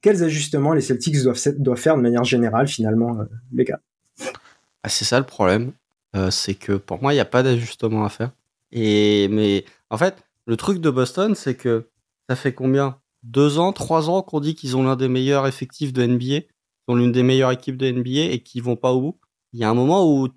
Quels 0.00 0.24
ajustements 0.24 0.72
les 0.72 0.80
Celtics 0.80 1.22
doivent, 1.22 1.76
faire 1.76 1.96
de 1.96 2.00
manière 2.00 2.24
générale 2.24 2.68
finalement, 2.68 3.18
les 3.52 3.64
gars? 3.64 3.80
Ah, 4.82 4.88
C'est 4.88 5.04
ça 5.04 5.18
le 5.18 5.26
problème. 5.26 5.72
C'est 6.30 6.54
que 6.54 6.72
pour 6.72 7.00
moi, 7.00 7.12
il 7.12 7.16
n'y 7.16 7.20
a 7.20 7.24
pas 7.24 7.42
d'ajustement 7.42 8.04
à 8.04 8.08
faire. 8.08 8.32
Et 8.72 9.28
mais 9.28 9.64
en 9.90 9.98
fait, 9.98 10.24
le 10.46 10.56
truc 10.56 10.80
de 10.80 10.90
Boston, 10.90 11.34
c'est 11.34 11.54
que 11.54 11.90
ça 12.28 12.36
fait 12.36 12.54
combien? 12.54 12.98
Deux 13.22 13.58
ans, 13.58 13.72
trois 13.72 14.10
ans 14.10 14.22
qu'on 14.22 14.40
dit 14.40 14.54
qu'ils 14.54 14.76
ont 14.76 14.82
l'un 14.82 14.96
des 14.96 15.08
meilleurs 15.08 15.46
effectifs 15.46 15.92
de 15.92 16.06
NBA, 16.06 16.24
ils 16.24 16.44
ont 16.88 16.94
l'une 16.94 17.12
des 17.12 17.22
meilleures 17.22 17.52
équipes 17.52 17.76
de 17.76 17.90
NBA 17.90 18.32
et 18.32 18.42
qu'ils 18.42 18.62
vont 18.62 18.76
pas 18.76 18.92
au 18.92 19.00
bout. 19.00 19.20
Il 19.52 19.60
y 19.60 19.64
a 19.64 19.70
un 19.70 19.74
moment 19.74 20.10
où 20.10 20.28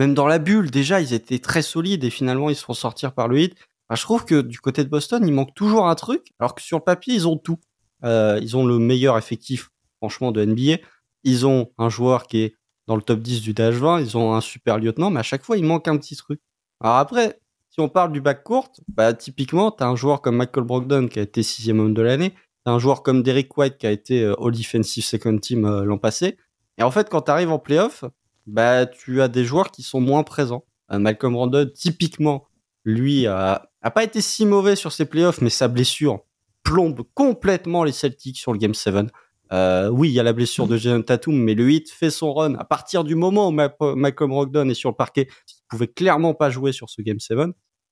même 0.00 0.14
dans 0.14 0.26
la 0.26 0.38
bulle, 0.38 0.70
déjà, 0.70 1.00
ils 1.00 1.12
étaient 1.12 1.38
très 1.40 1.60
solides 1.60 2.04
et 2.04 2.10
finalement, 2.10 2.48
ils 2.48 2.56
se 2.56 2.64
font 2.64 2.72
sortir 2.72 3.12
par 3.12 3.28
le 3.28 3.38
hit. 3.40 3.54
je 3.92 4.00
trouve 4.00 4.24
que 4.24 4.40
du 4.40 4.58
côté 4.58 4.82
de 4.82 4.88
Boston, 4.88 5.22
il 5.26 5.32
manque 5.34 5.54
toujours 5.54 5.88
un 5.88 5.94
truc, 5.94 6.32
alors 6.38 6.54
que 6.54 6.62
sur 6.62 6.78
le 6.78 6.84
papier, 6.84 7.14
ils 7.14 7.28
ont 7.28 7.36
tout. 7.36 7.58
Euh, 8.04 8.38
ils 8.40 8.56
ont 8.56 8.64
le 8.64 8.78
meilleur 8.78 9.18
effectif, 9.18 9.70
franchement, 9.98 10.32
de 10.32 10.42
NBA. 10.42 10.78
Ils 11.24 11.46
ont 11.46 11.70
un 11.76 11.90
joueur 11.90 12.26
qui 12.26 12.38
est 12.38 12.56
dans 12.90 12.96
le 12.96 13.02
top 13.02 13.20
10 13.20 13.40
du 13.40 13.54
DH20. 13.54 14.02
Ils 14.02 14.16
ont 14.16 14.34
un 14.34 14.40
super 14.40 14.76
lieutenant, 14.76 15.10
mais 15.10 15.20
à 15.20 15.22
chaque 15.22 15.44
fois, 15.44 15.56
il 15.56 15.64
manque 15.64 15.86
un 15.86 15.96
petit 15.96 16.16
truc. 16.16 16.40
Alors 16.80 16.96
après, 16.96 17.38
si 17.70 17.78
on 17.78 17.88
parle 17.88 18.10
du 18.10 18.20
back 18.20 18.42
court, 18.42 18.72
bah, 18.88 19.14
typiquement, 19.14 19.70
tu 19.70 19.84
as 19.84 19.86
un 19.86 19.94
joueur 19.94 20.20
comme 20.20 20.36
Michael 20.36 20.64
Brogdon 20.64 21.06
qui 21.06 21.20
a 21.20 21.22
été 21.22 21.44
sixième 21.44 21.78
homme 21.78 21.94
de 21.94 22.02
l'année. 22.02 22.30
Tu 22.32 22.36
as 22.66 22.72
un 22.72 22.80
joueur 22.80 23.04
comme 23.04 23.22
Derek 23.22 23.56
White 23.56 23.78
qui 23.78 23.86
a 23.86 23.92
été 23.92 24.24
euh, 24.24 24.34
All 24.44 24.50
Defensive 24.50 25.04
Second 25.04 25.38
Team 25.38 25.66
euh, 25.66 25.84
l'an 25.84 25.98
passé. 25.98 26.36
Et 26.78 26.82
en 26.82 26.90
fait, 26.90 27.08
quand 27.08 27.22
tu 27.22 27.30
arrives 27.30 27.52
en 27.52 27.60
playoff, 27.60 28.04
bah 28.48 28.86
tu 28.86 29.22
as 29.22 29.28
des 29.28 29.44
joueurs 29.44 29.70
qui 29.70 29.84
sont 29.84 30.00
moins 30.00 30.24
présents. 30.24 30.64
Euh, 30.90 30.98
Malcolm 30.98 31.34
Brandon, 31.34 31.70
typiquement, 31.72 32.48
lui 32.84 33.28
a, 33.28 33.70
a 33.82 33.90
pas 33.92 34.02
été 34.02 34.20
si 34.20 34.46
mauvais 34.46 34.74
sur 34.74 34.90
ses 34.90 35.04
playoffs, 35.04 35.40
mais 35.42 35.50
sa 35.50 35.68
blessure 35.68 36.24
plombe 36.64 37.02
complètement 37.14 37.84
les 37.84 37.92
Celtics 37.92 38.38
sur 38.38 38.52
le 38.52 38.58
Game 38.58 38.74
7. 38.74 39.12
Euh, 39.52 39.88
oui, 39.88 40.08
il 40.08 40.12
y 40.12 40.20
a 40.20 40.22
la 40.22 40.32
blessure 40.32 40.66
de 40.66 40.76
Jalen 40.76 41.02
Tatum, 41.02 41.36
mais 41.36 41.54
le 41.54 41.70
hit 41.70 41.90
fait 41.90 42.10
son 42.10 42.32
run 42.32 42.54
à 42.54 42.64
partir 42.64 43.04
du 43.04 43.14
moment 43.14 43.48
où 43.48 43.50
Malcolm 43.50 44.30
Brogdon 44.30 44.68
est 44.68 44.74
sur 44.74 44.90
le 44.90 44.96
parquet. 44.96 45.28
Il 45.48 45.62
pouvait 45.68 45.88
clairement 45.88 46.34
pas 46.34 46.50
jouer 46.50 46.72
sur 46.72 46.88
ce 46.88 47.02
Game 47.02 47.18
7. 47.18 47.38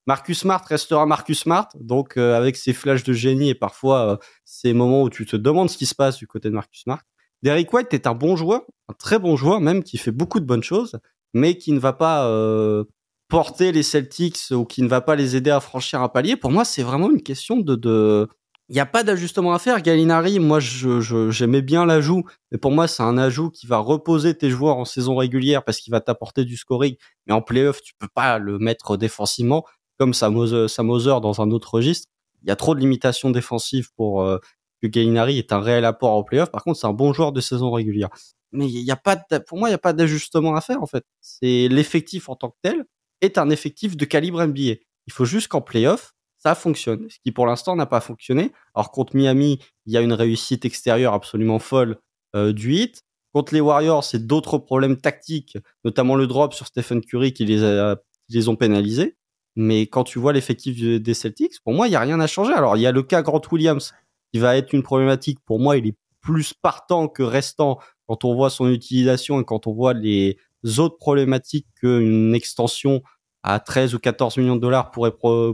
Marcus 0.06 0.38
Smart 0.38 0.64
restera 0.64 1.04
Marcus 1.04 1.40
Smart, 1.40 1.68
donc 1.78 2.16
euh, 2.16 2.36
avec 2.36 2.56
ses 2.56 2.72
flashs 2.72 3.04
de 3.04 3.12
génie 3.12 3.50
et 3.50 3.54
parfois 3.54 4.18
ces 4.44 4.72
moments 4.72 5.02
où 5.02 5.10
tu 5.10 5.26
te 5.26 5.36
demandes 5.36 5.68
ce 5.68 5.76
qui 5.76 5.86
se 5.86 5.94
passe 5.94 6.16
du 6.16 6.26
côté 6.26 6.48
de 6.48 6.54
Marcus 6.54 6.82
Smart. 6.82 7.02
Derek 7.42 7.72
White 7.72 7.94
est 7.94 8.06
un 8.06 8.14
bon 8.14 8.36
joueur, 8.36 8.62
un 8.88 8.94
très 8.94 9.18
bon 9.18 9.36
joueur 9.36 9.60
même, 9.60 9.82
qui 9.82 9.98
fait 9.98 10.10
beaucoup 10.10 10.40
de 10.40 10.44
bonnes 10.44 10.62
choses, 10.62 10.98
mais 11.34 11.56
qui 11.56 11.72
ne 11.72 11.78
va 11.78 11.92
pas 11.92 12.26
euh, 12.26 12.84
porter 13.28 13.72
les 13.72 13.82
Celtics 13.82 14.50
ou 14.50 14.64
qui 14.64 14.82
ne 14.82 14.88
va 14.88 15.00
pas 15.00 15.14
les 15.14 15.36
aider 15.36 15.50
à 15.50 15.60
franchir 15.60 16.02
un 16.02 16.08
palier. 16.08 16.36
Pour 16.36 16.50
moi, 16.50 16.64
c'est 16.64 16.82
vraiment 16.82 17.10
une 17.10 17.22
question 17.22 17.58
de... 17.58 17.76
de... 17.76 18.28
Il 18.68 18.74
n'y 18.74 18.80
a 18.80 18.86
pas 18.86 19.02
d'ajustement 19.02 19.54
à 19.54 19.58
faire. 19.58 19.80
Gallinari, 19.80 20.38
moi, 20.40 20.58
j'aimais 20.60 21.62
bien 21.62 21.86
l'ajout, 21.86 22.24
mais 22.52 22.58
pour 22.58 22.70
moi, 22.70 22.86
c'est 22.86 23.02
un 23.02 23.16
ajout 23.16 23.50
qui 23.50 23.66
va 23.66 23.78
reposer 23.78 24.36
tes 24.36 24.50
joueurs 24.50 24.76
en 24.76 24.84
saison 24.84 25.16
régulière 25.16 25.64
parce 25.64 25.78
qu'il 25.78 25.90
va 25.90 26.00
t'apporter 26.00 26.44
du 26.44 26.56
scoring. 26.56 26.96
Mais 27.26 27.32
en 27.32 27.40
playoff, 27.40 27.80
tu 27.80 27.94
peux 27.98 28.08
pas 28.12 28.38
le 28.38 28.58
mettre 28.58 28.98
défensivement 28.98 29.64
comme 29.98 30.12
Sam 30.12 30.34
Moser 30.34 31.20
dans 31.22 31.40
un 31.40 31.50
autre 31.50 31.74
registre. 31.74 32.08
Il 32.42 32.48
y 32.48 32.52
a 32.52 32.56
trop 32.56 32.74
de 32.74 32.80
limitations 32.80 33.30
défensives 33.30 33.88
pour 33.96 34.22
euh, 34.22 34.38
que 34.82 34.86
Gallinari 34.86 35.38
est 35.38 35.52
un 35.52 35.60
réel 35.60 35.84
apport 35.86 36.12
en 36.12 36.22
playoff. 36.22 36.50
Par 36.50 36.62
contre, 36.62 36.78
c'est 36.78 36.86
un 36.86 36.92
bon 36.92 37.12
joueur 37.12 37.32
de 37.32 37.40
saison 37.40 37.72
régulière. 37.72 38.10
Mais 38.52 38.68
a 38.90 38.96
pas 38.96 39.16
pour 39.46 39.58
moi, 39.58 39.68
il 39.68 39.72
n'y 39.72 39.76
a 39.76 39.78
pas 39.78 39.94
d'ajustement 39.94 40.54
à 40.54 40.60
faire, 40.60 40.82
en 40.82 40.86
fait. 40.86 41.04
C'est 41.20 41.68
l'effectif 41.68 42.28
en 42.28 42.36
tant 42.36 42.50
que 42.50 42.56
tel 42.62 42.84
est 43.20 43.38
un 43.38 43.50
effectif 43.50 43.96
de 43.96 44.04
calibre 44.04 44.44
NBA. 44.44 44.76
Il 45.06 45.12
faut 45.12 45.24
juste 45.24 45.48
qu'en 45.48 45.60
playoff, 45.60 46.14
ça 46.38 46.54
fonctionne. 46.54 47.08
Ce 47.10 47.18
qui, 47.22 47.32
pour 47.32 47.46
l'instant, 47.46 47.76
n'a 47.76 47.86
pas 47.86 48.00
fonctionné. 48.00 48.52
Alors, 48.74 48.90
contre 48.90 49.16
Miami, 49.16 49.58
il 49.86 49.92
y 49.92 49.96
a 49.96 50.00
une 50.00 50.12
réussite 50.12 50.64
extérieure 50.64 51.12
absolument 51.14 51.58
folle 51.58 51.98
euh, 52.36 52.52
du 52.52 52.74
hit. 52.74 53.02
Contre 53.32 53.54
les 53.54 53.60
Warriors, 53.60 54.04
c'est 54.04 54.26
d'autres 54.26 54.58
problèmes 54.58 54.96
tactiques, 54.96 55.58
notamment 55.84 56.14
le 56.14 56.26
drop 56.26 56.54
sur 56.54 56.66
Stephen 56.66 57.00
Curry 57.00 57.32
qui 57.32 57.44
les, 57.44 57.62
a, 57.62 57.96
qui 58.28 58.36
les 58.36 58.48
ont 58.48 58.56
pénalisés. 58.56 59.16
Mais 59.56 59.82
quand 59.82 60.04
tu 60.04 60.18
vois 60.18 60.32
l'effectif 60.32 60.80
des 60.80 61.14
Celtics, 61.14 61.60
pour 61.64 61.74
moi, 61.74 61.88
il 61.88 61.90
n'y 61.90 61.96
a 61.96 62.00
rien 62.00 62.20
à 62.20 62.26
changer. 62.26 62.52
Alors, 62.52 62.76
il 62.76 62.80
y 62.80 62.86
a 62.86 62.92
le 62.92 63.02
cas 63.02 63.22
Grant 63.22 63.42
Williams 63.50 63.92
qui 64.32 64.38
va 64.38 64.56
être 64.56 64.72
une 64.72 64.82
problématique. 64.82 65.38
Pour 65.44 65.58
moi, 65.58 65.76
il 65.76 65.88
est 65.88 65.96
plus 66.20 66.54
partant 66.54 67.08
que 67.08 67.22
restant 67.22 67.78
quand 68.06 68.24
on 68.24 68.34
voit 68.34 68.50
son 68.50 68.70
utilisation 68.70 69.40
et 69.40 69.44
quand 69.44 69.66
on 69.66 69.72
voit 69.72 69.94
les 69.94 70.38
autres 70.78 70.96
problématiques 70.96 71.66
qu'une 71.80 72.34
extension 72.34 73.02
à 73.42 73.60
13 73.60 73.94
ou 73.94 73.98
14 73.98 74.36
millions 74.36 74.56
de 74.56 74.60
dollars 74.60 74.90
pourrait 74.90 75.12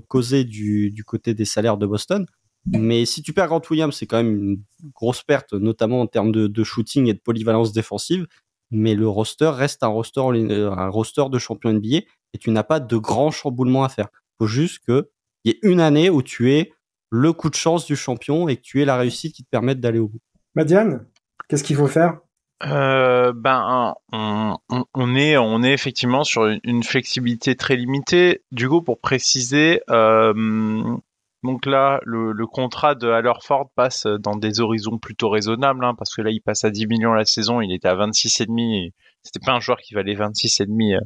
causer 0.09 0.45
du, 0.45 0.91
du 0.91 1.05
côté 1.05 1.35
des 1.35 1.45
salaires 1.45 1.77
de 1.77 1.87
Boston. 1.87 2.27
Mais 2.67 3.05
si 3.05 3.23
tu 3.23 3.33
perds 3.33 3.49
Grant 3.49 3.63
Williams, 3.71 3.95
c'est 3.95 4.07
quand 4.07 4.17
même 4.17 4.37
une 4.37 4.63
grosse 4.95 5.23
perte, 5.23 5.53
notamment 5.53 6.01
en 6.01 6.07
termes 6.07 6.33
de, 6.33 6.65
shooting 6.65 7.09
et 7.09 7.15
de 7.15 7.19
polyvalence 7.19 7.73
défensive. 7.73 8.27
Mais 8.71 8.95
le 8.95 9.07
roster 9.07 9.51
reste 9.55 9.83
un 9.83 9.89
roster, 9.89 10.21
un 10.21 10.89
roster 10.89 11.25
de 11.31 11.39
champion 11.39 11.73
NBA 11.73 11.99
et 12.33 12.39
tu 12.39 12.51
n'as 12.51 12.63
pas 12.63 12.81
de 12.81 12.97
grand 12.97 13.31
chamboulement 13.31 13.85
à 13.85 13.89
faire. 13.89 14.09
Il 14.13 14.45
faut 14.45 14.47
juste 14.47 14.81
qu'il 14.85 15.05
y 15.45 15.51
ait 15.51 15.59
une 15.63 15.81
année 15.81 16.11
où 16.11 16.23
tu 16.23 16.53
es 16.53 16.73
le 17.11 17.33
coup 17.33 17.51
de 17.51 17.55
chance 17.55 17.85
du 17.85 17.97
champion 17.97 18.49
et 18.49 18.57
que 18.57 18.63
tu 18.63 18.81
aies 18.81 18.87
la 18.87 18.97
réussite 18.97 19.35
qui 19.35 19.45
te 19.45 19.49
permette 19.51 19.79
d'aller 19.79 19.99
au 19.99 20.09
bout. 20.09 20.21
Madiane, 20.55 21.07
qu'est-ce 21.49 21.63
qu'il 21.63 21.77
faut 21.77 21.87
faire? 21.87 22.19
Euh, 22.63 23.33
ben, 23.35 23.95
on, 24.13 25.15
est, 25.15 25.73
effectivement 25.73 26.25
sur 26.25 26.47
une 26.63 26.83
flexibilité 26.83 27.57
très 27.57 27.77
limitée. 27.77 28.43
Du 28.53 28.69
coup, 28.69 28.81
pour 28.81 29.01
préciser, 29.01 29.83
euh, 29.91 30.97
donc 31.43 31.67
là, 31.67 32.01
le, 32.05 32.47
contrat 32.47 32.95
de 32.95 33.09
Hallerford 33.09 33.71
passe 33.75 34.07
dans 34.07 34.37
des 34.37 34.61
horizons 34.61 34.99
plutôt 34.99 35.29
raisonnables, 35.29 35.85
hein, 35.85 35.95
parce 35.97 36.15
que 36.15 36.23
là, 36.23 36.31
il 36.31 36.41
passe 36.41 36.65
à 36.65 36.71
10 36.71 36.87
millions 36.87 37.13
la 37.13 37.25
saison, 37.25 37.61
il 37.61 37.73
était 37.73 37.89
à 37.89 37.97
26,5 37.97 38.61
et 38.61 38.93
c'était 39.23 39.45
pas 39.45 39.53
un 39.53 39.61
joueur 39.61 39.79
qui 39.79 39.95
valait 39.95 40.15
26,5 40.15 40.99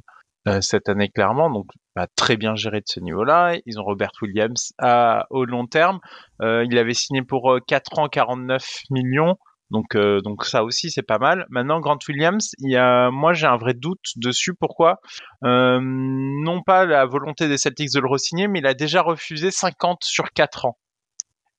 euh, 0.47 0.61
cette 0.61 0.89
année 0.89 1.09
clairement, 1.09 1.51
donc 1.51 1.67
bah, 1.97 2.07
très 2.15 2.37
bien 2.37 2.55
géré 2.55 2.79
de 2.81 2.87
ce 2.87 3.01
niveau-là. 3.01 3.57
Ils 3.67 3.81
ont 3.81 3.85
Robert 3.85 4.13
Williams 4.23 4.73
à, 4.79 5.27
au 5.31 5.45
long 5.45 5.67
terme. 5.67 5.99
Il 6.41 6.79
avait 6.79 6.95
signé 6.95 7.23
pour 7.23 7.59
4 7.67 7.99
ans 7.99 8.09
49 8.09 8.83
millions. 8.91 9.37
Donc, 9.71 9.95
euh, 9.95 10.21
donc 10.21 10.45
ça 10.45 10.65
aussi 10.65 10.91
c'est 10.91 11.03
pas 11.03 11.19
mal. 11.19 11.47
Maintenant, 11.51 11.81
Grant 11.81 11.99
Williams, 12.09 12.53
il 12.59 12.71
y 12.71 12.77
a, 12.77 13.11
moi 13.11 13.33
j'ai 13.33 13.47
un 13.47 13.57
vrai 13.57 13.75
doute 13.75 14.13
dessus. 14.17 14.55
Pourquoi? 14.55 15.01
Euh, 15.45 15.79
Non 15.83 16.63
pas 16.63 16.87
la 16.87 17.05
volonté 17.05 17.49
des 17.49 17.59
Celtics 17.59 17.93
de 17.93 18.01
le 18.01 18.09
re-signer, 18.09 18.49
mais 18.49 18.61
il 18.61 18.67
a 18.67 18.75
déjà 18.75 19.03
refusé 19.03 19.51
50 19.51 20.05
sur 20.05 20.33
4 20.33 20.65
ans. 20.67 20.79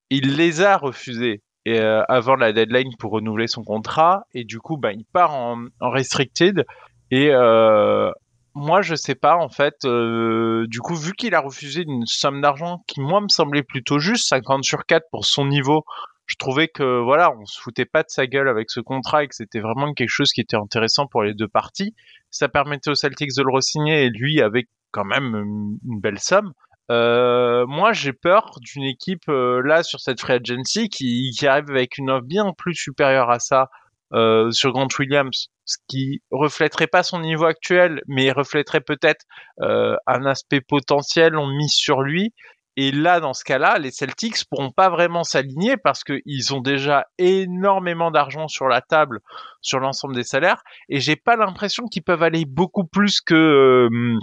Il 0.10 0.38
les 0.38 0.62
a 0.62 0.78
refusés 0.78 1.44
euh, 1.68 2.02
avant 2.10 2.36
la 2.36 2.52
deadline 2.52 2.92
pour 2.98 3.12
renouveler 3.12 3.48
son 3.48 3.64
contrat, 3.64 4.24
et 4.34 4.44
du 4.44 4.60
coup, 4.60 4.78
bah, 4.78 4.92
il 4.92 5.06
part 5.06 5.36
en, 5.36 5.66
en 5.80 5.90
restricted. 5.92 6.66
Et 7.12 7.30
euh, 7.32 8.12
moi, 8.56 8.82
je 8.82 8.96
sais 8.96 9.16
pas 9.16 9.36
en 9.38 9.50
fait. 9.50 9.86
Euh, 9.86 10.66
du 10.68 10.80
coup, 10.80 10.96
vu 10.96 11.14
qu'il 11.14 11.36
a 11.36 11.40
refusé 11.42 11.84
une 11.84 12.06
somme 12.06 12.42
d'argent 12.42 12.84
qui 12.88 13.02
moi 13.02 13.22
me 13.22 13.28
semblait 13.30 13.64
plutôt 13.64 14.00
juste, 14.00 14.28
50 14.30 14.64
sur 14.64 14.86
4 14.86 15.04
pour 15.12 15.26
son 15.26 15.46
niveau, 15.46 15.84
je 16.30 16.36
trouvais 16.36 16.68
que 16.68 17.02
voilà, 17.02 17.32
on 17.36 17.46
se 17.46 17.60
foutait 17.60 17.86
pas 17.86 18.04
de 18.04 18.10
sa 18.10 18.28
gueule 18.28 18.48
avec 18.48 18.70
ce 18.70 18.80
contrat 18.80 19.24
et 19.24 19.28
que 19.28 19.34
c'était 19.34 19.60
vraiment 19.60 19.94
quelque 19.94 20.10
chose 20.10 20.32
qui 20.32 20.42
était 20.42 20.56
intéressant 20.56 21.08
pour 21.08 21.24
les 21.24 21.34
deux 21.34 21.48
parties. 21.48 21.96
Ça 22.30 22.48
permettait 22.48 22.92
aux 22.92 22.96
Celtics 22.96 23.36
de 23.36 23.42
le 23.42 23.52
re-signer 23.52 24.06
et 24.06 24.10
lui 24.10 24.40
avec 24.40 24.68
quand 24.92 25.06
même 25.06 25.36
une 25.84 26.00
belle 26.00 26.20
somme. 26.20 26.54
Euh, 26.92 27.66
moi, 27.68 27.94
j'ai 27.94 28.14
peur 28.14 28.52
d'une 28.62 28.84
équipe 28.84 29.28
euh, 29.28 29.62
là 29.64 29.82
sur 29.82 30.00
cette 30.00 30.20
free 30.20 30.34
agency 30.34 30.90
qui, 30.90 31.32
qui, 31.38 31.48
arrive 31.48 31.70
avec 31.72 31.98
une 31.98 32.12
offre 32.12 32.26
bien 32.26 32.52
plus 32.56 32.76
supérieure 32.76 33.32
à 33.32 33.40
ça 33.40 33.70
euh, 34.14 34.52
sur 34.52 34.72
Grant 34.72 34.88
Williams, 34.98 35.50
ce 35.66 35.78
qui 35.88 36.22
reflèterait 36.32 36.88
pas 36.88 37.04
son 37.04 37.20
niveau 37.20 37.46
actuel, 37.46 38.02
mais 38.08 38.32
reflèterait 38.32 38.82
peut-être 38.82 39.26
euh, 39.62 39.96
un 40.08 40.26
aspect 40.26 40.62
potentiel 40.62 41.38
on 41.38 41.48
mise 41.48 41.74
sur 41.74 42.02
lui 42.02 42.34
et 42.82 42.94
là, 42.94 43.20
dans 43.20 43.34
ce 43.34 43.44
cas-là, 43.44 43.78
les 43.78 43.92
Celtics 43.92 44.46
pourront 44.50 44.72
pas 44.72 44.90
vraiment 44.90 45.26
s'aligner 45.26 45.76
parce 45.76 46.06
qu'ils 46.06 46.54
ont 46.54 46.62
déjà 46.62 47.08
énormément 47.18 48.10
d'argent 48.10 48.48
sur 48.48 48.70
la 48.70 48.80
table 48.80 49.20
sur 49.62 49.82
l'ensemble 49.82 50.16
des 50.16 50.24
salaires. 50.24 50.62
Et 50.88 51.02
j'ai 51.02 51.18
pas 51.18 51.36
l'impression 51.36 51.88
qu'ils 51.88 52.04
peuvent 52.04 52.24
aller 52.24 52.46
beaucoup 52.48 52.86
plus 52.86 53.20
que 53.20 53.90
euh, 53.92 54.18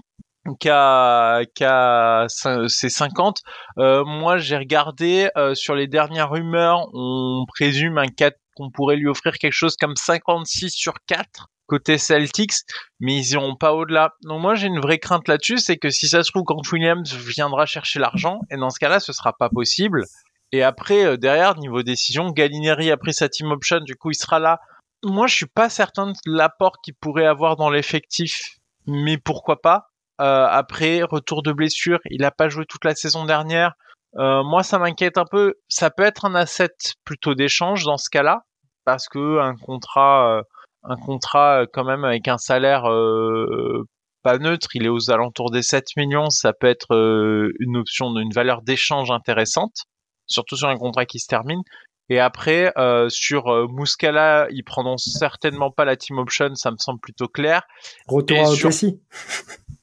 qu'à 0.59 2.25
ces 2.29 2.89
50. 2.89 3.41
Euh, 3.79 4.05
moi, 4.07 4.39
j'ai 4.39 4.57
regardé 4.57 5.29
euh, 5.37 5.55
sur 5.55 5.75
les 5.75 5.87
dernières 5.87 6.31
rumeurs, 6.31 6.89
on 6.95 7.45
présume 7.47 7.99
un 7.99 8.09
4 8.09 8.39
qu'on 8.55 8.71
pourrait 8.71 8.97
lui 8.97 9.09
offrir 9.09 9.35
quelque 9.35 9.53
chose 9.53 9.77
comme 9.77 9.97
56 9.97 10.71
sur 10.71 10.95
4 11.07 11.51
côté 11.67 11.99
Celtics, 11.99 12.55
mais 13.01 13.17
ils 13.17 13.33
iront 13.33 13.57
pas 13.57 13.75
au-delà. 13.75 14.15
Donc 14.23 14.41
moi 14.41 14.55
j'ai 14.55 14.69
une 14.69 14.81
vraie 14.81 14.99
crainte 14.99 15.29
là-dessus, 15.29 15.59
c'est 15.59 15.77
que 15.77 15.91
si 15.91 16.09
ça 16.09 16.23
se 16.23 16.31
trouve 16.31 16.45
quand 16.45 16.61
Williams 16.73 17.13
viendra 17.15 17.67
chercher 17.67 17.99
l'argent, 17.99 18.41
et 18.51 18.57
dans 18.57 18.71
ce 18.71 18.79
cas-là 18.79 19.01
ce 19.01 19.13
sera 19.13 19.33
pas 19.33 19.49
possible. 19.49 20.05
Et 20.53 20.63
après 20.63 21.05
euh, 21.05 21.17
derrière 21.17 21.57
niveau 21.57 21.83
décision, 21.83 22.31
Gallinari 22.31 22.91
a 22.91 22.97
pris 22.97 23.13
sa 23.13 23.29
team 23.29 23.51
option, 23.51 23.81
du 23.81 23.97
coup 23.97 24.11
il 24.11 24.17
sera 24.17 24.39
là. 24.39 24.61
Moi 25.05 25.27
je 25.27 25.35
suis 25.35 25.47
pas 25.47 25.69
certain 25.69 26.09
de 26.09 26.15
l'apport 26.25 26.77
qu'il 26.83 26.95
pourrait 26.95 27.27
avoir 27.27 27.57
dans 27.57 27.71
l'effectif, 27.71 28.59
mais 28.87 29.19
pourquoi 29.19 29.61
pas. 29.61 29.89
Euh, 30.21 30.47
après 30.49 31.03
retour 31.03 31.43
de 31.43 31.53
blessure, 31.53 31.99
il 32.11 32.25
a 32.25 32.31
pas 32.31 32.49
joué 32.49 32.65
toute 32.67 32.85
la 32.85 32.95
saison 32.95 33.25
dernière. 33.27 33.75
Euh, 34.19 34.43
moi 34.45 34.63
ça 34.63 34.79
m'inquiète 34.79 35.19
un 35.19 35.27
peu. 35.31 35.55
Ça 35.69 35.91
peut 35.91 36.05
être 36.05 36.25
un 36.25 36.35
asset 36.35 36.71
plutôt 37.05 37.35
d'échange 37.35 37.85
dans 37.85 37.99
ce 37.99 38.09
cas-là, 38.09 38.43
parce 38.85 39.09
que 39.09 39.41
un 39.41 39.57
contrat 39.57 40.43
un 40.89 40.97
contrat 40.97 41.63
euh, 41.63 41.67
quand 41.73 41.85
même 41.85 42.05
avec 42.05 42.29
un 42.29 42.39
salaire 42.39 42.91
euh, 42.91 43.87
pas 44.23 44.39
neutre, 44.39 44.69
il 44.75 44.85
est 44.85 44.89
aux 44.89 45.11
alentours 45.11 45.51
des 45.51 45.63
7 45.63 45.85
millions, 45.97 46.31
ça 46.31 46.53
peut 46.53 46.67
être 46.67 46.95
euh, 46.95 47.53
une 47.61 47.77
option 47.77 48.13
d'une 48.13 48.33
valeur 48.33 48.63
d'échange 48.63 49.11
intéressante, 49.11 49.85
surtout 50.27 50.57
sur 50.57 50.69
un 50.69 50.77
contrat 50.77 51.07
qui 51.07 51.21
se 51.21 51.29
termine. 51.29 51.63
Et 52.09 52.19
après, 52.21 52.73
euh, 52.77 53.09
sur 53.09 53.49
euh, 53.49 53.67
Muscala, 53.69 54.47
ils 54.51 54.65
prendront 54.65 54.97
certainement 54.97 55.71
pas 55.71 55.85
la 55.85 55.97
team 55.97 56.19
option, 56.19 56.55
ça 56.55 56.71
me 56.71 56.77
semble 56.77 57.01
plutôt 57.01 57.29
clair. 57.29 57.63
Retour 58.09 58.39
à 58.39 58.47
sur... 58.47 58.71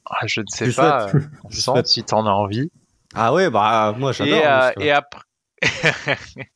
ah, 0.10 0.26
Je 0.26 0.42
ne 0.42 0.46
sais 0.48 0.72
je 0.72 0.76
pas, 0.76 1.08
euh, 1.08 1.84
si 1.86 2.04
t'en 2.04 2.26
as 2.26 2.32
envie. 2.32 2.70
Ah 3.16 3.34
ouais, 3.34 3.50
bah 3.50 3.94
moi 3.98 4.12
j'adore. 4.12 4.72
Et, 4.80 4.88
et 4.88 4.92
après, 4.92 5.24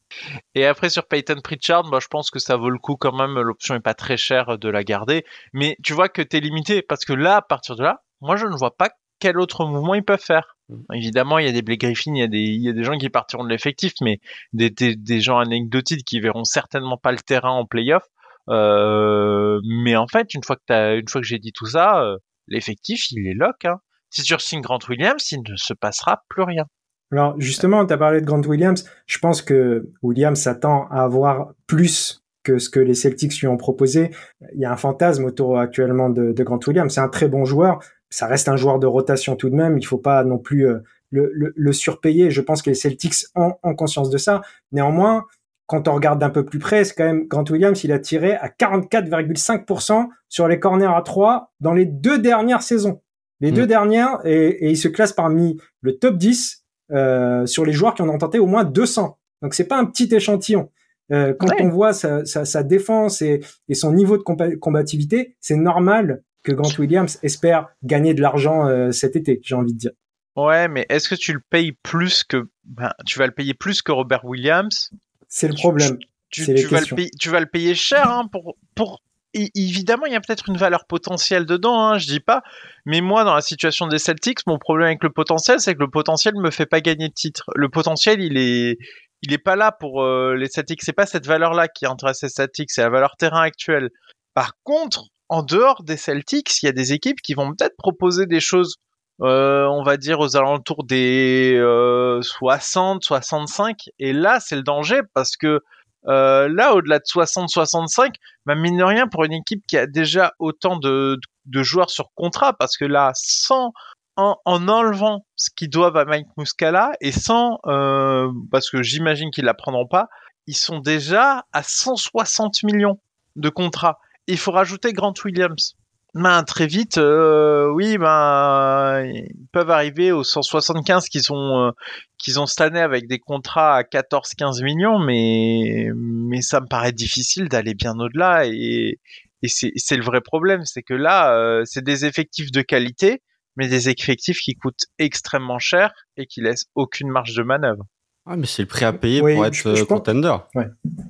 et 0.56 0.66
après 0.66 0.90
sur 0.90 1.08
Peyton 1.08 1.40
Pritchard, 1.44 1.84
bah, 1.90 2.00
je 2.02 2.08
pense 2.08 2.30
que 2.32 2.40
ça 2.40 2.58
vaut 2.58 2.70
le 2.70 2.80
coup 2.80 2.96
quand 2.96 3.16
même. 3.16 3.40
L'option 3.40 3.76
est 3.76 3.82
pas 3.82 3.94
très 3.94 4.18
chère 4.18 4.58
de 4.58 4.70
la 4.70 4.84
garder, 4.84 5.26
mais 5.54 5.78
tu 5.84 5.94
vois 5.94 6.10
que 6.10 6.22
t'es 6.22 6.40
limité 6.40 6.82
parce 6.82 7.06
que 7.06 7.14
là, 7.14 7.38
à 7.38 7.42
partir 7.42 7.76
de 7.76 7.84
là, 7.84 8.02
moi 8.22 8.36
je 8.36 8.46
ne 8.46 8.56
vois 8.56 8.76
pas 8.76 8.90
quel 9.20 9.40
autre 9.40 9.66
mouvement 9.66 9.96
ils 9.96 10.04
peuvent 10.04 10.24
faire. 10.24 10.58
Mm. 10.70 10.94
Évidemment, 10.94 11.40
il 11.40 11.46
y 11.46 11.50
a 11.50 11.52
des 11.52 11.62
Blake 11.62 11.82
Griffin, 11.82 12.14
il 12.16 12.20
y 12.20 12.24
a 12.24 12.28
des, 12.28 12.40
il 12.40 12.62
y 12.62 12.70
a 12.70 12.74
des 12.74 12.84
gens 12.84 12.98
qui 12.98 13.10
partiront 13.10 13.44
de 13.44 13.50
l'effectif, 13.50 13.94
mais 14.02 14.20
des, 14.54 14.70
des, 14.70 14.96
des, 14.96 15.22
gens 15.22 15.40
anecdotiques 15.40 16.06
qui 16.06 16.20
verront 16.20 16.44
certainement 16.44 16.98
pas 16.98 17.12
le 17.12 17.20
terrain 17.20 17.52
en 17.52 17.66
playoff. 17.66 18.04
Euh, 18.50 19.60
mais 19.64 19.96
en 19.96 20.08
fait, 20.08 20.34
une 20.34 20.44
fois 20.44 20.56
que 20.56 20.64
t'as, 20.68 20.96
une 20.96 21.08
fois 21.08 21.22
que 21.22 21.28
j'ai 21.28 21.40
dit 21.40 21.52
tout 21.52 21.66
ça, 21.66 22.02
euh, 22.02 22.18
l'effectif 22.48 23.12
il 23.12 23.28
est 23.28 23.34
lock. 23.34 23.66
Hein. 23.66 23.80
Si 24.10 24.24
tu 24.24 24.34
signes 24.40 24.62
Grant 24.62 24.80
Williams, 24.88 25.32
il 25.32 25.42
ne 25.48 25.56
se 25.58 25.74
passera 25.74 26.24
plus 26.30 26.44
rien. 26.44 26.66
Alors 27.12 27.36
justement, 27.40 27.86
tu 27.86 27.94
as 27.94 27.98
parlé 27.98 28.22
de 28.22 28.26
Grant 28.26 28.42
Williams. 28.42 28.84
Je 29.06 29.20
pense 29.20 29.42
que 29.42 29.90
Williams 30.02 30.40
s'attend 30.40 30.88
à 30.90 31.04
avoir 31.04 31.54
plus 31.68 32.22
que 32.44 32.60
ce 32.60 32.70
que 32.70 32.80
les 32.80 32.96
Celtics 32.96 33.40
lui 33.40 33.48
ont 33.48 33.58
proposé. 33.58 34.12
Il 34.54 34.60
y 34.60 34.66
a 34.66 34.72
un 34.72 34.78
fantasme 34.78 35.26
autour 35.26 35.60
actuellement 35.60 36.10
de, 36.10 36.32
de 36.32 36.44
Grant 36.44 36.60
Williams. 36.68 36.94
C'est 36.94 37.02
un 37.02 37.10
très 37.10 37.28
bon 37.28 37.46
joueur. 37.46 37.80
Ça 38.10 38.28
reste 38.28 38.48
un 38.48 38.56
joueur 38.56 38.80
de 38.80 38.88
rotation 38.88 39.36
tout 39.36 39.50
de 39.50 39.56
même. 39.56 39.78
Il 39.78 39.86
faut 39.86 39.98
pas 39.98 40.24
non 40.24 40.38
plus 40.38 40.68
euh, 40.68 40.80
le, 41.12 41.30
le, 41.34 41.54
le, 41.56 41.74
surpayer. 41.74 42.32
Je 42.32 42.42
pense 42.42 42.62
que 42.62 42.70
les 42.70 42.76
Celtics 42.76 43.26
ont, 43.36 43.56
ont 43.64 43.76
conscience 43.76 44.10
de 44.10 44.18
ça. 44.18 44.42
Néanmoins, 44.72 45.26
quand 45.66 45.90
on 45.90 45.94
regarde 45.94 46.20
d'un 46.20 46.30
peu 46.30 46.46
plus 46.46 46.60
près, 46.60 46.86
c'est 46.86 46.96
quand 46.96 47.06
même 47.06 47.28
Grant 47.28 47.44
Williams, 47.50 47.84
il 47.84 47.92
a 47.92 48.00
tiré 48.00 48.36
à 48.36 48.48
44,5% 48.48 50.08
sur 50.30 50.48
les 50.48 50.60
corners 50.60 50.96
à 50.96 51.02
3 51.02 51.52
dans 51.60 51.74
les 51.74 51.86
deux 51.86 52.18
dernières 52.18 52.62
saisons. 52.62 53.02
Les 53.42 53.52
deux 53.52 53.66
mm. 53.66 53.68
dernières, 53.68 54.20
et, 54.26 54.48
et, 54.48 54.70
il 54.70 54.78
se 54.78 54.88
classe 54.88 55.14
parmi 55.14 55.58
le 55.82 55.98
top 55.98 56.18
10 56.18 56.64
euh, 56.92 57.46
sur 57.46 57.66
les 57.66 57.74
joueurs 57.74 57.94
qui 57.94 58.02
en 58.02 58.10
ont 58.10 58.18
tenté 58.18 58.40
au 58.40 58.48
moins 58.48 58.64
200. 58.64 59.18
Donc 59.42 59.54
c'est 59.54 59.68
pas 59.68 59.78
un 59.78 59.86
petit 59.86 60.14
échantillon. 60.14 60.70
Euh, 61.12 61.34
quand 61.40 61.48
on 61.60 61.70
voit 61.70 61.94
sa, 61.94 62.26
sa, 62.26 62.44
sa 62.44 62.64
défense 62.64 63.22
et, 63.22 63.40
et, 63.70 63.76
son 63.76 63.94
niveau 63.94 64.18
de 64.18 64.24
combativité, 64.58 65.38
c'est 65.40 65.56
normal 65.56 66.22
que 66.44 66.52
Grant 66.52 66.72
Williams 66.80 67.18
espère 67.24 67.70
gagner 67.84 68.14
de 68.14 68.22
l'argent 68.22 68.68
euh, 68.68 68.92
cet 68.92 69.16
été, 69.16 69.40
j'ai 69.44 69.56
envie 69.56 69.74
de 69.74 69.78
dire. 69.78 69.92
Ouais, 70.36 70.68
mais 70.68 70.86
est-ce 70.90 71.08
que 71.10 71.16
tu 71.16 71.34
le 71.34 71.40
payes 71.50 71.72
plus 71.72 72.24
que 72.24 72.50
ben, 72.66 72.92
tu 73.06 73.20
vas 73.20 73.26
le 73.26 73.34
payer 73.34 73.54
plus 73.54 73.82
que 73.82 73.92
Robert 73.92 74.26
Williams? 74.26 74.92
C'est 75.30 75.48
le 75.48 75.56
problème. 75.56 75.98
Tu, 76.30 76.44
tu, 76.46 76.56
tu 76.56 76.68
vas 76.68 76.82
le 76.82 76.96
payer, 76.96 77.10
tu 77.20 77.30
vas 77.30 77.40
le 77.40 77.46
payer 77.46 77.74
cher 77.74 78.10
hein, 78.12 78.28
pour 78.32 78.58
pour 78.76 79.02
évidemment, 79.34 80.06
il 80.06 80.14
y 80.14 80.16
a 80.16 80.22
peut-être 80.22 80.50
une 80.50 80.58
valeur 80.58 80.86
potentielle 80.86 81.46
dedans, 81.46 81.80
hein, 81.80 81.98
je 81.98 82.08
dis 82.08 82.20
pas. 82.20 82.42
Mais 82.86 83.02
moi, 83.02 83.24
dans 83.24 83.36
la 83.36 83.42
situation 83.42 83.88
des 83.88 84.00
Celtics, 84.00 84.40
mon 84.48 84.58
problème 84.58 84.88
avec 84.88 85.04
le 85.04 85.12
potentiel, 85.12 85.60
c'est 85.60 85.76
que 85.76 85.80
le 85.80 85.90
potentiel 85.90 86.36
me 86.36 86.52
fait 86.52 86.66
pas 86.66 86.82
gagner 86.82 87.10
de 87.10 87.14
titre. 87.14 87.44
Le 87.56 87.70
potentiel, 87.70 88.22
il 88.22 88.38
est, 88.38 88.78
il 89.22 89.34
est 89.34 89.38
pas 89.38 89.56
là 89.56 89.72
pour 89.72 90.04
euh, 90.04 90.36
les 90.36 90.48
Celtics. 90.48 90.82
C'est 90.84 90.94
pas 90.94 91.06
cette 91.06 91.26
valeur-là 91.26 91.68
qui 91.68 91.86
intéresse 91.86 92.24
les 92.24 92.30
Celtics, 92.30 92.72
c'est 92.72 92.82
la 92.82 92.90
valeur 92.90 93.16
terrain 93.18 93.42
actuelle. 93.42 93.90
Par 94.34 94.54
contre, 94.64 95.06
en 95.30 95.44
dehors 95.44 95.84
des 95.84 95.98
Celtics, 95.98 96.62
il 96.62 96.68
y 96.68 96.70
a 96.70 96.74
des 96.74 96.94
équipes 96.94 97.22
qui 97.22 97.34
vont 97.34 97.54
peut-être 97.54 97.76
proposer 97.78 98.26
des 98.26 98.40
choses, 98.40 98.76
euh, 99.22 99.66
on 99.66 99.84
va 99.84 99.98
dire 99.98 100.20
aux 100.20 100.38
alentours 100.38 100.86
des 100.86 101.56
euh, 101.58 102.22
60, 102.22 103.04
65. 103.04 103.90
Et 104.00 104.14
là, 104.14 104.40
c'est 104.40 104.56
le 104.56 104.64
danger 104.64 105.02
parce 105.14 105.36
que 105.36 105.62
Euh, 106.08 106.48
là, 106.48 106.74
au-delà 106.74 107.00
de 107.00 107.04
60-65, 107.04 108.14
bah, 108.46 108.56
mine 108.56 108.78
de 108.78 108.84
rien, 108.84 109.08
pour 109.08 109.24
une 109.26 109.34
équipe 109.34 109.66
qui 109.68 109.78
a 109.78 109.88
déjà 109.88 110.34
autant 110.40 110.78
de, 110.78 111.20
de 111.46 111.64
joueurs 111.64 111.90
sur 111.90 112.12
contrat, 112.16 112.54
parce 112.54 112.78
que 112.78 112.86
là, 112.86 113.12
sans 113.14 113.74
en, 114.16 114.36
en 114.46 114.68
enlevant 114.68 115.26
ce 115.36 115.50
qu'ils 115.56 115.70
doivent 115.70 115.98
à 115.98 116.06
Mike 116.06 116.28
Muscala 116.38 116.92
et 117.02 117.12
sans, 117.12 117.60
euh, 117.68 118.32
parce 118.52 118.70
que 118.70 118.82
j'imagine 118.82 119.32
qu'ils 119.32 119.46
la 119.46 119.54
prendront 119.54 119.86
pas, 119.86 120.08
ils 120.48 120.56
sont 120.56 120.80
déjà 120.80 121.46
à 121.54 121.62
160 121.64 122.64
millions 122.64 123.00
de 123.36 123.50
contrats. 123.50 124.00
Il 124.26 124.38
faut 124.38 124.52
rajouter 124.52 124.94
Grant 124.94 125.14
Williams. 125.24 125.76
Ben, 126.18 126.44
très 126.44 126.66
vite, 126.66 126.98
euh, 126.98 127.70
oui, 127.72 127.98
ben, 128.00 129.04
ils 129.06 129.48
peuvent 129.52 129.70
arriver 129.70 130.12
aux 130.12 130.24
175 130.24 131.10
qu'ils 131.10 131.32
ont, 131.32 131.68
euh, 131.68 131.72
qu'ils 132.18 132.40
ont 132.40 132.48
cette 132.48 132.62
année 132.62 132.80
avec 132.80 133.08
des 133.08 133.20
contrats 133.20 133.76
à 133.76 133.84
14-15 133.84 134.64
millions, 134.64 134.98
mais, 134.98 135.90
mais 135.96 136.42
ça 136.42 136.60
me 136.60 136.66
paraît 136.66 136.92
difficile 136.92 137.50
d'aller 137.50 137.76
bien 137.76 137.94
au-delà 138.00 138.48
et, 138.48 139.00
et 139.44 139.48
c'est 139.48 139.96
le 139.96 140.04
vrai 140.04 140.22
problème, 140.22 140.66
c'est 140.66 140.82
que 140.82 140.96
là, 140.96 141.38
euh, 141.38 141.62
c'est 141.66 141.84
des 141.84 142.06
effectifs 142.06 142.52
de 142.52 142.62
qualité, 142.62 143.22
mais 143.56 143.68
des 143.68 143.90
effectifs 143.90 144.40
qui 144.40 144.56
coûtent 144.56 144.86
extrêmement 144.98 145.60
cher 145.60 145.94
et 146.18 146.26
qui 146.26 146.42
laissent 146.42 146.66
aucune 146.74 147.10
marge 147.10 147.36
de 147.36 147.44
manœuvre. 147.44 147.84
Ah, 148.26 148.36
mais 148.36 148.48
c'est 148.48 148.64
le 148.64 148.68
prix 148.68 148.86
à 148.86 148.92
payer 148.92 149.22
pour 149.22 149.46
être 149.46 149.54
je, 149.54 149.84
contender. 149.84 150.36
Ouais. 150.56 150.66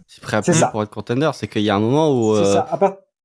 C'est 0.05 0.21
le 0.21 0.27
prix 0.27 0.35
à 0.35 0.41
payer 0.41 0.65
pour 0.69 0.83
être 0.83 0.89
contender. 0.89 1.31
C'est 1.33 1.47
qu'il 1.47 1.63
y 1.63 1.69
a 1.69 1.75
un 1.75 1.79
moment 1.79 2.11
où. 2.11 2.35
C'est 2.35 2.53
ça. 2.53 2.67
À, 2.69 2.77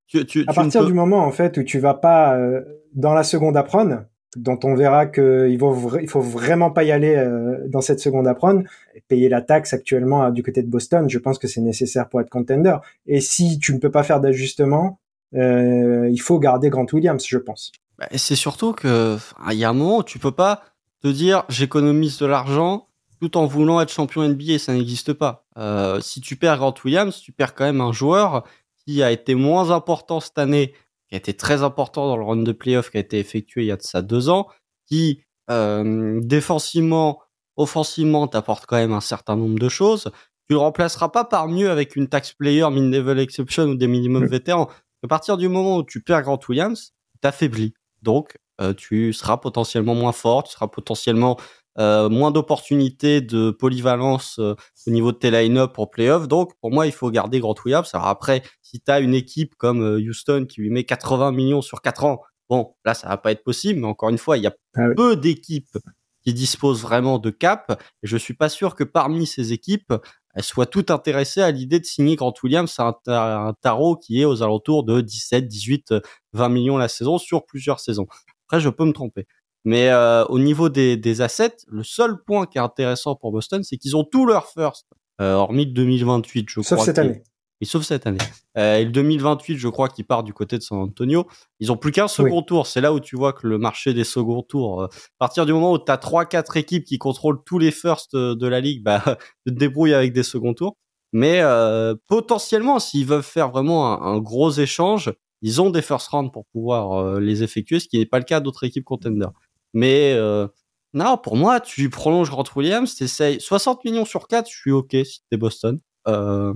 tu, 0.06 0.24
tu, 0.26 0.44
à 0.46 0.52
partir 0.52 0.84
du 0.84 0.92
moment 0.92 1.24
en 1.24 1.30
fait 1.30 1.56
où 1.56 1.62
tu 1.62 1.78
vas 1.78 1.94
pas 1.94 2.36
euh, 2.36 2.60
dans 2.94 3.14
la 3.14 3.24
seconde 3.24 3.56
à 3.56 3.62
prendre, 3.62 4.04
dont 4.36 4.58
on 4.64 4.74
verra 4.74 5.06
qu'il 5.06 5.58
faut, 5.58 5.98
il 6.00 6.08
faut 6.08 6.20
vraiment 6.20 6.70
pas 6.70 6.84
y 6.84 6.92
aller 6.92 7.14
euh, 7.14 7.58
dans 7.68 7.80
cette 7.80 8.00
seconde 8.00 8.26
à 8.26 8.34
prendre, 8.34 8.62
payer 9.08 9.28
la 9.28 9.42
taxe 9.42 9.72
actuellement 9.72 10.30
du 10.30 10.42
côté 10.42 10.62
de 10.62 10.68
Boston, 10.68 11.08
je 11.08 11.18
pense 11.18 11.38
que 11.38 11.48
c'est 11.48 11.60
nécessaire 11.60 12.08
pour 12.08 12.20
être 12.20 12.30
contender. 12.30 12.76
Et 13.06 13.20
si 13.20 13.58
tu 13.58 13.74
ne 13.74 13.78
peux 13.78 13.90
pas 13.90 14.02
faire 14.02 14.20
d'ajustement, 14.20 14.98
euh, 15.34 16.08
il 16.10 16.20
faut 16.20 16.38
garder 16.38 16.70
Grant 16.70 16.86
Williams, 16.92 17.24
je 17.26 17.38
pense. 17.38 17.72
Bah, 17.98 18.08
c'est 18.16 18.36
surtout 18.36 18.72
que 18.72 19.16
il 19.50 19.58
y 19.58 19.64
a 19.64 19.70
un 19.70 19.74
moment 19.74 19.98
où 19.98 20.04
tu 20.04 20.18
peux 20.18 20.32
pas 20.32 20.62
te 21.02 21.08
dire 21.08 21.44
j'économise 21.48 22.18
de 22.18 22.26
l'argent 22.26 22.88
tout 23.20 23.36
en 23.36 23.46
voulant 23.46 23.80
être 23.80 23.92
champion 23.92 24.28
NBA, 24.28 24.58
ça 24.58 24.72
n'existe 24.72 25.12
pas. 25.12 25.46
Euh, 25.56 26.00
si 26.00 26.20
tu 26.20 26.34
perds 26.34 26.56
Grant 26.56 26.74
Williams, 26.84 27.20
tu 27.20 27.30
perds 27.30 27.54
quand 27.54 27.64
même 27.64 27.80
un 27.80 27.92
joueur 27.92 28.44
qui 28.86 29.02
a 29.02 29.10
été 29.10 29.34
moins 29.34 29.70
important 29.70 30.20
cette 30.20 30.38
année, 30.38 30.74
qui 31.08 31.14
a 31.14 31.18
été 31.18 31.34
très 31.34 31.62
important 31.62 32.06
dans 32.06 32.16
le 32.16 32.24
round 32.24 32.44
de 32.44 32.52
playoff 32.52 32.90
qui 32.90 32.96
a 32.96 33.00
été 33.00 33.18
effectué 33.18 33.62
il 33.62 33.66
y 33.66 33.72
a 33.72 33.76
de 33.76 33.82
ça 33.82 34.02
deux 34.02 34.28
ans, 34.28 34.48
qui 34.86 35.22
euh, 35.50 36.20
défensivement, 36.22 37.20
offensivement 37.56 38.28
t'apporte 38.28 38.66
quand 38.66 38.76
même 38.76 38.92
un 38.92 39.00
certain 39.00 39.36
nombre 39.36 39.58
de 39.58 39.68
choses. 39.68 40.10
Tu 40.48 40.54
le 40.54 40.58
remplaceras 40.58 41.08
pas 41.08 41.24
par 41.24 41.48
mieux 41.48 41.70
avec 41.70 41.96
une 41.96 42.08
tax 42.08 42.32
player, 42.32 42.68
mid-level 42.70 43.18
exception 43.18 43.64
ou 43.64 43.74
des 43.74 43.86
minimum 43.86 44.26
vétérans. 44.26 44.68
À 45.04 45.08
partir 45.08 45.36
du 45.36 45.48
moment 45.48 45.78
où 45.78 45.82
tu 45.82 46.00
perds 46.00 46.22
Grant 46.22 46.38
Williams, 46.48 46.92
t'affaiblis. 47.20 47.74
Donc, 48.02 48.36
euh, 48.60 48.74
tu 48.74 49.12
seras 49.12 49.36
potentiellement 49.36 49.94
moins 49.94 50.12
fort, 50.12 50.44
tu 50.44 50.52
seras 50.52 50.68
potentiellement 50.68 51.36
euh, 51.78 52.10
moins 52.10 52.30
d'opportunités 52.30 53.22
de 53.22 53.50
polyvalence 53.50 54.38
euh, 54.38 54.54
au 54.86 54.90
niveau 54.90 55.10
de 55.10 55.16
tes 55.16 55.30
line-up 55.30 55.72
pour 55.72 55.90
playoff. 55.90 56.28
Donc, 56.28 56.52
pour 56.60 56.70
moi, 56.70 56.86
il 56.86 56.92
faut 56.92 57.10
garder 57.10 57.40
Grant 57.40 57.54
Williams. 57.64 57.88
Alors 57.94 58.08
après, 58.08 58.42
si 58.60 58.80
tu 58.80 58.90
as 58.90 59.00
une 59.00 59.14
équipe 59.14 59.54
comme 59.56 59.82
euh, 59.82 59.98
Houston 59.98 60.44
qui 60.46 60.60
lui 60.60 60.70
met 60.70 60.84
80 60.84 61.32
millions 61.32 61.62
sur 61.62 61.80
4 61.80 62.04
ans, 62.04 62.20
bon, 62.50 62.74
là, 62.84 62.92
ça 62.92 63.08
va 63.08 63.16
pas 63.16 63.32
être 63.32 63.42
possible. 63.42 63.80
Mais 63.80 63.86
encore 63.86 64.10
une 64.10 64.18
fois, 64.18 64.36
il 64.36 64.42
y 64.42 64.46
a 64.46 64.54
ah 64.74 64.82
peu 64.94 65.16
d'équipes 65.16 65.78
qui 66.22 66.34
disposent 66.34 66.82
vraiment 66.82 67.18
de 67.18 67.30
cap. 67.30 67.82
Et 68.02 68.06
je 68.06 68.18
suis 68.18 68.34
pas 68.34 68.50
sûr 68.50 68.74
que 68.74 68.84
parmi 68.84 69.26
ces 69.26 69.54
équipes, 69.54 69.94
elles 70.34 70.44
soient 70.44 70.66
toutes 70.66 70.90
intéressées 70.90 71.40
à 71.40 71.50
l'idée 71.50 71.80
de 71.80 71.86
signer 71.86 72.16
Grant 72.16 72.34
Williams 72.42 72.74
à 72.78 72.98
un, 73.06 73.46
un 73.48 73.54
tarot 73.54 73.96
qui 73.96 74.20
est 74.20 74.24
aux 74.26 74.42
alentours 74.42 74.84
de 74.84 75.00
17, 75.00 75.48
18, 75.48 75.94
20 76.34 76.48
millions 76.50 76.76
la 76.76 76.88
saison 76.88 77.16
sur 77.16 77.46
plusieurs 77.46 77.80
saisons. 77.80 78.06
Après, 78.46 78.60
je 78.60 78.68
peux 78.68 78.84
me 78.84 78.92
tromper. 78.92 79.26
Mais 79.64 79.90
euh, 79.90 80.24
au 80.26 80.38
niveau 80.38 80.68
des, 80.68 80.96
des, 80.96 81.20
assets, 81.20 81.56
le 81.68 81.84
seul 81.84 82.22
point 82.24 82.46
qui 82.46 82.58
est 82.58 82.60
intéressant 82.60 83.14
pour 83.14 83.30
Boston, 83.30 83.62
c'est 83.62 83.76
qu'ils 83.76 83.96
ont 83.96 84.04
tout 84.04 84.26
leur 84.26 84.48
first, 84.48 84.86
euh, 85.20 85.34
hormis 85.34 85.66
le 85.66 85.72
2028, 85.72 86.48
je 86.48 86.60
crois. 86.60 86.76
Sauf 86.76 86.84
cette 86.84 86.98
année. 86.98 87.22
Et 87.60 87.64
sauf 87.64 87.84
cette 87.84 88.08
année. 88.08 88.18
Euh, 88.58 88.78
et 88.78 88.84
le 88.84 88.90
2028, 88.90 89.56
je 89.56 89.68
crois, 89.68 89.88
qui 89.88 90.02
part 90.02 90.24
du 90.24 90.32
côté 90.32 90.58
de 90.58 90.62
San 90.64 90.78
Antonio. 90.78 91.28
Ils 91.60 91.70
ont 91.70 91.76
plus 91.76 91.92
qu'un 91.92 92.08
second 92.08 92.42
tour. 92.42 92.66
C'est 92.66 92.80
là 92.80 92.92
où 92.92 92.98
tu 92.98 93.14
vois 93.14 93.32
que 93.32 93.46
le 93.46 93.56
marché 93.56 93.94
des 93.94 94.02
seconds 94.02 94.42
tours, 94.42 94.82
euh, 94.82 94.86
à 94.86 95.18
partir 95.20 95.46
du 95.46 95.52
moment 95.52 95.72
où 95.72 95.78
tu 95.78 95.92
as 95.92 95.96
trois, 95.96 96.24
quatre 96.24 96.56
équipes 96.56 96.84
qui 96.84 96.98
contrôlent 96.98 97.38
tous 97.46 97.60
les 97.60 97.70
firsts 97.70 98.16
de 98.16 98.46
la 98.48 98.58
ligue, 98.58 98.82
bah, 98.82 99.00
tu 99.46 99.54
te 99.54 99.58
débrouilles 99.58 99.94
avec 99.94 100.12
des 100.12 100.24
seconds 100.24 100.54
tours. 100.54 100.76
Mais 101.12 101.40
euh, 101.42 101.94
potentiellement, 102.08 102.80
s'ils 102.80 103.06
veulent 103.06 103.22
faire 103.22 103.50
vraiment 103.50 103.92
un, 103.92 104.14
un, 104.14 104.18
gros 104.18 104.50
échange, 104.50 105.12
ils 105.42 105.60
ont 105.60 105.70
des 105.70 105.82
first 105.82 106.08
rounds 106.08 106.32
pour 106.32 106.46
pouvoir 106.46 106.92
euh, 106.94 107.20
les 107.20 107.44
effectuer, 107.44 107.78
ce 107.78 107.86
qui 107.86 107.98
n'est 107.98 108.06
pas 108.06 108.18
le 108.18 108.24
cas 108.24 108.40
d'autres 108.40 108.64
équipes 108.64 108.84
contenders. 108.84 109.30
Mais 109.74 110.12
euh, 110.14 110.48
non, 110.94 111.16
pour 111.16 111.36
moi, 111.36 111.60
tu 111.60 111.88
prolonges 111.90 112.30
Grant 112.30 112.44
Williams, 112.54 112.94
t'essayes 112.94 113.40
60 113.40 113.84
millions 113.84 114.04
sur 114.04 114.28
4, 114.28 114.48
je 114.50 114.56
suis 114.56 114.72
OK 114.72 114.90
si 115.04 115.20
t'es 115.30 115.36
Boston. 115.36 115.80
Euh, 116.08 116.52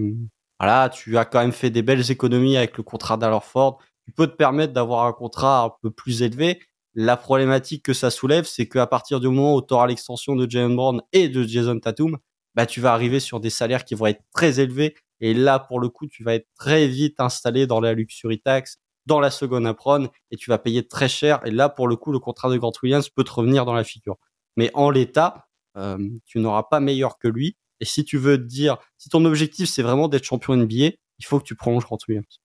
voilà, 0.61 0.89
tu 0.89 1.17
as 1.19 1.25
quand 1.25 1.41
même 1.41 1.53
fait 1.53 1.71
des 1.71 1.83
belles 1.83 2.11
économies 2.11 2.57
avec 2.57 2.77
le 2.77 2.83
contrat 2.83 3.17
d'Alorford. 3.17 3.79
Tu 4.05 4.13
peux 4.13 4.27
te 4.27 4.37
permettre 4.37 4.73
d'avoir 4.73 5.07
un 5.07 5.13
contrat 5.13 5.65
un 5.65 5.71
peu 5.83 5.91
plus 5.91 6.23
élevé. 6.23 6.61
La 6.95 7.17
problématique 7.17 7.83
que 7.85 7.93
ça 7.93 8.11
soulève, 8.11 8.45
c'est 8.45 8.69
qu'à 8.69 8.87
partir 8.87 9.21
du 9.21 9.29
moment 9.29 9.57
où 9.57 9.63
tu 9.63 9.75
auras 9.75 9.87
l'extension 9.87 10.35
de 10.35 10.49
Jalen 10.49 10.75
Brown 10.77 11.03
et 11.13 11.29
de 11.29 11.43
Jason 11.43 11.79
Tatum, 11.79 12.17
bah, 12.55 12.65
tu 12.65 12.81
vas 12.81 12.93
arriver 12.93 13.21
sur 13.21 13.39
des 13.41 13.51
salaires 13.51 13.85
qui 13.85 13.95
vont 13.95 14.07
être 14.07 14.23
très 14.33 14.61
élevés. 14.61 14.95
Et 15.21 15.35
là, 15.35 15.59
pour 15.59 15.79
le 15.79 15.89
coup, 15.91 16.07
tu 16.07 16.25
vas 16.25 16.35
être 16.35 16.49
très 16.59 16.87
vite 16.89 17.21
installé 17.21 17.67
dans 17.67 17.81
la 17.81 17.93
luxury 17.93 18.41
tax, 18.41 18.79
dans 19.07 19.21
la 19.21 19.31
seconde 19.31 19.67
apron 19.67 20.09
et 20.31 20.37
tu 20.37 20.51
vas 20.51 20.59
payer 20.59 20.87
très 20.87 21.09
cher. 21.09 21.41
Et 21.45 21.51
là, 21.51 21.69
pour 21.69 21.89
le 21.89 21.97
coup, 21.97 22.13
le 22.13 22.19
contrat 22.19 22.51
de 22.51 22.57
Grant 22.57 22.73
Williams 22.83 23.09
peut 23.09 23.25
te 23.25 23.33
revenir 23.33 23.65
dans 23.65 23.75
la 23.75 23.85
figure. 23.85 24.17
Mais 24.57 24.71
en 24.75 24.91
l'état, 24.91 25.47
euh, 25.77 25.99
tu 26.25 26.39
n'auras 26.39 26.65
pas 26.65 26.81
meilleur 26.81 27.19
que 27.19 27.29
lui. 27.29 27.57
Et 27.81 27.85
si 27.85 28.05
tu 28.05 28.19
veux 28.19 28.39
te 28.39 28.45
dire, 28.45 28.79
si 28.97 29.09
ton 29.09 29.25
objectif 29.25 29.69
c'est 29.69 29.83
vraiment 29.83 30.09
d'être 30.09 30.25
champion 30.25 30.57
NBA, 30.57 30.97
il 31.19 31.25
faut 31.25 31.39
que 31.39 31.45
tu 31.45 31.55
prolonges 31.55 31.85
Grant 31.85 31.99
Williams. 32.09 32.41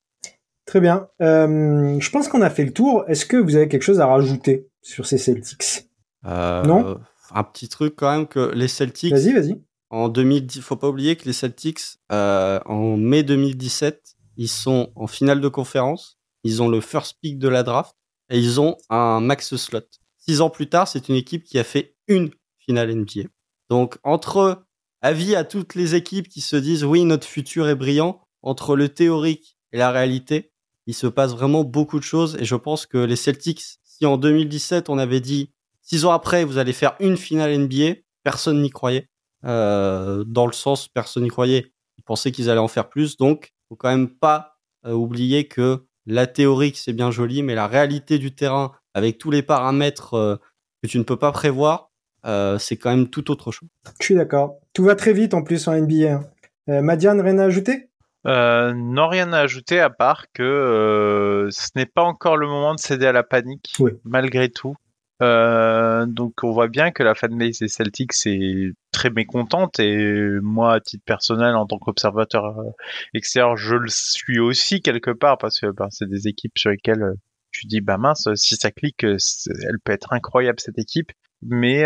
Très 0.66 0.80
bien. 0.80 1.07
Euh, 1.22 1.99
je 1.99 2.09
pense 2.12 2.28
qu'on 2.28 2.41
a 2.41 2.49
fait 2.49 2.66
le 2.66 2.74
tour. 2.74 3.03
Est-ce 3.07 3.26
que 3.26 3.38
vous 3.38 3.55
avez 3.55 3.68
quelque 3.68 3.84
chose 3.84 3.99
à 3.99 4.05
rajouter 4.05 4.68
sur 4.82 5.05
ces 5.05 5.18
Celtics? 5.18 5.89
Euh, 6.26 6.64
Non? 6.64 6.99
Un 7.34 7.43
petit 7.43 7.70
truc 7.70 7.95
quand 7.95 8.12
même 8.12 8.28
que 8.28 8.51
les 8.53 8.68
Celtics. 8.68 9.14
Vas-y, 9.14 9.34
vas-y. 9.34 9.62
En 9.89 10.09
2010, 10.09 10.62
faut 10.62 10.76
pas 10.76 10.89
oublier 10.89 11.16
que 11.16 11.26
les 11.26 11.34
Celtics, 11.34 11.80
en 12.09 12.97
mai 12.97 13.24
2017, 13.24 14.16
ils 14.38 14.47
sont 14.47 14.91
en 14.95 15.07
finale 15.07 15.41
de 15.41 15.47
conférence 15.47 16.20
ils 16.43 16.61
ont 16.61 16.69
le 16.69 16.81
first 16.81 17.17
pick 17.21 17.39
de 17.39 17.47
la 17.47 17.63
draft 17.63 17.95
et 18.29 18.39
ils 18.39 18.59
ont 18.59 18.77
un 18.89 19.19
max 19.19 19.55
slot. 19.55 19.81
Six 20.17 20.41
ans 20.41 20.49
plus 20.49 20.69
tard, 20.69 20.87
c'est 20.87 21.09
une 21.09 21.15
équipe 21.15 21.43
qui 21.43 21.59
a 21.59 21.63
fait 21.63 21.95
une 22.07 22.31
finale 22.59 22.93
NBA. 22.93 23.29
Donc, 23.69 23.97
entre 24.03 24.63
avis 25.01 25.35
à 25.35 25.43
toutes 25.43 25.75
les 25.75 25.95
équipes 25.95 26.29
qui 26.29 26.41
se 26.41 26.55
disent 26.55 26.83
oui, 26.83 27.03
notre 27.03 27.27
futur 27.27 27.67
est 27.67 27.75
brillant, 27.75 28.21
entre 28.41 28.75
le 28.75 28.89
théorique 28.89 29.57
et 29.71 29.77
la 29.77 29.91
réalité, 29.91 30.51
il 30.87 30.93
se 30.93 31.07
passe 31.07 31.31
vraiment 31.31 31.63
beaucoup 31.63 31.99
de 31.99 32.03
choses 32.03 32.35
et 32.39 32.45
je 32.45 32.55
pense 32.55 32.85
que 32.85 32.97
les 32.97 33.15
Celtics, 33.15 33.61
si 33.83 34.05
en 34.05 34.17
2017 34.17 34.89
on 34.89 34.97
avait 34.97 35.21
dit 35.21 35.51
six 35.81 36.05
ans 36.05 36.11
après 36.11 36.43
vous 36.43 36.57
allez 36.57 36.73
faire 36.73 36.95
une 36.99 37.17
finale 37.17 37.57
NBA, 37.57 37.99
personne 38.23 38.61
n'y 38.61 38.69
croyait. 38.69 39.07
Euh, 39.43 40.23
dans 40.23 40.45
le 40.45 40.53
sens, 40.53 40.87
personne 40.87 41.23
n'y 41.23 41.29
croyait. 41.29 41.71
Ils 41.97 42.03
pensaient 42.03 42.31
qu'ils 42.31 42.49
allaient 42.49 42.59
en 42.59 42.67
faire 42.67 42.89
plus, 42.89 43.17
donc 43.17 43.53
faut 43.69 43.75
quand 43.75 43.89
même 43.89 44.09
pas 44.09 44.57
euh, 44.85 44.93
oublier 44.93 45.47
que 45.47 45.85
la 46.12 46.28
théorie 46.28 46.74
c'est 46.76 46.93
bien 46.93 47.09
joli, 47.09 47.41
mais 47.41 47.55
la 47.55 47.68
réalité 47.68 48.20
du 48.20 48.36
terrain 48.36 48.74
avec 48.93 49.18
tous 49.18 49.32
les 49.32 49.41
paramètres 49.41 50.14
euh, 50.14 50.36
que 50.84 50.88
tu 50.88 50.97
ne 50.97 51.03
peux 51.03 51.16
pas 51.16 51.32
prévoir, 51.32 51.89
euh, 52.26 52.57
c'est 52.59 52.76
quand 52.76 52.89
même 52.89 53.09
tout 53.09 53.32
autre 53.32 53.51
chose. 53.51 53.70
Je 53.99 54.05
suis 54.05 54.16
d'accord. 54.16 54.57
Tout 54.74 54.84
va 54.84 54.95
très 54.95 55.14
vite 55.14 55.34
en 55.34 55.41
plus 55.41 55.68
en 55.68 55.74
NBA. 55.74 56.12
Hein. 56.12 56.24
Euh, 56.70 56.82
Madiane, 56.82 57.22
rien 57.22 57.39
à 57.39 57.45
ajouter? 57.45 57.88
Non, 58.26 59.07
rien 59.07 59.32
à 59.34 59.39
ajouter 59.39 59.80
à 59.80 59.89
part 59.89 60.26
que 60.32 61.47
ce 61.49 61.70
n'est 61.76 61.88
pas 61.88 62.03
encore 62.03 62.38
le 62.38 62.45
moment 62.45 62.76
de 62.76 62.80
céder 62.80 63.07
à 63.07 63.12
la 63.12 63.24
panique, 63.24 63.76
malgré 64.03 64.49
tout. 64.49 64.76
Euh, 65.22 66.05
donc 66.07 66.43
on 66.43 66.51
voit 66.51 66.67
bien 66.67 66.91
que 66.91 67.03
la 67.03 67.13
fanbase 67.13 67.59
des 67.59 67.67
Celtics 67.67 68.13
est 68.26 68.74
très 68.91 69.11
mécontente 69.11 69.80
et 69.80 70.39
moi 70.41 70.74
à 70.74 70.80
titre 70.80 71.03
personnel 71.05 71.55
en 71.55 71.67
tant 71.67 71.78
qu'observateur 71.78 72.45
euh, 72.59 72.72
extérieur 73.13 73.55
je 73.55 73.76
le 73.76 73.88
suis 73.88 74.39
aussi 74.39 74.82
quelque 74.82 75.11
part 75.11 75.38
parce 75.38 75.59
que 75.59 75.67
ben, 75.67 75.88
c'est 75.91 76.09
des 76.09 76.28
équipes 76.28 76.57
sur 76.57 76.72
lesquelles 76.72 77.03
euh, 77.03 77.13
tu 77.51 77.67
dis 77.67 77.82
bah 77.82 77.97
mince 77.97 78.30
si 78.36 78.55
ça 78.55 78.72
clique 78.72 79.03
elle 79.03 79.80
peut 79.84 79.91
être 79.91 80.13
incroyable 80.13 80.59
cette 80.59 80.80
équipe. 80.80 81.11
Mais 81.43 81.86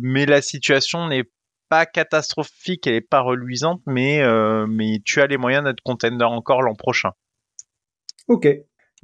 mais 0.00 0.26
la 0.26 0.40
situation 0.40 1.08
n'est 1.08 1.24
pas 1.68 1.86
catastrophique 1.86 2.86
elle 2.86 2.94
est 2.94 3.00
pas 3.00 3.20
reluisante 3.20 3.82
mais 3.86 4.22
mais 4.68 5.02
tu 5.04 5.20
as 5.20 5.26
les 5.26 5.36
moyens 5.36 5.64
d'être 5.64 5.82
contender 5.82 6.24
encore 6.24 6.62
l'an 6.62 6.74
prochain. 6.74 7.10
Ok 8.28 8.46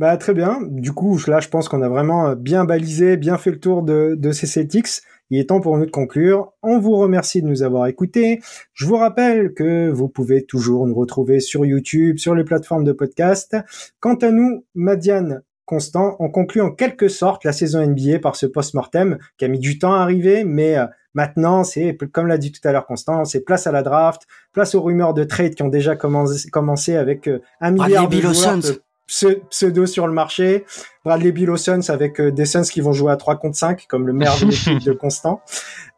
bah 0.00 0.16
très 0.16 0.32
bien. 0.32 0.60
Du 0.62 0.92
coup, 0.92 1.20
là, 1.26 1.40
je 1.40 1.48
pense 1.48 1.68
qu'on 1.68 1.82
a 1.82 1.88
vraiment 1.90 2.28
euh, 2.28 2.34
bien 2.34 2.64
balisé, 2.64 3.18
bien 3.18 3.36
fait 3.36 3.50
le 3.50 3.60
tour 3.60 3.82
de, 3.82 4.14
de 4.18 4.32
ces 4.32 4.46
Celtics. 4.46 5.02
il 5.28 5.38
est 5.38 5.50
temps 5.50 5.60
pour 5.60 5.76
nous 5.76 5.84
de 5.84 5.90
conclure. 5.90 6.54
On 6.62 6.78
vous 6.78 6.96
remercie 6.96 7.42
de 7.42 7.46
nous 7.46 7.62
avoir 7.62 7.86
écoutés. 7.86 8.40
Je 8.72 8.86
vous 8.86 8.96
rappelle 8.96 9.52
que 9.52 9.90
vous 9.90 10.08
pouvez 10.08 10.46
toujours 10.46 10.86
nous 10.86 10.94
retrouver 10.94 11.38
sur 11.40 11.66
YouTube, 11.66 12.16
sur 12.16 12.34
les 12.34 12.44
plateformes 12.44 12.82
de 12.82 12.92
podcast. 12.92 13.58
Quant 14.00 14.14
à 14.14 14.30
nous, 14.30 14.64
Madiane, 14.74 15.42
Constant, 15.66 16.16
on 16.18 16.30
conclut 16.30 16.62
en 16.62 16.70
quelque 16.70 17.08
sorte 17.08 17.44
la 17.44 17.52
saison 17.52 17.86
NBA 17.86 18.20
par 18.20 18.36
ce 18.36 18.46
post-mortem 18.46 19.18
qui 19.36 19.44
a 19.44 19.48
mis 19.48 19.58
du 19.58 19.78
temps 19.78 19.92
à 19.92 19.98
arriver, 19.98 20.44
mais 20.44 20.78
euh, 20.78 20.86
maintenant 21.12 21.62
c'est, 21.62 21.94
comme 22.10 22.26
l'a 22.26 22.38
dit 22.38 22.52
tout 22.52 22.66
à 22.66 22.72
l'heure 22.72 22.86
Constant, 22.86 23.26
c'est 23.26 23.42
place 23.42 23.66
à 23.66 23.70
la 23.70 23.82
draft, 23.82 24.22
place 24.54 24.74
aux 24.74 24.80
rumeurs 24.80 25.12
de 25.12 25.24
trade 25.24 25.54
qui 25.54 25.62
ont 25.62 25.68
déjà 25.68 25.94
commencé, 25.94 26.48
commencé 26.48 26.96
avec 26.96 27.28
euh, 27.28 27.42
un 27.60 27.72
milliard 27.72 28.08
de 28.08 28.18
joueurs 28.18 28.80
pseudo 29.10 29.86
sur 29.86 30.06
le 30.06 30.12
marché. 30.12 30.64
Bradley 31.04 31.32
Bill 31.32 31.50
aux 31.50 31.56
Suns 31.56 31.88
avec 31.88 32.20
euh, 32.20 32.30
des 32.30 32.44
Suns 32.44 32.62
qui 32.62 32.80
vont 32.80 32.92
jouer 32.92 33.10
à 33.10 33.16
3 33.16 33.36
contre 33.36 33.56
5 33.56 33.86
comme 33.88 34.06
le 34.06 34.12
meilleur 34.12 34.34
de 34.36 34.84
de 34.84 34.92
Constant. 35.00 35.40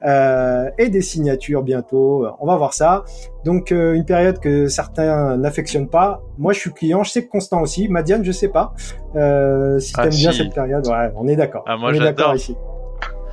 Euh, 0.04 0.70
et 0.78 0.88
des 0.88 1.02
signatures 1.02 1.62
bientôt. 1.62 2.26
On 2.40 2.46
va 2.46 2.56
voir 2.56 2.72
ça. 2.72 3.04
Donc 3.44 3.72
euh, 3.72 3.94
une 3.94 4.04
période 4.04 4.38
que 4.38 4.68
certains 4.68 5.36
n'affectionnent 5.36 5.90
pas. 5.90 6.22
Moi 6.38 6.52
je 6.52 6.60
suis 6.60 6.72
client, 6.72 7.02
je 7.02 7.10
sais 7.10 7.24
que 7.24 7.30
Constant 7.30 7.60
aussi. 7.60 7.88
Madiane 7.88 8.24
je 8.24 8.32
sais 8.32 8.48
pas. 8.48 8.74
Euh, 9.16 9.78
si 9.78 9.92
ah, 9.96 10.02
t'aimes 10.02 10.12
bien 10.12 10.32
cette 10.32 10.54
période, 10.54 10.86
ouais, 10.86 11.12
on 11.16 11.28
est 11.28 11.36
d'accord. 11.36 11.64
Ah, 11.66 11.76
moi 11.76 11.90
on 11.90 11.94
est 11.94 11.98
d'accord 11.98 12.34
ici. 12.34 12.56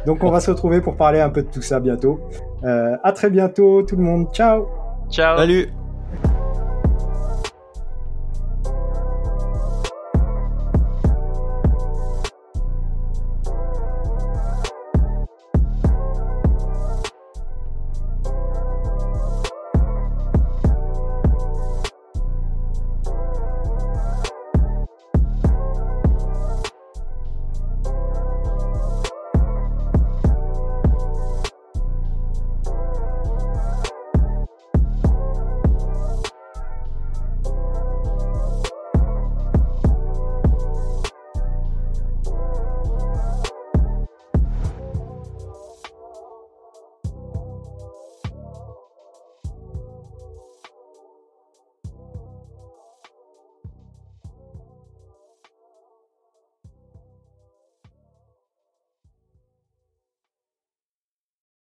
Donc 0.05 0.23
on 0.23 0.31
va 0.31 0.39
se 0.39 0.49
retrouver 0.51 0.81
pour 0.81 0.95
parler 0.95 1.19
un 1.19 1.29
peu 1.29 1.43
de 1.43 1.49
tout 1.49 1.61
ça 1.61 1.79
bientôt. 1.79 2.19
Euh, 2.63 2.97
à 3.03 3.11
très 3.11 3.29
bientôt 3.29 3.83
tout 3.83 3.95
le 3.95 4.03
monde. 4.03 4.27
Ciao. 4.33 4.67
Ciao. 5.11 5.37
Salut. 5.37 5.69